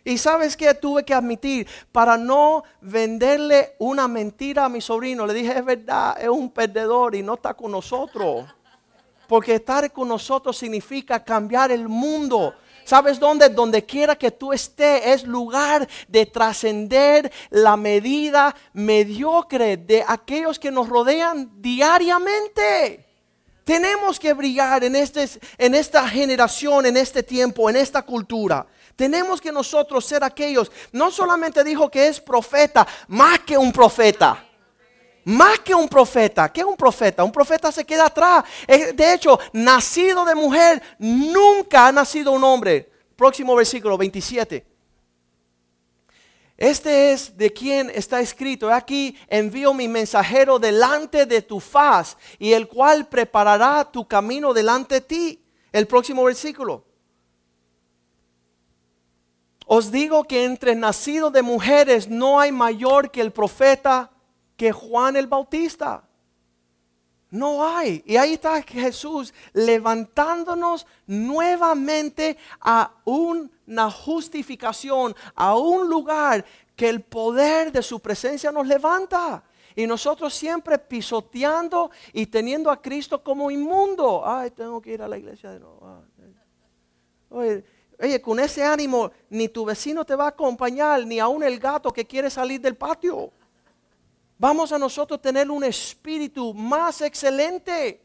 Y 0.05 0.19
sabes 0.19 0.57
qué 0.57 0.75
tuve 0.75 1.05
que 1.05 1.15
admitir 1.15 1.67
para 1.93 2.17
no 2.17 2.65
venderle 2.81 3.75
una 3.79 4.09
mentira 4.09 4.65
a 4.65 4.69
mi 4.69 4.81
sobrino. 4.81 5.27
Le 5.27 5.35
dije, 5.35 5.57
es 5.57 5.65
verdad, 5.65 6.21
es 6.21 6.29
un 6.29 6.51
perdedor 6.51 7.15
y 7.15 7.23
no 7.23 7.35
está 7.35 7.55
con 7.55 7.71
nosotros. 7.71 8.47
Porque 9.29 9.55
estar 9.55 9.91
con 9.93 10.09
nosotros 10.09 10.59
significa 10.59 11.23
cambiar 11.23 11.71
el 11.71 11.89
mundo. 11.89 12.55
¿Sabes 12.85 13.21
dónde? 13.21 13.49
Donde 13.49 13.85
quiera 13.85 14.17
que 14.17 14.33
tú 14.33 14.53
estés 14.53 15.03
es 15.07 15.25
lugar 15.25 15.89
de 16.09 16.27
trascender 16.27 17.31
la 17.51 17.77
medida 17.77 18.55
mediocre 18.73 19.77
de 19.77 20.05
aquellos 20.07 20.59
que 20.59 20.73
nos 20.73 20.89
rodean 20.89 21.51
diariamente. 21.63 23.07
Tenemos 23.65 24.19
que 24.19 24.33
brillar 24.33 24.83
en, 24.83 24.97
este, 24.97 25.29
en 25.57 25.77
esta 25.77 26.09
generación, 26.09 26.87
en 26.87 26.97
este 26.97 27.23
tiempo, 27.23 27.71
en 27.71 27.77
esta 27.77 28.03
cultura. 28.03 28.67
Tenemos 28.97 29.41
que 29.41 29.53
nosotros 29.53 30.05
ser 30.05 30.23
aquellos. 30.25 30.71
No 30.93 31.11
solamente 31.11 31.65
dijo 31.65 31.91
que 31.91 32.09
es 32.09 32.21
profeta, 32.21 32.87
más 33.09 33.41
que 33.41 33.57
un 33.57 33.73
profeta. 33.73 34.47
Más 35.25 35.61
que 35.61 35.75
un 35.75 35.89
profeta. 35.89 36.53
¿Qué 36.53 36.61
es 36.61 36.67
un 36.67 36.77
profeta? 36.77 37.23
Un 37.23 37.33
profeta 37.33 37.71
se 37.71 37.85
queda 37.85 38.07
atrás. 38.07 38.45
De 38.67 39.15
hecho, 39.15 39.39
nacido 39.53 40.25
de 40.25 40.35
mujer, 40.35 40.83
nunca 40.99 41.87
ha 41.87 41.93
nacido 41.93 42.33
un 42.33 42.43
hombre. 42.43 42.91
Próximo 43.17 43.55
versículo 43.55 43.97
27. 43.97 44.67
Este 46.57 47.13
es 47.13 47.37
de 47.37 47.53
quien 47.53 47.91
está 47.91 48.21
escrito. 48.21 48.73
Aquí 48.73 49.17
envío 49.29 49.73
mi 49.75 49.89
mensajero 49.89 50.59
delante 50.59 51.27
de 51.27 51.43
tu 51.43 51.61
faz 51.61 52.17
y 52.39 52.53
el 52.53 52.69
cual 52.69 53.09
preparará 53.09 53.91
tu 53.91 54.07
camino 54.07 54.53
delante 54.53 54.97
de 54.97 55.01
ti. 55.01 55.45
El 55.73 55.87
próximo 55.87 56.25
versículo. 56.25 56.85
Os 59.75 59.91
digo 59.91 60.25
que 60.25 60.45
entre 60.45 60.75
nacidos 60.75 61.33
de 61.33 61.41
mujeres 61.41 62.07
no 62.07 62.39
hay 62.39 62.53
mayor 62.53 63.11
que 63.11 63.23
el 63.23 63.33
profeta 63.33 64.11
que 64.55 64.71
Juan 64.71 65.17
el 65.17 65.27
Bautista. 65.27 66.05
No 67.31 67.67
hay. 67.67 68.03
Y 68.05 68.19
ahí 68.19 68.35
está 68.35 68.61
Jesús 68.61 69.33
levantándonos 69.55 70.87
nuevamente 71.07 72.37
a 72.61 72.93
una 73.07 73.91
justificación, 73.91 75.17
a 75.35 75.57
un 75.57 75.89
lugar 75.89 76.45
que 76.77 76.91
el 76.91 77.01
poder 77.01 77.73
de 77.73 77.83
su 77.83 77.99
presencia 77.99 78.53
nos 78.53 78.67
levanta. 78.67 79.43
Y 79.75 79.87
nosotros 79.87 80.35
siempre 80.35 80.77
pisoteando 80.77 81.91
y 82.13 82.27
teniendo 82.27 82.71
a 82.71 82.83
Cristo 82.83 83.25
como 83.25 83.51
inmundo. 83.51 84.23
Ay, 84.23 84.51
tengo 84.51 84.83
que 84.83 84.93
ir 84.93 85.01
a 85.01 85.09
la 85.09 85.17
iglesia 85.17 85.51
de 85.51 85.61
nuevo. 85.61 86.05
Oye, 87.31 87.65
oye, 88.03 88.21
con 88.21 88.41
ese 88.41 88.65
ánimo 88.65 89.13
ni 89.31 89.49
tu 89.49 89.65
vecino 89.65 90.05
te 90.05 90.17
va 90.17 90.25
a 90.25 90.29
acompañar, 90.29 91.07
ni 91.07 91.21
aún 91.21 91.43
el 91.45 91.59
gato 91.59 91.93
que 91.93 92.05
quiere 92.05 92.31
salir 92.31 92.61
del 92.61 92.75
patio. 92.75 93.33
Vamos 94.39 94.73
a 94.73 94.79
nosotros 94.79 95.23
tener 95.23 95.49
un 95.49 95.63
espíritu 95.63 96.53
más 96.53 97.01
excelente. 97.01 98.01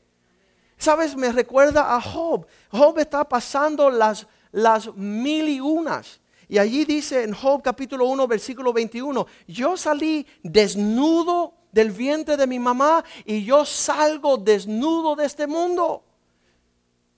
¿Sabes? 0.77 1.15
Me 1.15 1.31
recuerda 1.31 1.95
a 1.95 1.99
Job. 1.99 2.45
Job 2.69 2.99
está 2.99 3.27
pasando 3.27 3.89
las, 3.89 4.27
las 4.51 4.93
mil 4.95 5.49
y 5.49 5.59
unas. 5.59 6.21
Y 6.47 6.59
allí 6.59 6.85
dice 6.85 7.23
en 7.23 7.33
Job 7.33 7.63
capítulo 7.63 8.05
1, 8.05 8.27
versículo 8.27 8.71
21, 8.71 9.25
yo 9.47 9.75
salí 9.75 10.27
desnudo 10.43 11.55
del 11.71 11.89
vientre 11.89 12.37
de 12.37 12.45
mi 12.45 12.59
mamá 12.59 13.03
y 13.25 13.43
yo 13.43 13.65
salgo 13.65 14.37
desnudo 14.37 15.15
de 15.15 15.25
este 15.25 15.47
mundo. 15.47 16.03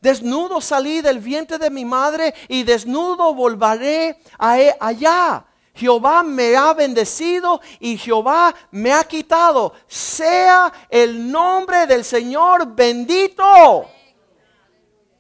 Desnudo 0.02 0.62
salí 0.62 1.02
del 1.02 1.20
vientre 1.20 1.58
de 1.58 1.70
mi 1.70 1.84
madre 1.84 2.34
y 2.48 2.64
desnudo 2.64 3.34
volveré 3.34 4.22
a 4.38 4.60
e- 4.60 4.76
allá. 4.80 5.46
Jehová 5.74 6.24
me 6.24 6.56
ha 6.56 6.74
bendecido 6.74 7.62
y 7.80 7.98
Jehová 7.98 8.54
me 8.72 8.92
ha 8.92 9.04
quitado. 9.04 9.74
Sea 9.88 10.72
el 10.90 11.32
nombre 11.32 11.86
del 11.86 12.04
Señor 12.04 12.68
bendito. 12.76 13.86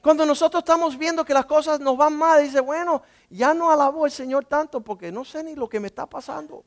Cuando 0.02 0.26
nosotros 0.26 0.62
estamos 0.62 0.98
viendo 0.98 1.26
que 1.26 1.34
las 1.34 1.46
cosas 1.46 1.80
nos 1.80 1.98
van 1.98 2.16
mal, 2.16 2.42
dice, 2.42 2.62
bueno, 2.62 3.02
ya 3.30 3.54
no 3.54 3.72
alabo 3.72 4.06
al 4.06 4.12
Señor 4.12 4.46
tanto 4.46 4.82
porque 4.82 5.12
no 5.12 5.26
sé 5.26 5.44
ni 5.44 5.56
lo 5.56 5.68
que 5.68 5.80
me 5.80 5.88
está 5.88 6.06
pasando. 6.06 6.64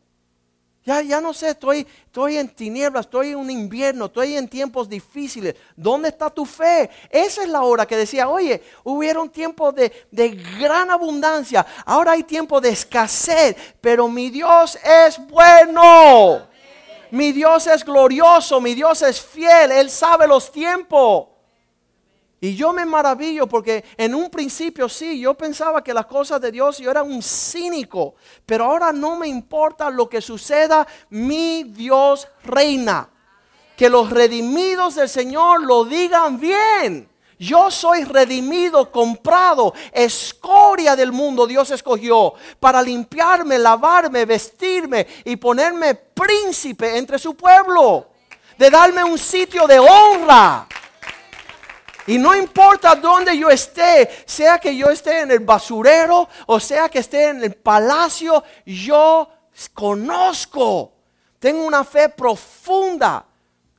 Ya, 0.85 1.01
ya 1.01 1.21
no 1.21 1.33
sé, 1.33 1.51
estoy, 1.51 1.87
estoy 2.07 2.39
en 2.39 2.49
tinieblas, 2.49 3.07
estoy 3.07 3.31
en 3.31 3.37
un 3.37 3.51
invierno, 3.51 4.07
estoy 4.07 4.37
en 4.37 4.49
tiempos 4.49 4.89
difíciles. 4.89 5.55
¿Dónde 5.77 6.09
está 6.09 6.29
tu 6.29 6.45
fe? 6.45 6.91
Esa 7.09 7.43
es 7.43 7.49
la 7.49 7.63
hora 7.63 7.87
que 7.87 7.97
decía, 7.97 8.29
oye, 8.29 8.61
hubieron 8.83 9.31
tiempos 9.31 9.73
de, 9.77 9.93
de 10.11 10.31
gran 10.59 10.91
abundancia, 10.91 11.65
ahora 11.87 12.13
hay 12.13 12.25
tiempo 12.25 12.61
de 12.61 12.71
escasez, 12.71 13.55
pero 13.81 14.09
mi 14.09 14.29
Dios 14.29 14.77
es 14.85 15.19
bueno. 15.29 16.49
Mi 17.13 17.31
Dios 17.31 17.67
es 17.69 17.85
glorioso, 17.85 18.61
mi 18.61 18.75
Dios 18.75 19.03
es 19.03 19.21
fiel, 19.21 19.71
Él 19.71 19.89
sabe 19.89 20.27
los 20.27 20.51
tiempos. 20.51 21.32
Y 22.45 22.57
yo 22.57 22.73
me 22.73 22.85
maravillo 22.85 23.47
porque 23.47 23.85
en 23.97 24.17
un 24.17 24.29
principio 24.29 24.89
sí, 24.89 25.21
yo 25.21 25.33
pensaba 25.35 25.85
que 25.85 25.95
las 25.95 26.07
cosas 26.07 26.41
de 26.41 26.51
Dios, 26.51 26.79
yo 26.79 26.91
era 26.91 27.05
un 27.05 27.23
cínico, 27.23 28.17
pero 28.45 28.65
ahora 28.65 28.93
no 28.93 29.15
me 29.15 29.29
importa 29.29 29.89
lo 29.89 30.09
que 30.09 30.21
suceda, 30.21 30.85
mi 31.11 31.63
Dios 31.63 32.27
reina. 32.43 33.09
Que 33.77 33.89
los 33.89 34.11
redimidos 34.11 34.97
del 34.97 35.09
Señor 35.09 35.63
lo 35.63 35.85
digan 35.85 36.41
bien. 36.41 37.09
Yo 37.39 37.71
soy 37.71 38.03
redimido, 38.03 38.91
comprado, 38.91 39.73
escoria 39.93 40.97
del 40.97 41.13
mundo 41.13 41.47
Dios 41.47 41.71
escogió 41.71 42.35
para 42.59 42.83
limpiarme, 42.83 43.57
lavarme, 43.57 44.25
vestirme 44.25 45.07
y 45.25 45.37
ponerme 45.37 45.95
príncipe 45.95 46.99
entre 46.99 47.21
su 47.21 47.37
pueblo, 47.37 48.09
de 48.59 48.69
darme 48.69 49.05
un 49.05 49.17
sitio 49.17 49.69
de 49.69 49.79
honra. 49.79 50.67
Y 52.07 52.19
no 52.19 52.35
importa 52.35 52.95
dónde 52.95 53.37
yo 53.39 53.49
esté, 53.49 54.11
sea 54.27 54.59
que 54.59 54.77
yo 54.77 54.91
esté 54.91 55.21
en 55.21 55.31
el 55.31 55.41
basurero 55.41 56.29
o 56.47 56.61
sea 56.61 56.89
que 56.89 56.99
esté 56.99 57.29
en 57.29 57.43
el 57.43 57.55
palacio, 57.55 58.43
yo 58.67 59.29
conozco, 59.73 60.93
tengo 61.39 61.65
una 61.65 61.85
fe 61.85 62.09
profunda. 62.09 63.27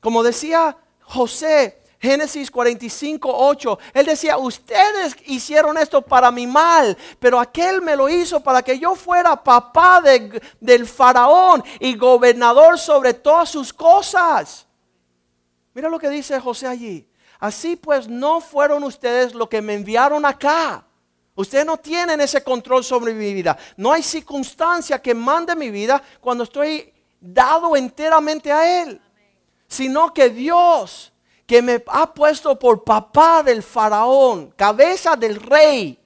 Como 0.00 0.22
decía 0.22 0.76
José, 1.00 1.82
Génesis 2.04 2.50
45, 2.50 3.30
8. 3.34 3.78
Él 3.94 4.04
decía, 4.04 4.36
ustedes 4.36 5.16
hicieron 5.24 5.78
esto 5.78 6.02
para 6.02 6.30
mi 6.30 6.46
mal, 6.46 6.96
pero 7.18 7.40
aquel 7.40 7.80
me 7.80 7.96
lo 7.96 8.10
hizo 8.10 8.40
para 8.40 8.62
que 8.62 8.78
yo 8.78 8.94
fuera 8.94 9.42
papá 9.42 10.02
del 10.60 10.86
faraón 10.86 11.64
y 11.80 11.96
gobernador 11.96 12.78
sobre 12.78 13.14
todas 13.14 13.48
sus 13.48 13.72
cosas. 13.72 14.66
Mira 15.72 15.88
lo 15.88 15.98
que 15.98 16.10
dice 16.10 16.38
José 16.38 16.66
allí. 16.66 17.08
Así 17.38 17.76
pues 17.76 18.08
no 18.08 18.40
fueron 18.40 18.84
ustedes 18.84 19.34
los 19.34 19.48
que 19.48 19.62
me 19.62 19.74
enviaron 19.74 20.24
acá. 20.24 20.84
Ustedes 21.34 21.66
no 21.66 21.76
tienen 21.76 22.20
ese 22.20 22.42
control 22.44 22.84
sobre 22.84 23.12
mi 23.12 23.34
vida. 23.34 23.56
No 23.76 23.92
hay 23.92 24.02
circunstancia 24.02 25.02
que 25.02 25.14
mande 25.14 25.56
mi 25.56 25.70
vida 25.70 26.02
cuando 26.20 26.44
estoy 26.44 26.92
dado 27.20 27.76
enteramente 27.76 28.52
a 28.52 28.82
Él. 28.82 29.00
Sino 29.66 30.12
que 30.14 30.30
Dios 30.30 31.12
que 31.46 31.60
me 31.60 31.82
ha 31.88 32.12
puesto 32.12 32.58
por 32.58 32.84
papá 32.84 33.42
del 33.42 33.62
faraón, 33.62 34.52
cabeza 34.56 35.14
del 35.16 35.36
rey, 35.36 35.98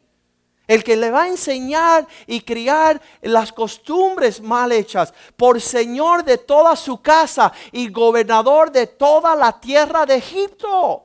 el 0.67 0.85
que 0.85 0.97
le 0.97 1.11
va 1.11 1.23
a 1.23 1.29
enseñar 1.29 2.07
y 2.27 2.41
criar 2.41 3.01
las 3.23 3.53
costumbres 3.53 4.41
mal 4.41 4.73
hechas, 4.73 5.15
por 5.37 5.61
señor 5.61 6.25
de 6.25 6.39
toda 6.39 6.77
su 6.77 7.01
casa 7.01 7.53
y 7.73 7.89
gobernador 7.91 8.71
de 8.71 8.87
toda 8.87 9.35
la 9.35 9.59
tierra 9.59 10.05
de 10.05 10.17
Egipto. 10.17 11.05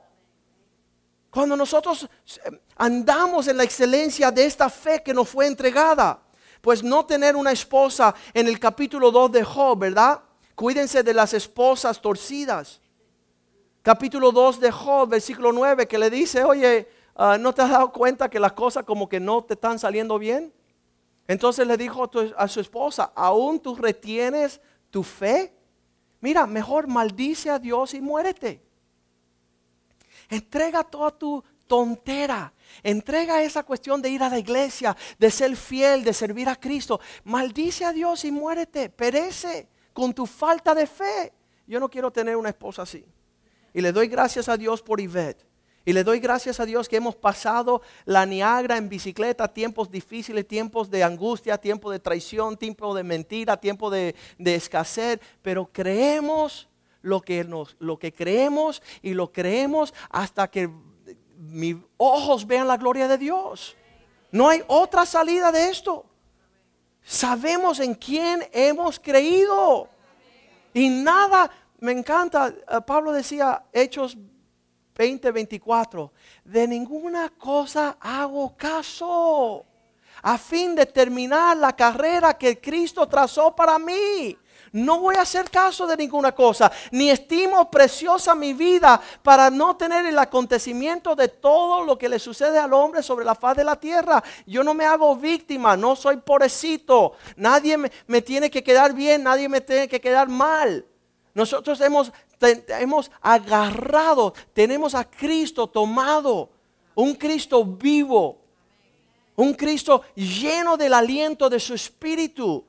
Cuando 1.34 1.56
nosotros 1.56 2.04
eh, 2.04 2.50
andamos 2.76 3.48
en 3.48 3.58
la 3.58 3.64
excelencia 3.64 4.30
de 4.30 4.46
esta 4.46 4.70
fe 4.70 5.02
que 5.02 5.12
nos 5.12 5.28
fue 5.28 5.46
entregada, 5.46 6.22
pues 6.62 6.82
no 6.82 7.04
tener 7.04 7.36
una 7.36 7.52
esposa 7.52 8.14
en 8.32 8.48
el 8.48 8.58
capítulo 8.58 9.10
2 9.10 9.32
de 9.32 9.44
Job, 9.44 9.78
¿verdad? 9.78 10.20
Cuídense 10.54 11.02
de 11.02 11.12
las 11.12 11.34
esposas 11.34 12.00
torcidas 12.00 12.80
capítulo 13.84 14.32
2 14.32 14.60
de 14.60 14.70
Job, 14.70 15.10
versículo 15.10 15.52
9, 15.52 15.86
que 15.86 15.98
le 15.98 16.08
dice, 16.08 16.42
oye, 16.42 16.88
ah, 17.14 17.36
¿no 17.38 17.52
te 17.52 17.60
has 17.60 17.68
dado 17.68 17.92
cuenta 17.92 18.30
que 18.30 18.40
las 18.40 18.54
cosas 18.54 18.82
como 18.84 19.06
que 19.10 19.20
no 19.20 19.44
te 19.44 19.52
están 19.52 19.78
saliendo 19.78 20.18
bien? 20.18 20.54
Entonces 21.28 21.66
le 21.66 21.76
dijo 21.76 22.10
a 22.38 22.48
su 22.48 22.60
esposa, 22.60 23.12
¿aún 23.14 23.60
tú 23.60 23.76
retienes 23.76 24.58
tu 24.88 25.02
fe? 25.02 25.54
Mira, 26.22 26.46
mejor 26.46 26.86
maldice 26.86 27.50
a 27.50 27.58
Dios 27.58 27.92
y 27.92 28.00
muérete. 28.00 28.63
Entrega 30.28 30.84
toda 30.84 31.10
tu 31.10 31.42
tontera. 31.66 32.52
Entrega 32.82 33.42
esa 33.42 33.62
cuestión 33.62 34.02
de 34.02 34.10
ir 34.10 34.22
a 34.22 34.28
la 34.28 34.38
iglesia, 34.38 34.96
de 35.18 35.30
ser 35.30 35.56
fiel, 35.56 36.04
de 36.04 36.12
servir 36.12 36.48
a 36.48 36.56
Cristo. 36.56 37.00
Maldice 37.24 37.84
a 37.84 37.92
Dios 37.92 38.24
y 38.24 38.32
muérete. 38.32 38.88
Perece 38.88 39.68
con 39.92 40.12
tu 40.12 40.26
falta 40.26 40.74
de 40.74 40.86
fe. 40.86 41.32
Yo 41.66 41.80
no 41.80 41.88
quiero 41.88 42.10
tener 42.10 42.36
una 42.36 42.50
esposa 42.50 42.82
así. 42.82 43.04
Y 43.72 43.80
le 43.80 43.92
doy 43.92 44.08
gracias 44.08 44.48
a 44.48 44.56
Dios 44.56 44.82
por 44.82 45.00
Ivette. 45.00 45.44
Y 45.86 45.92
le 45.92 46.02
doy 46.02 46.18
gracias 46.18 46.60
a 46.60 46.64
Dios 46.64 46.88
que 46.88 46.96
hemos 46.96 47.14
pasado 47.14 47.82
la 48.06 48.24
Niagara 48.24 48.78
en 48.78 48.88
bicicleta, 48.88 49.48
tiempos 49.48 49.90
difíciles, 49.90 50.48
tiempos 50.48 50.90
de 50.90 51.04
angustia, 51.04 51.58
tiempo 51.58 51.90
de 51.90 51.98
traición, 51.98 52.56
tiempo 52.56 52.94
de 52.94 53.02
mentira, 53.02 53.58
tiempo 53.58 53.90
de, 53.90 54.14
escasez. 54.38 55.20
Pero 55.42 55.68
creemos 55.70 56.68
lo 57.04 57.20
que, 57.20 57.44
nos, 57.44 57.76
lo 57.78 57.98
que 57.98 58.12
creemos 58.12 58.82
y 59.02 59.14
lo 59.14 59.30
creemos 59.30 59.94
hasta 60.10 60.50
que 60.50 60.70
mis 61.36 61.76
ojos 61.98 62.46
vean 62.46 62.66
la 62.66 62.78
gloria 62.78 63.06
de 63.06 63.18
Dios. 63.18 63.76
No 64.32 64.48
hay 64.48 64.62
otra 64.66 65.06
salida 65.06 65.52
de 65.52 65.68
esto. 65.68 66.06
Sabemos 67.02 67.78
en 67.78 67.94
quién 67.94 68.42
hemos 68.52 68.98
creído. 68.98 69.88
Y 70.72 70.88
nada 70.88 71.50
me 71.78 71.92
encanta, 71.92 72.48
eh, 72.48 72.80
Pablo 72.86 73.12
decía, 73.12 73.64
Hechos 73.72 74.16
20, 74.96 75.30
24, 75.30 76.10
de 76.44 76.66
ninguna 76.66 77.28
cosa 77.28 77.98
hago 78.00 78.56
caso 78.56 79.66
a 80.22 80.38
fin 80.38 80.74
de 80.74 80.86
terminar 80.86 81.56
la 81.58 81.76
carrera 81.76 82.38
que 82.38 82.58
Cristo 82.58 83.06
trazó 83.06 83.54
para 83.54 83.78
mí. 83.78 84.38
No 84.74 84.98
voy 84.98 85.14
a 85.14 85.20
hacer 85.20 85.48
caso 85.50 85.86
de 85.86 85.96
ninguna 85.96 86.34
cosa, 86.34 86.72
ni 86.90 87.08
estimo 87.08 87.70
preciosa 87.70 88.34
mi 88.34 88.54
vida 88.54 89.00
para 89.22 89.48
no 89.48 89.76
tener 89.76 90.04
el 90.04 90.18
acontecimiento 90.18 91.14
de 91.14 91.28
todo 91.28 91.84
lo 91.84 91.96
que 91.96 92.08
le 92.08 92.18
sucede 92.18 92.58
al 92.58 92.72
hombre 92.72 93.00
sobre 93.00 93.24
la 93.24 93.36
faz 93.36 93.56
de 93.56 93.62
la 93.62 93.76
tierra. 93.76 94.20
Yo 94.46 94.64
no 94.64 94.74
me 94.74 94.84
hago 94.84 95.14
víctima, 95.14 95.76
no 95.76 95.94
soy 95.94 96.16
pobrecito. 96.16 97.12
Nadie 97.36 97.78
me, 97.78 98.20
tiene 98.22 98.50
que 98.50 98.64
quedar 98.64 98.94
bien, 98.94 99.22
nadie 99.22 99.48
me 99.48 99.60
tiene 99.60 99.86
que 99.86 100.00
quedar 100.00 100.28
mal. 100.28 100.84
Nosotros 101.34 101.80
hemos, 101.80 102.12
hemos 102.80 103.12
agarrado, 103.20 104.34
tenemos 104.52 104.96
a 104.96 105.04
Cristo 105.04 105.68
tomado, 105.68 106.50
un 106.96 107.14
Cristo 107.14 107.64
vivo, 107.64 108.40
un 109.36 109.54
Cristo 109.54 110.02
lleno 110.16 110.76
del 110.76 110.94
aliento 110.94 111.48
de 111.48 111.60
su 111.60 111.74
espíritu. 111.74 112.66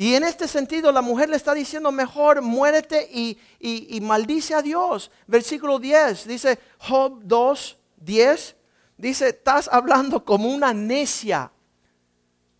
Y 0.00 0.14
en 0.14 0.22
este 0.22 0.46
sentido 0.46 0.92
la 0.92 1.02
mujer 1.02 1.28
le 1.28 1.36
está 1.36 1.52
diciendo, 1.52 1.90
mejor 1.90 2.40
muérete 2.40 3.08
y, 3.12 3.36
y, 3.58 4.00
maldice 4.00 4.54
a 4.54 4.62
Dios. 4.62 5.10
Versículo 5.26 5.80
10, 5.80 6.28
dice 6.28 6.56
Job 6.78 7.18
2, 7.24 7.76
10, 7.96 8.56
dice, 8.96 9.28
estás 9.30 9.68
hablando 9.70 10.24
como 10.24 10.50
una 10.50 10.72
necia. 10.72 11.50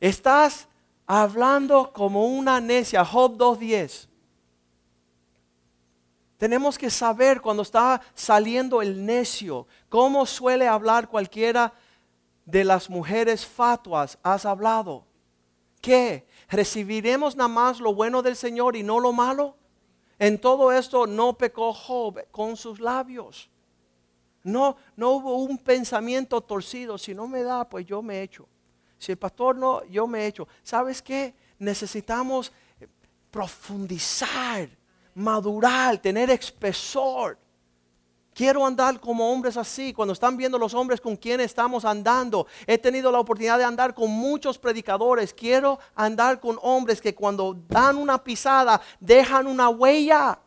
Estás 0.01 0.67
hablando 1.07 1.93
como 1.93 2.27
una 2.27 2.61
necia. 2.61 3.05
Job 3.05 3.37
2, 3.37 3.59
10. 3.61 4.09
Tenemos 6.39 6.77
que 6.77 6.91
saber 6.91 7.41
cuando 7.41 7.63
está 7.63 8.01
saliendo 8.15 8.83
el 8.83 9.07
necio, 9.07 9.69
cómo 9.89 10.27
suele 10.27 10.67
hablar 10.67 11.09
cualquiera 11.09 11.73
de 12.45 12.65
las 12.65 12.91
mujeres 12.91 13.47
fatuas. 13.47 14.19
Has 14.25 14.45
hablado. 14.45 15.05
¿Qué? 15.81 16.27
¿Recibiremos 16.49 17.37
nada 17.37 17.49
más 17.49 17.81
lo 17.81 17.95
bueno 17.95 18.23
del 18.23 18.37
Señor 18.37 18.77
y 18.77 18.83
no 18.83 19.01
lo 19.01 19.13
malo? 19.13 19.57
En 20.19 20.41
todo 20.41 20.73
esto 20.73 21.07
no 21.07 21.37
pecó 21.37 21.73
Job 21.73 22.27
con 22.31 22.57
sus 22.57 22.81
labios. 22.81 23.51
No, 24.43 24.77
no 24.97 25.11
hubo 25.11 25.37
un 25.37 25.59
pensamiento 25.59 26.41
torcido. 26.41 26.97
Si 26.99 27.15
no 27.15 27.29
me 27.29 27.43
da, 27.43 27.69
pues 27.69 27.87
yo 27.87 28.03
me 28.03 28.23
echo. 28.23 28.49
Si 28.99 29.13
el 29.13 29.19
pastor 29.19 29.57
no, 29.57 29.85
yo 29.85 30.07
me 30.07 30.27
echo. 30.27 30.49
¿Sabes 30.63 31.03
qué? 31.03 31.35
Necesitamos 31.59 32.53
profundizar 33.31 34.69
madurar, 35.19 35.99
tener 35.99 36.31
espesor. 36.31 37.37
Quiero 38.39 38.65
andar 38.65 39.01
como 39.01 39.33
hombres 39.33 39.57
así. 39.57 39.93
Cuando 39.93 40.13
están 40.13 40.37
viendo 40.37 40.61
los 40.61 40.73
hombres 40.73 41.01
con 41.01 41.17
quienes 41.17 41.47
estamos 41.47 41.85
andando, 41.85 42.47
he 42.69 42.79
tenido 42.79 43.11
la 43.11 43.19
oportunidad 43.19 43.59
de 43.59 43.65
andar 43.65 43.93
con 43.95 44.13
muchos 44.13 44.57
predicadores. 44.59 45.35
Quiero 45.35 45.81
andar 45.97 46.39
con 46.39 46.57
hombres 46.63 47.01
que 47.01 47.17
cuando 47.17 47.57
dan 47.67 47.97
una 47.97 48.23
pisada 48.23 48.81
dejan 49.01 49.49
una 49.49 49.71
huella. 49.71 50.39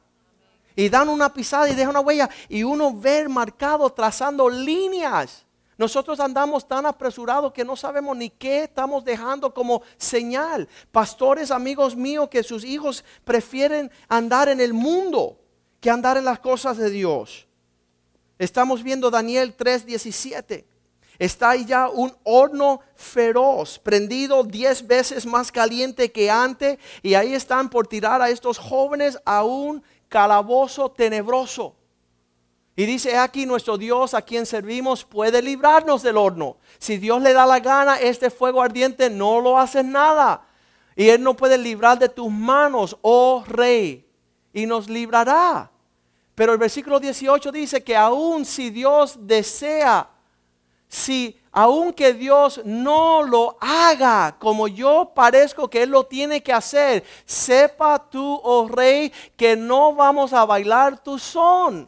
Y 0.73 0.87
dan 0.87 1.09
una 1.09 1.33
pisada 1.33 1.69
y 1.69 1.75
dejan 1.75 1.89
una 1.89 1.99
huella. 1.99 2.29
Y 2.47 2.63
uno 2.63 2.93
ver 2.93 3.27
marcado 3.27 3.89
trazando 3.89 4.49
líneas. 4.49 5.45
Nosotros 5.77 6.21
andamos 6.21 6.65
tan 6.65 6.85
apresurados 6.85 7.51
que 7.51 7.65
no 7.65 7.75
sabemos 7.75 8.15
ni 8.15 8.29
qué 8.29 8.63
estamos 8.63 9.03
dejando 9.03 9.53
como 9.53 9.81
señal. 9.97 10.69
Pastores, 10.93 11.51
amigos 11.51 11.97
míos, 11.97 12.29
que 12.29 12.41
sus 12.41 12.63
hijos 12.63 13.03
prefieren 13.25 13.91
andar 14.07 14.47
en 14.47 14.61
el 14.61 14.71
mundo 14.71 15.39
que 15.81 15.89
andar 15.89 16.15
en 16.15 16.23
las 16.23 16.39
cosas 16.39 16.77
de 16.77 16.89
Dios. 16.89 17.49
Estamos 18.41 18.81
viendo 18.81 19.11
Daniel 19.11 19.55
3:17. 19.55 20.65
Está 21.19 21.51
ahí 21.51 21.63
ya 21.63 21.89
un 21.89 22.11
horno 22.23 22.81
feroz, 22.95 23.77
prendido 23.77 24.43
diez 24.43 24.87
veces 24.87 25.27
más 25.27 25.51
caliente 25.51 26.11
que 26.11 26.31
antes, 26.31 26.79
y 27.03 27.13
ahí 27.13 27.35
están 27.35 27.69
por 27.69 27.85
tirar 27.85 28.19
a 28.19 28.31
estos 28.31 28.57
jóvenes 28.57 29.19
a 29.25 29.43
un 29.43 29.83
calabozo 30.09 30.89
tenebroso. 30.89 31.75
Y 32.75 32.87
dice 32.87 33.15
aquí 33.15 33.45
nuestro 33.45 33.77
Dios 33.77 34.15
a 34.15 34.23
quien 34.23 34.47
servimos 34.47 35.05
puede 35.05 35.39
librarnos 35.43 36.01
del 36.01 36.17
horno. 36.17 36.57
Si 36.79 36.97
Dios 36.97 37.21
le 37.21 37.33
da 37.33 37.45
la 37.45 37.59
gana, 37.59 37.99
este 37.99 38.31
fuego 38.31 38.59
ardiente 38.59 39.11
no 39.11 39.39
lo 39.39 39.59
hace 39.59 39.83
nada. 39.83 40.47
Y 40.95 41.09
Él 41.09 41.21
no 41.21 41.35
puede 41.35 41.59
librar 41.59 41.99
de 41.99 42.09
tus 42.09 42.31
manos, 42.31 42.97
oh 43.03 43.43
rey. 43.47 44.03
Y 44.51 44.65
nos 44.65 44.89
librará. 44.89 45.69
Pero 46.41 46.53
el 46.53 46.57
versículo 46.57 46.99
18 46.99 47.51
dice 47.51 47.83
que 47.83 47.95
aun 47.95 48.45
si 48.45 48.71
Dios 48.71 49.15
desea, 49.19 50.09
si 50.87 51.39
aun 51.51 51.93
que 51.93 52.13
Dios 52.13 52.61
no 52.65 53.21
lo 53.21 53.59
haga 53.61 54.35
como 54.39 54.67
yo 54.67 55.11
parezco 55.13 55.69
que 55.69 55.83
Él 55.83 55.91
lo 55.91 56.07
tiene 56.07 56.41
que 56.41 56.51
hacer, 56.51 57.03
sepa 57.27 58.09
tú, 58.09 58.41
oh 58.43 58.67
rey, 58.67 59.13
que 59.37 59.55
no 59.55 59.93
vamos 59.93 60.33
a 60.33 60.43
bailar 60.43 61.03
tu 61.03 61.19
son 61.19 61.87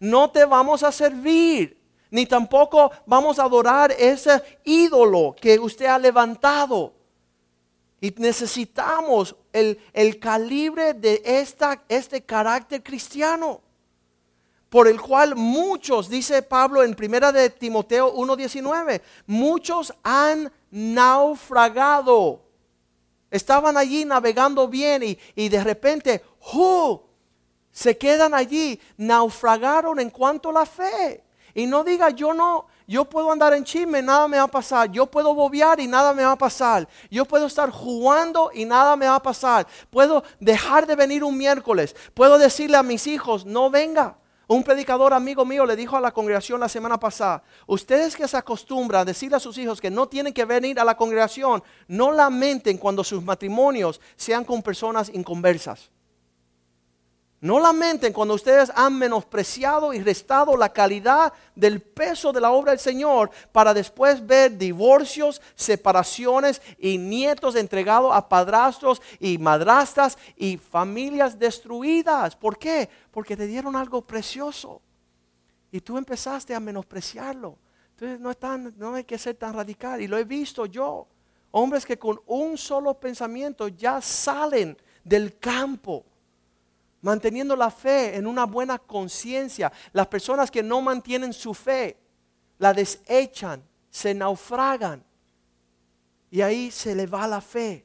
no 0.00 0.30
te 0.30 0.44
vamos 0.44 0.82
a 0.82 0.92
servir, 0.92 1.80
ni 2.10 2.26
tampoco 2.26 2.92
vamos 3.06 3.38
a 3.38 3.44
adorar 3.44 3.90
ese 3.90 4.60
ídolo 4.64 5.34
que 5.40 5.58
usted 5.58 5.86
ha 5.86 5.98
levantado. 5.98 6.92
Y 8.02 8.14
necesitamos 8.18 9.34
el, 9.50 9.80
el 9.94 10.18
calibre 10.18 10.92
de 10.92 11.22
esta, 11.24 11.82
este 11.88 12.22
carácter 12.22 12.82
cristiano 12.82 13.63
por 14.74 14.88
el 14.88 15.00
cual 15.00 15.36
muchos, 15.36 16.08
dice 16.08 16.42
Pablo 16.42 16.82
en 16.82 16.96
primera 16.96 17.30
de 17.30 17.48
Timoteo 17.48 18.12
1:19, 18.12 19.02
muchos 19.24 19.94
han 20.02 20.52
naufragado. 20.68 22.42
Estaban 23.30 23.76
allí 23.76 24.04
navegando 24.04 24.66
bien 24.66 25.04
y, 25.04 25.18
y 25.36 25.48
de 25.48 25.62
repente, 25.62 26.24
¡uh! 26.52 26.98
se 27.70 27.96
quedan 27.96 28.34
allí, 28.34 28.80
naufragaron 28.96 30.00
en 30.00 30.10
cuanto 30.10 30.50
a 30.50 30.54
la 30.54 30.66
fe. 30.66 31.22
Y 31.54 31.66
no 31.66 31.84
diga, 31.84 32.10
yo 32.10 32.34
no, 32.34 32.66
yo 32.88 33.04
puedo 33.04 33.30
andar 33.30 33.54
en 33.54 33.62
chisme, 33.62 34.02
nada 34.02 34.26
me 34.26 34.38
va 34.38 34.42
a 34.42 34.48
pasar. 34.48 34.90
Yo 34.90 35.06
puedo 35.06 35.36
bobear 35.36 35.78
y 35.78 35.86
nada 35.86 36.12
me 36.12 36.24
va 36.24 36.32
a 36.32 36.36
pasar. 36.36 36.88
Yo 37.12 37.24
puedo 37.26 37.46
estar 37.46 37.70
jugando 37.70 38.50
y 38.52 38.64
nada 38.64 38.96
me 38.96 39.06
va 39.06 39.14
a 39.14 39.22
pasar. 39.22 39.68
Puedo 39.88 40.24
dejar 40.40 40.84
de 40.84 40.96
venir 40.96 41.22
un 41.22 41.38
miércoles. 41.38 41.94
Puedo 42.12 42.38
decirle 42.38 42.76
a 42.76 42.82
mis 42.82 43.06
hijos, 43.06 43.46
no 43.46 43.70
venga. 43.70 44.18
Un 44.46 44.62
predicador 44.62 45.14
amigo 45.14 45.44
mío 45.44 45.64
le 45.64 45.76
dijo 45.76 45.96
a 45.96 46.00
la 46.00 46.12
congregación 46.12 46.60
la 46.60 46.68
semana 46.68 47.00
pasada, 47.00 47.42
ustedes 47.66 48.14
que 48.14 48.28
se 48.28 48.36
acostumbran 48.36 49.02
a 49.02 49.04
decirle 49.04 49.36
a 49.36 49.40
sus 49.40 49.56
hijos 49.56 49.80
que 49.80 49.90
no 49.90 50.06
tienen 50.06 50.34
que 50.34 50.44
venir 50.44 50.78
a 50.78 50.84
la 50.84 50.96
congregación, 50.96 51.62
no 51.88 52.12
lamenten 52.12 52.76
cuando 52.76 53.02
sus 53.02 53.22
matrimonios 53.22 54.00
sean 54.16 54.44
con 54.44 54.62
personas 54.62 55.10
inconversas. 55.14 55.90
No 57.44 57.60
lamenten 57.60 58.14
cuando 58.14 58.32
ustedes 58.32 58.72
han 58.74 58.98
menospreciado 58.98 59.92
y 59.92 60.00
restado 60.02 60.56
la 60.56 60.72
calidad 60.72 61.30
del 61.54 61.82
peso 61.82 62.32
de 62.32 62.40
la 62.40 62.50
obra 62.50 62.70
del 62.70 62.78
Señor 62.78 63.30
para 63.52 63.74
después 63.74 64.26
ver 64.26 64.56
divorcios, 64.56 65.42
separaciones 65.54 66.62
y 66.78 66.96
nietos 66.96 67.54
entregados 67.54 68.12
a 68.14 68.30
padrastros 68.30 69.02
y 69.20 69.36
madrastras 69.36 70.16
y 70.38 70.56
familias 70.56 71.38
destruidas. 71.38 72.34
¿Por 72.34 72.56
qué? 72.56 72.88
Porque 73.10 73.36
te 73.36 73.46
dieron 73.46 73.76
algo 73.76 74.00
precioso 74.00 74.80
y 75.70 75.82
tú 75.82 75.98
empezaste 75.98 76.54
a 76.54 76.60
menospreciarlo. 76.60 77.58
Entonces 77.90 78.20
no, 78.20 78.32
no 78.78 78.94
hay 78.94 79.04
que 79.04 79.18
ser 79.18 79.34
tan 79.34 79.52
radical 79.52 80.00
y 80.00 80.08
lo 80.08 80.16
he 80.16 80.24
visto 80.24 80.64
yo. 80.64 81.06
Hombres 81.50 81.84
que 81.84 81.98
con 81.98 82.18
un 82.24 82.56
solo 82.56 82.94
pensamiento 82.94 83.68
ya 83.68 84.00
salen 84.00 84.78
del 85.04 85.38
campo 85.38 86.06
manteniendo 87.04 87.54
la 87.54 87.70
fe 87.70 88.16
en 88.16 88.26
una 88.26 88.46
buena 88.46 88.78
conciencia. 88.78 89.70
Las 89.92 90.06
personas 90.06 90.50
que 90.50 90.62
no 90.62 90.80
mantienen 90.80 91.34
su 91.34 91.52
fe, 91.52 91.98
la 92.58 92.72
desechan, 92.72 93.62
se 93.90 94.14
naufragan. 94.14 95.04
Y 96.30 96.40
ahí 96.40 96.70
se 96.70 96.94
le 96.94 97.06
va 97.06 97.28
la 97.28 97.42
fe. 97.42 97.84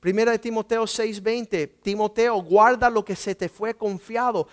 Primera 0.00 0.32
de 0.32 0.38
Timoteo 0.40 0.84
6:20, 0.84 1.80
Timoteo, 1.80 2.42
guarda 2.42 2.90
lo 2.90 3.04
que 3.04 3.14
se 3.14 3.36
te 3.36 3.48
fue 3.48 3.74
confiado. 3.74 4.48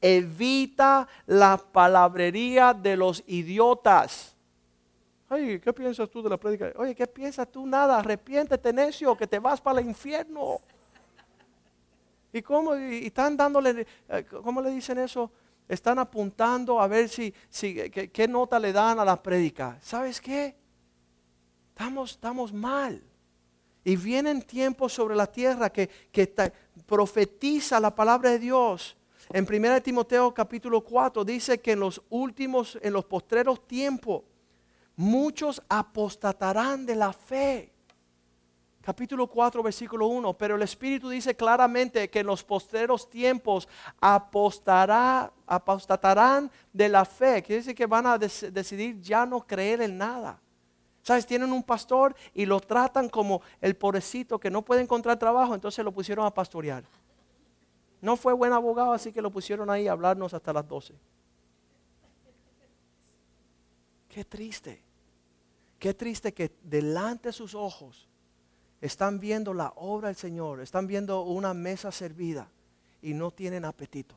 Evita 0.00 1.06
la 1.26 1.58
palabrería 1.58 2.72
de 2.72 2.96
los 2.96 3.22
idiotas. 3.26 4.34
Ay, 5.28 5.60
¿qué 5.60 5.72
piensas 5.74 6.08
tú 6.08 6.22
de 6.22 6.30
la 6.30 6.38
prédica? 6.38 6.72
Oye, 6.76 6.94
¿qué 6.94 7.06
piensas 7.06 7.46
tú? 7.52 7.66
Nada, 7.66 7.98
arrepiéntete, 7.98 8.72
necio, 8.72 9.14
que 9.14 9.26
te 9.26 9.38
vas 9.38 9.60
para 9.60 9.80
el 9.80 9.86
infierno. 9.86 10.60
¿Y 12.32 12.42
cómo? 12.42 12.76
Y 12.76 13.06
están 13.06 13.36
dándole, 13.36 13.86
eh, 14.08 14.24
¿cómo 14.42 14.62
le 14.62 14.70
dicen 14.70 14.98
eso? 14.98 15.30
Están 15.68 15.98
apuntando 15.98 16.80
a 16.80 16.86
ver 16.86 17.08
si, 17.08 17.32
si 17.48 17.74
qué, 17.90 18.28
nota 18.28 18.58
le 18.58 18.72
dan 18.72 18.98
a 18.98 19.04
la 19.04 19.22
prédica. 19.22 19.78
¿Sabes 19.80 20.20
qué? 20.20 20.56
Estamos, 21.68 22.12
estamos 22.12 22.52
mal. 22.52 23.02
Y 23.84 23.96
vienen 23.96 24.42
tiempos 24.42 24.92
sobre 24.92 25.16
la 25.16 25.26
tierra 25.26 25.70
que, 25.70 25.88
que 26.12 26.52
profetiza 26.86 27.80
la 27.80 27.94
palabra 27.94 28.30
de 28.30 28.38
Dios. 28.38 28.96
En 29.32 29.46
1 29.48 29.80
Timoteo 29.82 30.34
capítulo 30.34 30.82
4 30.82 31.24
dice 31.24 31.60
que 31.60 31.72
en 31.72 31.80
los 31.80 32.02
últimos, 32.10 32.78
en 32.82 32.92
los 32.92 33.04
postreros 33.04 33.66
tiempos, 33.66 34.22
muchos 34.96 35.62
apostatarán 35.68 36.84
de 36.84 36.96
la 36.96 37.12
fe 37.12 37.72
capítulo 38.90 39.28
4, 39.28 39.62
versículo 39.62 40.08
1, 40.08 40.32
pero 40.32 40.56
el 40.56 40.62
Espíritu 40.62 41.08
dice 41.08 41.36
claramente 41.36 42.10
que 42.10 42.18
en 42.18 42.26
los 42.26 42.42
posteros 42.42 43.08
tiempos 43.08 43.68
apostará, 44.00 45.32
apostatarán 45.46 46.50
de 46.72 46.88
la 46.88 47.04
fe. 47.04 47.40
Quiere 47.40 47.60
decir 47.60 47.76
que 47.76 47.86
van 47.86 48.04
a 48.04 48.18
decidir 48.18 49.00
ya 49.00 49.24
no 49.24 49.46
creer 49.46 49.82
en 49.82 49.96
nada. 49.96 50.40
¿Sabes? 51.04 51.24
Tienen 51.24 51.52
un 51.52 51.62
pastor 51.62 52.16
y 52.34 52.44
lo 52.46 52.58
tratan 52.58 53.08
como 53.08 53.42
el 53.60 53.76
pobrecito 53.76 54.40
que 54.40 54.50
no 54.50 54.62
puede 54.62 54.82
encontrar 54.82 55.16
trabajo, 55.16 55.54
entonces 55.54 55.84
lo 55.84 55.92
pusieron 55.92 56.26
a 56.26 56.34
pastorear. 56.34 56.82
No 58.00 58.16
fue 58.16 58.32
buen 58.32 58.52
abogado, 58.52 58.92
así 58.92 59.12
que 59.12 59.22
lo 59.22 59.30
pusieron 59.30 59.70
ahí 59.70 59.86
a 59.86 59.92
hablarnos 59.92 60.34
hasta 60.34 60.52
las 60.52 60.66
12. 60.66 60.94
Qué 64.08 64.24
triste. 64.24 64.82
Qué 65.78 65.94
triste 65.94 66.34
que 66.34 66.50
delante 66.64 67.28
de 67.28 67.32
sus 67.32 67.54
ojos 67.54 68.09
están 68.80 69.20
viendo 69.20 69.52
la 69.52 69.72
obra 69.76 70.08
del 70.08 70.16
Señor, 70.16 70.60
están 70.60 70.86
viendo 70.86 71.22
una 71.22 71.52
mesa 71.52 71.92
servida 71.92 72.48
y 73.02 73.12
no 73.12 73.30
tienen 73.30 73.64
apetito. 73.64 74.14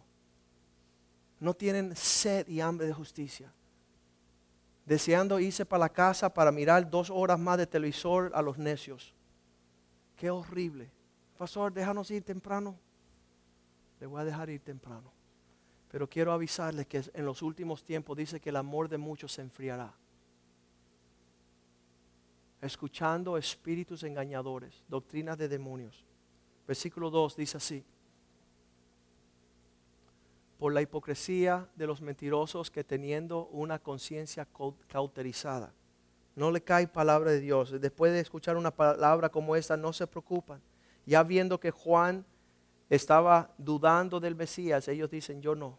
No 1.40 1.54
tienen 1.54 1.96
sed 1.96 2.48
y 2.48 2.62
hambre 2.62 2.88
de 2.88 2.94
justicia. 2.94 3.52
Deseando 4.86 5.40
irse 5.40 5.66
para 5.66 5.82
la 5.82 5.90
casa 5.90 6.34
para 6.34 6.52
mirar 6.52 6.90
dos 6.90 7.10
horas 7.10 7.40
más 7.40 7.58
de 7.58 7.68
televisor 7.68 8.32
a 8.34 8.42
los 8.42 8.58
necios. 8.58 9.14
Qué 10.16 10.30
horrible. 10.30 10.90
Pastor, 11.38 11.74
déjanos 11.74 12.10
ir 12.12 12.24
temprano. 12.24 12.78
Le 14.00 14.08
voy 14.08 14.22
a 14.22 14.26
dejar 14.26 14.50
ir 14.50 14.62
temprano. 14.62 15.12
Pero 15.90 16.10
quiero 16.10 16.32
avisarles 16.32 16.88
que 16.88 17.04
en 17.14 17.26
los 17.26 17.42
últimos 17.42 17.84
tiempos 17.84 18.18
dice 18.18 18.40
que 18.40 18.50
el 18.50 18.56
amor 18.56 18.88
de 18.88 18.98
muchos 18.98 19.34
se 19.34 19.42
enfriará 19.42 19.94
escuchando 22.66 23.38
espíritus 23.38 24.04
engañadores, 24.04 24.84
doctrinas 24.88 25.38
de 25.38 25.48
demonios. 25.48 26.06
Versículo 26.66 27.10
2 27.10 27.36
dice 27.36 27.58
así, 27.58 27.84
por 30.58 30.74
la 30.74 30.82
hipocresía 30.82 31.68
de 31.76 31.88
los 31.88 32.02
mentirosos 32.02 32.72
que 32.72 32.84
teniendo 32.84 33.48
una 33.48 33.80
conciencia 33.80 34.48
cauterizada, 34.88 35.74
no 36.36 36.52
le 36.52 36.62
cae 36.62 36.88
palabra 36.88 37.32
de 37.32 37.42
Dios. 37.42 37.80
Después 37.80 38.12
de 38.14 38.22
escuchar 38.22 38.56
una 38.56 38.72
palabra 38.72 39.30
como 39.30 39.56
esta, 39.56 39.78
no 39.78 39.94
se 39.94 40.08
preocupan. 40.08 40.62
Ya 41.06 41.22
viendo 41.22 41.60
que 41.60 41.70
Juan 41.70 42.26
estaba 42.90 43.54
dudando 43.58 44.20
del 44.20 44.36
Mesías, 44.36 44.88
ellos 44.88 45.12
dicen, 45.12 45.42
yo 45.42 45.54
no. 45.54 45.78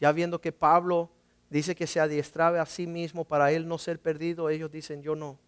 Ya 0.00 0.10
viendo 0.10 0.40
que 0.40 0.52
Pablo 0.52 1.10
dice 1.50 1.74
que 1.76 1.86
se 1.86 2.00
adiestraba 2.00 2.60
a 2.60 2.66
sí 2.66 2.86
mismo 2.86 3.24
para 3.24 3.52
él 3.52 3.68
no 3.68 3.78
ser 3.78 4.00
perdido, 4.00 4.48
ellos 4.48 4.70
dicen, 4.70 5.02
yo 5.02 5.14
no. 5.14 5.38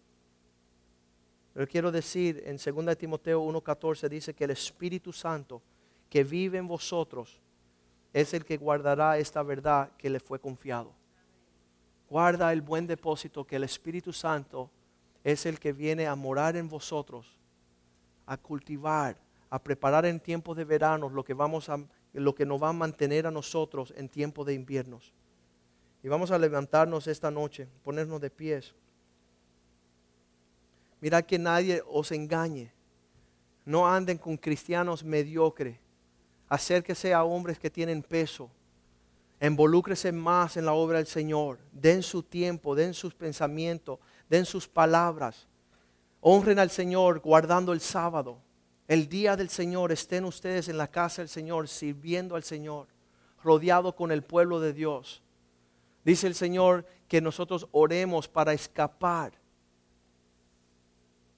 Pero 1.55 1.67
quiero 1.67 1.89
decir, 1.89 2.43
en 2.45 2.57
2 2.57 2.97
Timoteo 2.97 3.41
1.14 3.41 4.09
dice 4.09 4.33
que 4.33 4.43
el 4.43 4.51
Espíritu 4.51 5.13
Santo 5.13 5.61
que 6.09 6.21
vive 6.21 6.57
en 6.57 6.67
vosotros 6.67 7.39
es 8.11 8.33
el 8.33 8.43
que 8.43 8.57
guardará 8.57 9.17
esta 9.17 9.41
verdad 9.41 9.89
que 9.97 10.09
le 10.09 10.19
fue 10.19 10.37
confiado. 10.37 10.91
Guarda 12.09 12.51
el 12.51 12.61
buen 12.61 12.85
depósito 12.87 13.47
que 13.47 13.55
el 13.55 13.63
Espíritu 13.63 14.11
Santo 14.11 14.69
es 15.23 15.45
el 15.45 15.57
que 15.57 15.71
viene 15.71 16.07
a 16.07 16.15
morar 16.15 16.57
en 16.57 16.67
vosotros, 16.67 17.39
a 18.25 18.35
cultivar, 18.35 19.15
a 19.49 19.57
preparar 19.57 20.05
en 20.05 20.19
tiempos 20.19 20.57
de 20.57 20.65
verano 20.65 21.07
lo 21.07 21.23
que, 21.23 21.33
vamos 21.33 21.69
a, 21.69 21.79
lo 22.11 22.35
que 22.35 22.45
nos 22.45 22.61
va 22.61 22.67
a 22.67 22.73
mantener 22.73 23.27
a 23.27 23.31
nosotros 23.31 23.93
en 23.95 24.09
tiempos 24.09 24.45
de 24.45 24.55
inviernos. 24.55 25.13
Y 26.03 26.09
vamos 26.09 26.31
a 26.31 26.37
levantarnos 26.37 27.07
esta 27.07 27.31
noche, 27.31 27.69
ponernos 27.81 28.19
de 28.19 28.29
pies. 28.29 28.75
Mira 31.01 31.21
que 31.21 31.37
nadie 31.37 31.81
os 31.87 32.11
engañe. 32.11 32.71
No 33.65 33.87
anden 33.87 34.17
con 34.17 34.37
cristianos 34.37 35.03
mediocres. 35.03 35.77
Acérquese 36.47 37.13
a 37.13 37.23
hombres 37.23 37.59
que 37.59 37.69
tienen 37.69 38.03
peso. 38.03 38.49
Involúcrese 39.41 40.11
más 40.11 40.55
en 40.57 40.65
la 40.65 40.73
obra 40.73 40.97
del 40.97 41.07
Señor. 41.07 41.59
Den 41.71 42.03
su 42.03 42.23
tiempo, 42.23 42.75
den 42.75 42.93
sus 42.93 43.13
pensamientos, 43.13 43.99
den 44.29 44.45
sus 44.45 44.67
palabras. 44.67 45.47
Honren 46.21 46.59
al 46.59 46.69
Señor 46.69 47.19
guardando 47.19 47.73
el 47.73 47.81
sábado. 47.81 48.39
El 48.87 49.09
día 49.09 49.35
del 49.35 49.49
Señor 49.49 49.91
estén 49.91 50.25
ustedes 50.25 50.69
en 50.69 50.77
la 50.77 50.87
casa 50.87 51.21
del 51.21 51.29
Señor 51.29 51.67
sirviendo 51.67 52.35
al 52.35 52.43
Señor, 52.43 52.87
rodeado 53.43 53.95
con 53.95 54.11
el 54.11 54.23
pueblo 54.23 54.59
de 54.59 54.73
Dios. 54.73 55.23
Dice 56.03 56.27
el 56.27 56.35
Señor 56.35 56.85
que 57.07 57.19
nosotros 57.19 57.67
oremos 57.71 58.27
para 58.27 58.53
escapar 58.53 59.33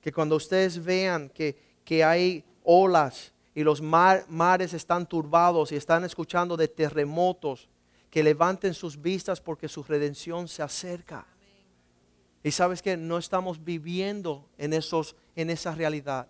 que 0.01 0.11
cuando 0.11 0.35
ustedes 0.35 0.83
vean 0.83 1.29
que, 1.29 2.03
hay 2.03 2.43
olas 2.63 3.33
y 3.55 3.63
los 3.63 3.81
mares 3.81 4.73
están 4.73 5.07
turbados 5.07 5.71
y 5.71 5.75
están 5.75 6.03
escuchando 6.03 6.57
de 6.57 6.67
terremotos, 6.67 7.69
que 8.09 8.23
levanten 8.23 8.73
sus 8.73 9.01
vistas 9.01 9.41
porque 9.41 9.67
su 9.67 9.83
redención 9.83 10.47
se 10.47 10.63
acerca. 10.63 11.25
Y 12.43 12.51
sabes 12.51 12.81
que 12.81 12.95
no 12.95 13.17
estamos 13.17 13.63
viviendo 13.63 14.47
en, 14.57 14.73
esos, 14.73 15.15
en 15.35 15.49
esa 15.49 15.73
realidad. 15.75 16.27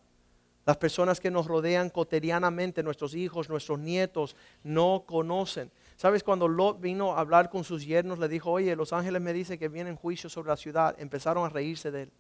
Las 0.66 0.78
personas 0.78 1.20
que 1.20 1.32
nos 1.32 1.48
rodean 1.48 1.90
cotidianamente, 1.90 2.84
nuestros 2.84 3.14
hijos, 3.16 3.50
nuestros 3.50 3.80
nietos, 3.80 4.36
no 4.64 5.04
conocen. 5.06 5.72
¿Sabes? 5.96 6.24
Cuando 6.24 6.48
Lot 6.48 6.82
vino 6.82 7.14
a 7.14 7.22
hablar 7.22 7.50
con 7.50 7.64
sus 7.64 7.86
yernos, 7.86 8.20
le 8.20 8.28
dijo, 8.28 8.52
oye, 8.52 8.76
los 8.76 8.92
ángeles 8.94 9.22
me 9.22 9.32
dicen 9.32 9.58
que 9.58 9.70
vienen 9.70 9.96
juicio 9.96 10.30
sobre 10.30 10.50
la 10.50 10.58
ciudad. 10.58 10.96
Empezaron 11.00 11.46
a 11.46 11.50
reírse 11.50 11.90
de 11.90 12.04
él. 12.04 12.12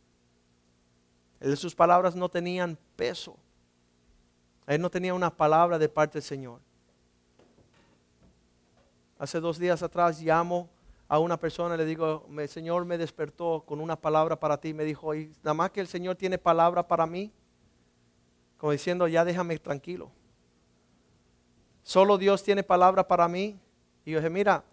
Sus 1.56 1.76
palabras 1.76 2.16
no 2.16 2.30
tenían 2.30 2.78
peso. 2.96 3.38
Él 4.66 4.82
no 4.82 4.90
tenía 4.90 5.14
una 5.14 5.30
palabra 5.30 5.78
de 5.78 5.88
parte 5.88 6.14
del 6.14 6.24
Señor. 6.24 6.60
Hace 9.20 9.40
dos 9.40 9.58
días 9.58 9.82
atrás 9.82 10.22
llamo 10.22 10.70
a 11.08 11.20
una 11.20 11.38
persona 11.38 11.76
y 11.76 11.78
le 11.78 11.86
digo, 11.86 12.28
el 12.38 12.50
Señor 12.50 12.86
me 12.86 12.98
despertó 12.98 13.64
con 13.66 13.80
una 13.80 13.96
palabra 13.96 14.40
para 14.40 14.58
ti. 14.58 14.74
Me 14.74 14.84
dijo, 14.84 15.16
y 15.16 15.32
nada 15.42 15.54
más 15.54 15.72
que 15.72 15.80
el 15.80 15.88
Señor 15.88 16.16
tiene 16.16 16.38
palabra 16.38 16.88
para 16.88 17.06
mí, 17.06 17.32
como 18.58 18.72
diciendo, 18.72 19.08
ya 19.08 19.24
déjame 19.24 19.58
tranquilo. 19.60 20.12
Solo 21.84 22.18
Dios 22.18 22.44
tiene 22.44 22.64
palabra 22.64 23.08
para 23.08 23.28
mí. 23.28 23.58
Y 24.04 24.12
yo 24.12 24.20
dije, 24.20 24.30
mira, 24.30 24.64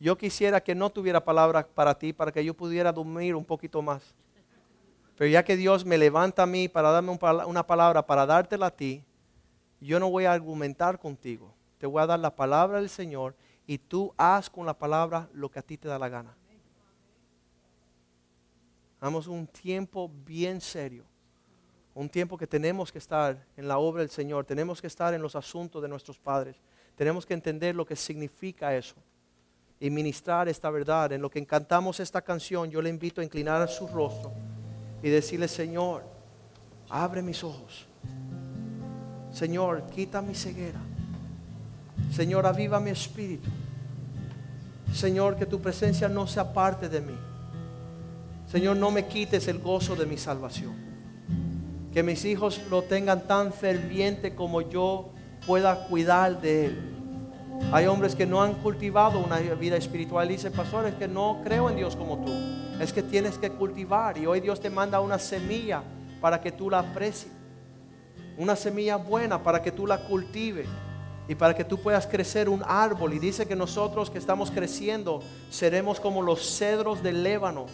yo 0.00 0.18
quisiera 0.18 0.60
que 0.60 0.74
no 0.74 0.90
tuviera 0.90 1.24
palabra 1.24 1.66
para 1.66 1.96
ti, 1.96 2.12
para 2.12 2.32
que 2.32 2.44
yo 2.44 2.54
pudiera 2.54 2.92
dormir 2.92 3.34
un 3.34 3.44
poquito 3.44 3.80
más. 3.82 4.14
Pero 5.18 5.32
ya 5.32 5.44
que 5.44 5.56
Dios 5.56 5.84
me 5.84 5.98
levanta 5.98 6.44
a 6.44 6.46
mí 6.46 6.68
para 6.68 6.92
darme 6.92 7.18
una 7.46 7.66
palabra, 7.66 8.06
para 8.06 8.24
dártela 8.24 8.66
a 8.66 8.70
ti, 8.70 9.04
yo 9.80 9.98
no 9.98 10.10
voy 10.10 10.26
a 10.26 10.32
argumentar 10.32 11.00
contigo. 11.00 11.52
Te 11.78 11.86
voy 11.88 12.00
a 12.00 12.06
dar 12.06 12.20
la 12.20 12.36
palabra 12.36 12.78
del 12.78 12.88
Señor 12.88 13.34
y 13.66 13.78
tú 13.78 14.14
haz 14.16 14.48
con 14.48 14.64
la 14.64 14.78
palabra 14.78 15.28
lo 15.32 15.50
que 15.50 15.58
a 15.58 15.62
ti 15.62 15.76
te 15.76 15.88
da 15.88 15.98
la 15.98 16.08
gana. 16.08 16.36
Vamos 19.00 19.26
un 19.26 19.48
tiempo 19.48 20.08
bien 20.24 20.60
serio. 20.60 21.04
Un 21.94 22.08
tiempo 22.08 22.38
que 22.38 22.46
tenemos 22.46 22.92
que 22.92 22.98
estar 22.98 23.44
en 23.56 23.66
la 23.66 23.78
obra 23.78 24.02
del 24.02 24.10
Señor, 24.10 24.44
tenemos 24.44 24.80
que 24.80 24.86
estar 24.86 25.14
en 25.14 25.22
los 25.22 25.34
asuntos 25.34 25.82
de 25.82 25.88
nuestros 25.88 26.16
padres, 26.16 26.62
tenemos 26.94 27.26
que 27.26 27.34
entender 27.34 27.74
lo 27.74 27.84
que 27.84 27.96
significa 27.96 28.76
eso 28.76 28.94
y 29.80 29.90
ministrar 29.90 30.48
esta 30.48 30.70
verdad. 30.70 31.10
En 31.10 31.22
lo 31.22 31.28
que 31.28 31.40
encantamos 31.40 31.98
esta 31.98 32.22
canción, 32.22 32.70
yo 32.70 32.80
le 32.80 32.88
invito 32.88 33.20
a 33.20 33.24
inclinar 33.24 33.68
su 33.68 33.88
rostro 33.88 34.32
y 35.02 35.08
decirle, 35.08 35.48
Señor, 35.48 36.04
abre 36.88 37.22
mis 37.22 37.44
ojos 37.44 37.88
Señor, 39.32 39.84
quita 39.94 40.20
mi 40.22 40.34
ceguera. 40.34 40.80
Señor, 42.10 42.46
aviva 42.46 42.80
mi 42.80 42.90
espíritu. 42.90 43.48
Señor, 44.92 45.36
que 45.36 45.46
tu 45.46 45.60
presencia 45.60 46.08
no 46.08 46.26
sea 46.26 46.52
parte 46.52 46.88
de 46.88 47.00
mí. 47.00 47.14
Señor, 48.50 48.76
no 48.78 48.90
me 48.90 49.06
quites 49.06 49.46
el 49.48 49.58
gozo 49.58 49.94
de 49.94 50.06
mi 50.06 50.16
salvación. 50.16 50.74
Que 51.92 52.02
mis 52.02 52.24
hijos 52.24 52.60
lo 52.70 52.82
tengan 52.82 53.28
tan 53.28 53.52
ferviente 53.52 54.34
como 54.34 54.62
yo 54.62 55.10
pueda 55.46 55.86
cuidar 55.86 56.40
de 56.40 56.66
él. 56.66 56.97
Hay 57.72 57.86
hombres 57.86 58.14
que 58.14 58.26
no 58.26 58.42
han 58.42 58.54
cultivado 58.54 59.18
una 59.18 59.38
vida 59.38 59.76
espiritual 59.76 60.30
y 60.30 60.36
pastor, 60.50 60.86
es 60.86 60.94
que 60.94 61.08
no 61.08 61.40
creo 61.44 61.68
en 61.68 61.76
Dios 61.76 61.96
como 61.96 62.24
tú. 62.24 62.32
Es 62.80 62.92
que 62.92 63.02
tienes 63.02 63.38
que 63.38 63.50
cultivar 63.50 64.16
y 64.16 64.26
hoy 64.26 64.40
Dios 64.40 64.60
te 64.60 64.70
manda 64.70 65.00
una 65.00 65.18
semilla 65.18 65.82
para 66.20 66.40
que 66.40 66.52
tú 66.52 66.70
la 66.70 66.78
aprecies 66.78 67.38
una 68.38 68.54
semilla 68.54 68.96
buena 68.96 69.42
para 69.42 69.60
que 69.60 69.72
tú 69.72 69.86
la 69.86 69.98
cultives 69.98 70.68
y 71.26 71.34
para 71.34 71.54
que 71.54 71.64
tú 71.64 71.76
puedas 71.82 72.06
crecer 72.06 72.48
un 72.48 72.62
árbol. 72.64 73.12
Y 73.12 73.18
dice 73.18 73.46
que 73.46 73.56
nosotros 73.56 74.08
que 74.10 74.18
estamos 74.18 74.50
creciendo 74.50 75.20
seremos 75.50 76.00
como 76.00 76.22
los 76.22 76.56
cedros 76.56 77.02
del 77.02 77.22
Lébano. 77.24 77.66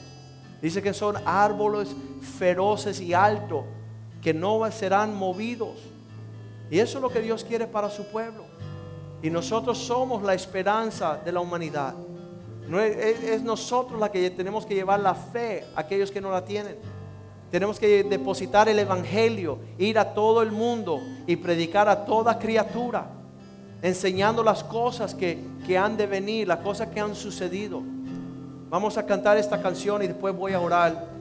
Dice 0.62 0.82
que 0.82 0.94
son 0.94 1.16
árboles 1.26 1.94
feroces 2.38 2.98
y 3.00 3.12
altos 3.12 3.64
que 4.22 4.32
no 4.32 4.68
serán 4.72 5.14
movidos. 5.14 5.78
Y 6.70 6.78
eso 6.78 6.96
es 6.98 7.02
lo 7.02 7.10
que 7.10 7.20
Dios 7.20 7.44
quiere 7.44 7.66
para 7.66 7.90
su 7.90 8.06
pueblo. 8.06 8.43
Y 9.24 9.30
nosotros 9.30 9.78
somos 9.78 10.22
la 10.22 10.34
esperanza 10.34 11.18
de 11.24 11.32
la 11.32 11.40
humanidad. 11.40 11.94
Es, 12.70 13.24
es 13.24 13.42
nosotros 13.42 13.98
la 13.98 14.12
que 14.12 14.28
tenemos 14.28 14.66
que 14.66 14.74
llevar 14.74 15.00
la 15.00 15.14
fe 15.14 15.64
a 15.74 15.80
aquellos 15.80 16.10
que 16.10 16.20
no 16.20 16.30
la 16.30 16.44
tienen. 16.44 16.76
Tenemos 17.50 17.78
que 17.80 18.04
depositar 18.04 18.68
el 18.68 18.78
Evangelio, 18.78 19.58
ir 19.78 19.98
a 19.98 20.12
todo 20.12 20.42
el 20.42 20.52
mundo 20.52 21.00
y 21.26 21.36
predicar 21.36 21.88
a 21.88 22.04
toda 22.04 22.38
criatura, 22.38 23.06
enseñando 23.80 24.44
las 24.44 24.62
cosas 24.62 25.14
que, 25.14 25.38
han 25.78 25.96
de 25.96 26.06
venir, 26.06 26.46
las 26.46 26.58
cosas 26.58 26.88
que 26.88 27.00
han 27.00 27.14
sucedido. 27.14 27.80
Vamos 28.68 28.98
a 28.98 29.06
cantar 29.06 29.38
esta 29.38 29.62
canción 29.62 30.02
y 30.02 30.06
después 30.06 30.36
voy 30.36 30.52
a 30.52 30.60
orar 30.60 31.13